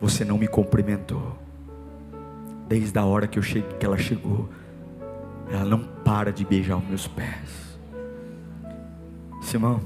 você 0.00 0.24
não 0.24 0.38
me 0.38 0.48
cumprimentou 0.48 1.38
desde 2.66 2.98
a 2.98 3.04
hora 3.04 3.26
que, 3.26 3.38
eu 3.38 3.42
cheguei, 3.42 3.76
que 3.78 3.84
ela 3.84 3.98
chegou, 3.98 4.48
ela 5.50 5.64
não 5.64 5.84
para 6.04 6.32
de 6.32 6.44
beijar 6.44 6.76
os 6.76 6.84
meus 6.84 7.06
pés. 7.06 7.78
Simão, 9.40 9.80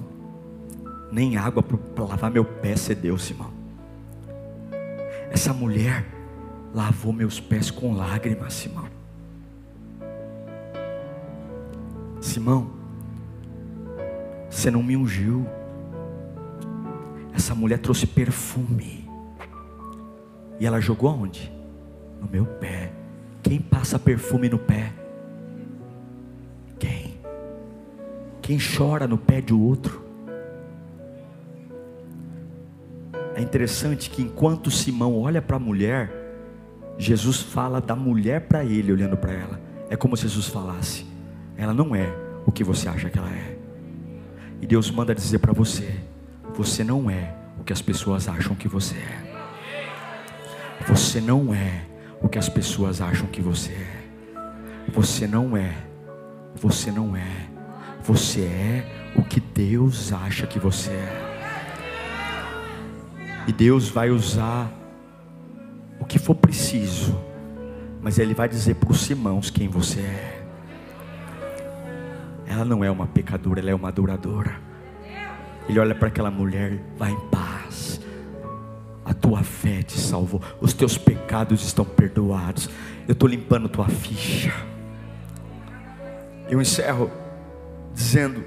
nem 1.10 1.36
água 1.36 1.62
para 1.62 2.04
lavar 2.04 2.30
meu 2.30 2.44
pé 2.44 2.76
cedeu, 2.76 3.18
Simão. 3.18 3.50
Essa 5.30 5.52
mulher 5.52 6.06
lavou 6.74 7.12
meus 7.12 7.40
pés 7.40 7.70
com 7.70 7.94
lágrimas, 7.94 8.52
Simão. 8.52 8.88
Simão, 12.20 12.70
você 14.50 14.70
não 14.70 14.82
me 14.82 14.96
ungiu. 14.96 15.46
Essa 17.32 17.54
mulher 17.54 17.78
trouxe 17.78 18.06
perfume. 18.06 19.08
E 20.58 20.66
ela 20.66 20.80
jogou 20.80 21.10
aonde? 21.10 21.56
no 22.20 22.28
meu 22.28 22.44
pé. 22.44 22.92
Quem 23.42 23.60
passa 23.60 23.98
perfume 23.98 24.48
no 24.48 24.58
pé? 24.58 24.92
Quem 28.46 28.58
chora 28.60 29.08
no 29.08 29.18
pé 29.18 29.40
de 29.40 29.52
outro? 29.52 30.04
É 33.34 33.42
interessante 33.42 34.08
que 34.08 34.22
enquanto 34.22 34.70
Simão 34.70 35.20
olha 35.20 35.42
para 35.42 35.56
a 35.56 35.58
mulher, 35.58 36.12
Jesus 36.96 37.42
fala 37.42 37.80
da 37.80 37.96
mulher 37.96 38.42
para 38.42 38.64
ele, 38.64 38.92
olhando 38.92 39.16
para 39.16 39.32
ela. 39.32 39.60
É 39.90 39.96
como 39.96 40.16
se 40.16 40.28
Jesus 40.28 40.46
falasse: 40.46 41.04
ela 41.56 41.74
não 41.74 41.92
é 41.92 42.08
o 42.46 42.52
que 42.52 42.62
você 42.62 42.88
acha 42.88 43.10
que 43.10 43.18
ela 43.18 43.28
é. 43.28 43.58
E 44.62 44.66
Deus 44.66 44.92
manda 44.92 45.12
dizer 45.12 45.40
para 45.40 45.52
você: 45.52 45.96
você 46.54 46.84
não 46.84 47.10
é 47.10 47.34
o 47.58 47.64
que 47.64 47.72
as 47.72 47.82
pessoas 47.82 48.28
acham 48.28 48.54
que 48.54 48.68
você 48.68 48.94
é. 48.94 50.86
Você 50.86 51.20
não 51.20 51.52
é 51.52 51.84
o 52.22 52.28
que 52.28 52.38
as 52.38 52.48
pessoas 52.48 53.00
acham 53.00 53.26
que 53.26 53.42
você 53.42 53.72
é. 53.72 54.04
Você 54.92 55.26
não 55.26 55.56
é. 55.56 55.74
Você 56.54 56.92
não 56.92 57.16
é. 57.16 57.55
Você 58.06 58.40
é 58.42 59.12
o 59.16 59.22
que 59.22 59.40
Deus 59.40 60.12
acha 60.12 60.46
que 60.46 60.58
você 60.58 60.90
é. 60.90 61.36
E 63.46 63.52
Deus 63.52 63.88
vai 63.88 64.10
usar 64.10 64.70
o 66.00 66.04
que 66.04 66.18
for 66.18 66.34
preciso 66.34 67.26
mas 68.06 68.20
ele 68.20 68.34
vai 68.34 68.48
dizer 68.48 68.76
para 68.76 68.92
os 68.92 69.10
irmãos 69.10 69.50
quem 69.50 69.66
você 69.66 69.98
é. 69.98 70.46
Ela 72.46 72.64
não 72.64 72.84
é 72.84 72.88
uma 72.88 73.08
pecadora, 73.08 73.58
ela 73.58 73.72
é 73.72 73.74
uma 73.74 73.88
adoradora. 73.88 74.60
Ele 75.68 75.76
olha 75.80 75.92
para 75.92 76.06
aquela 76.06 76.30
mulher, 76.30 76.80
vai 76.96 77.10
em 77.10 77.20
paz. 77.30 78.00
A 79.04 79.12
tua 79.12 79.42
fé 79.42 79.82
te 79.82 79.98
salvou, 79.98 80.40
os 80.60 80.72
teus 80.72 80.96
pecados 80.96 81.66
estão 81.66 81.84
perdoados. 81.84 82.70
Eu 83.08 83.12
estou 83.12 83.28
limpando 83.28 83.68
tua 83.68 83.88
ficha. 83.88 84.54
Eu 86.48 86.62
encerro 86.62 87.10
dizendo: 87.96 88.44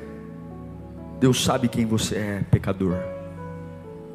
Deus 1.19 1.43
sabe 1.43 1.67
quem 1.67 1.85
você 1.85 2.15
é, 2.15 2.45
pecador. 2.49 2.95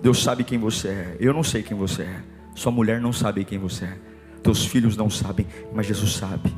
Deus 0.01 0.22
sabe 0.22 0.45
quem 0.45 0.59
você 0.59 0.89
é. 0.89 1.16
Eu 1.18 1.35
não 1.35 1.43
sei 1.43 1.62
quem 1.62 1.76
você 1.76 2.03
é. 2.03 2.20
Sua 2.55 2.70
mulher 2.70 3.01
não 3.01 3.12
sabe 3.12 3.45
quem 3.45 3.59
você 3.59 3.85
é. 3.85 3.99
Teus 4.43 4.64
filhos 4.64 4.97
não 4.97 5.11
sabem, 5.11 5.47
mas 5.74 5.87
Jesus 5.87 6.12
sabe. 6.12 6.55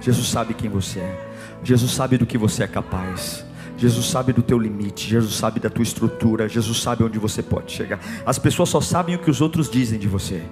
Jesus 0.00 0.28
sabe 0.28 0.54
quem 0.54 0.68
você 0.68 0.98
é. 1.00 1.30
Jesus 1.62 1.92
sabe 1.92 2.18
do 2.18 2.26
que 2.26 2.36
você 2.36 2.64
é 2.64 2.66
capaz. 2.66 3.44
Jesus 3.76 4.06
sabe 4.06 4.32
do 4.34 4.42
teu 4.42 4.58
limite, 4.58 5.08
Jesus 5.08 5.34
sabe 5.34 5.58
da 5.58 5.70
tua 5.70 5.82
estrutura, 5.82 6.46
Jesus 6.46 6.82
sabe 6.82 7.02
onde 7.02 7.18
você 7.18 7.42
pode 7.42 7.72
chegar. 7.72 7.98
As 8.26 8.38
pessoas 8.38 8.68
só 8.68 8.80
sabem 8.80 9.14
o 9.14 9.18
que 9.18 9.30
os 9.30 9.40
outros 9.40 9.70
dizem 9.70 9.98
de 9.98 10.06
você. 10.06 10.42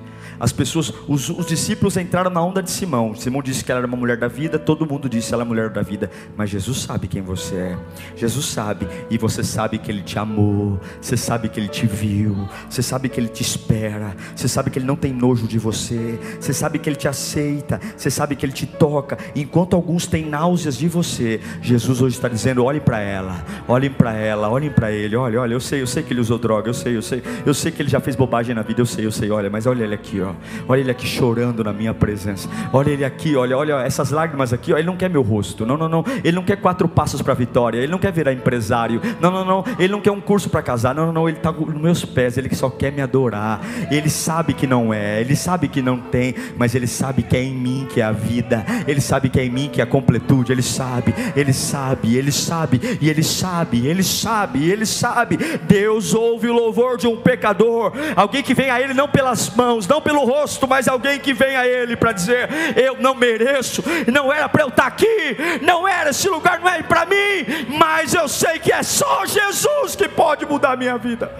As 0.41 0.53
pessoas, 0.53 0.93
os, 1.09 1.29
os, 1.29 1.47
discípulos 1.47 1.97
entraram 1.97 2.31
na 2.31 2.43
onda 2.43 2.63
de 2.63 2.71
Simão. 2.71 3.15
Simão 3.15 3.43
disse 3.43 3.65
que 3.65 3.73
ela 3.73 3.81
era 3.81 3.87
uma 3.87 3.97
mulher 3.97 4.17
da 4.17 4.29
vida, 4.29 4.59
todo 4.59 4.87
mundo 4.87 5.09
disse 5.09 5.29
que 5.29 5.35
ela 5.35 5.43
é 5.43 5.47
mulher 5.47 5.71
da 5.71 5.83
vida. 5.83 6.11
Mas 6.37 6.51
Jesus 6.51 6.79
sabe 6.79 7.09
quem 7.09 7.21
você 7.21 7.55
é. 7.57 7.79
Jesus 8.17 8.47
sabe, 8.47 8.87
e 9.11 9.19
você 9.19 9.43
sabe 9.43 9.79
que 9.79 9.91
Ele 9.91 10.03
te 10.03 10.19
amou, 10.19 10.79
você 11.01 11.17
sabe 11.17 11.49
que 11.49 11.59
Ele 11.59 11.69
te 11.69 11.87
viu, 11.87 12.49
você 12.69 12.83
sabe 12.83 13.09
que 13.09 13.19
Ele 13.19 13.29
te 13.29 13.43
espera, 13.43 14.15
você 14.35 14.47
sabe 14.47 14.71
que 14.71 14.79
Ele 14.79 14.87
não 14.87 14.97
tem 14.97 15.13
nojo 15.13 15.49
de 15.49 15.59
você, 15.59 16.19
você 16.41 16.53
sabe 16.53 16.79
que 16.79 16.89
Ele 16.89 16.97
te 16.97 17.09
aceita, 17.09 17.81
você 17.97 18.11
sabe 18.11 18.37
que 18.37 18.47
Ele 18.47 18.53
te 18.53 18.67
toca. 18.67 19.19
Enquanto 19.35 19.75
alguns 19.75 20.07
têm 20.07 20.25
náuseas 20.25 20.77
de 20.77 20.89
você, 20.89 21.41
Jesus 21.61 22.01
hoje 22.01 22.17
está 22.17 22.29
dizendo: 22.29 22.65
olhe 22.65 22.81
para 22.81 23.01
ela, 23.01 23.45
olhem 23.67 23.91
para 23.91 24.15
ela, 24.15 24.49
olhem 24.49 24.71
para 24.71 24.93
ele. 24.93 25.17
Olha, 25.17 25.41
olha, 25.41 25.55
eu 25.55 25.61
sei, 25.61 25.83
eu 25.83 25.87
sei 25.87 26.03
que 26.03 26.13
ele 26.13 26.21
usou 26.21 26.39
droga, 26.39 26.69
eu 26.69 26.75
sei, 26.75 26.97
eu 26.97 27.03
sei, 27.03 27.23
eu 27.45 27.55
sei 27.55 27.73
que 27.73 27.83
ele 27.83 27.89
já 27.89 28.01
fez 28.01 28.15
bobagem 28.15 28.55
na 28.55 28.63
vida, 28.63 28.81
eu 28.81 28.87
sei, 28.87 29.05
eu 29.05 29.13
sei. 29.13 29.31
Olha, 29.31 29.51
mas 29.51 29.67
olha 29.67 29.85
ele 29.85 29.95
aqui, 29.95 30.21
ó 30.21 30.28
ó. 30.29 30.35
Olha 30.69 30.81
ele 30.81 30.91
aqui 30.91 31.07
chorando 31.07 31.63
na 31.65 31.73
minha 31.73 31.95
presença. 31.95 32.49
Olha 32.73 32.91
ele 32.91 33.05
aqui, 33.05 33.37
olha, 33.37 33.57
olha 33.57 33.75
essas 33.83 34.11
lágrimas 34.11 34.53
aqui, 34.53 34.73
ó. 34.73 34.77
Ele 34.77 34.87
não 34.87 34.97
quer 34.97 35.11
meu 35.11 35.23
rosto. 35.23 35.67
Não, 35.67 35.77
não, 35.77 35.89
não. 35.89 36.05
Ele 36.25 36.37
não 36.37 36.43
quer 36.43 36.57
quatro 36.57 36.89
passos 36.89 37.23
para 37.23 37.33
a 37.33 37.37
vitória. 37.37 37.79
Ele 37.79 37.91
não 37.91 37.99
quer 37.99 38.13
virar 38.13 38.33
empresário. 38.33 39.01
Não, 39.21 39.31
não, 39.31 39.45
não. 39.45 39.65
Ele 39.79 39.93
não 39.93 40.01
quer 40.01 40.11
um 40.11 40.21
curso 40.21 40.49
para 40.49 40.63
casar. 40.63 40.95
Não, 40.95 41.07
não, 41.07 41.13
não. 41.13 41.29
Ele 41.29 41.39
está 41.39 41.53
nos 41.53 41.81
meus 41.81 42.05
pés. 42.05 42.37
Ele 42.37 42.55
só 42.55 42.71
quer 42.71 42.93
me 42.93 43.01
adorar. 43.01 43.61
Ele 43.91 44.09
sabe 44.09 44.55
que 44.55 44.67
não 44.67 44.93
é. 44.93 45.21
Ele 45.21 45.37
sabe 45.37 45.69
que 45.69 45.83
não 45.83 45.99
tem. 45.99 46.35
Mas 46.57 46.75
ele 46.75 46.87
sabe 46.87 47.23
que 47.23 47.37
é 47.37 47.43
em 47.43 47.55
mim 47.55 47.87
que 47.93 48.01
é 48.01 48.05
a 48.05 48.13
vida. 48.13 48.65
Ele 48.87 49.01
sabe 49.01 49.29
que 49.29 49.41
é 49.41 49.45
em 49.45 49.51
mim 49.51 49.69
que 49.69 49.81
é 49.81 49.85
a 49.85 49.87
completude. 49.87 50.53
Ele 50.53 50.63
sabe. 50.63 51.15
Ele 51.37 51.53
sabe. 51.53 52.17
Ele 52.17 52.33
sabe. 52.33 52.81
E 53.01 53.09
ele 53.09 53.23
sabe. 53.23 53.87
Ele 53.87 54.03
sabe. 54.03 54.71
Ele 54.71 54.87
sabe. 54.87 55.37
Deus 55.67 56.15
ouve 56.15 56.49
o 56.49 56.53
louvor 56.53 56.97
de 56.97 57.07
um 57.07 57.17
pecador. 57.17 57.93
Alguém 58.17 58.43
que 58.43 58.55
vem 58.55 58.71
a 58.71 58.81
Ele 58.81 58.95
não 58.95 59.09
pelas 59.09 59.51
mãos, 59.55 59.87
não 59.87 60.01
pelo 60.19 60.25
rosto, 60.25 60.67
mas 60.67 60.89
alguém 60.89 61.21
que 61.21 61.33
vem 61.33 61.57
a 61.57 61.67
Ele 61.67 61.97
para 61.97 62.13
dizer: 62.13 62.49
Eu 62.77 62.97
não 62.97 63.15
mereço, 63.15 63.83
não 64.13 64.33
era 64.33 64.49
para 64.49 64.63
eu 64.63 64.69
estar 64.69 64.87
aqui, 64.87 65.37
não 65.63 65.87
era, 65.87 66.11
esse 66.11 66.29
lugar 66.29 66.59
não 66.61 66.69
é 66.69 66.83
para 66.83 67.07
mim, 67.07 67.67
mas 67.79 68.15
eu 68.15 68.29
sei 68.29 68.59
que 68.59 68.73
é 68.73 68.83
só 68.83 69.25
Jesus 69.25 69.95
que 69.95 70.09
pode 70.09 70.45
mudar 70.47 70.73
a 70.73 70.77
minha 70.77 70.99
vida. 70.99 71.31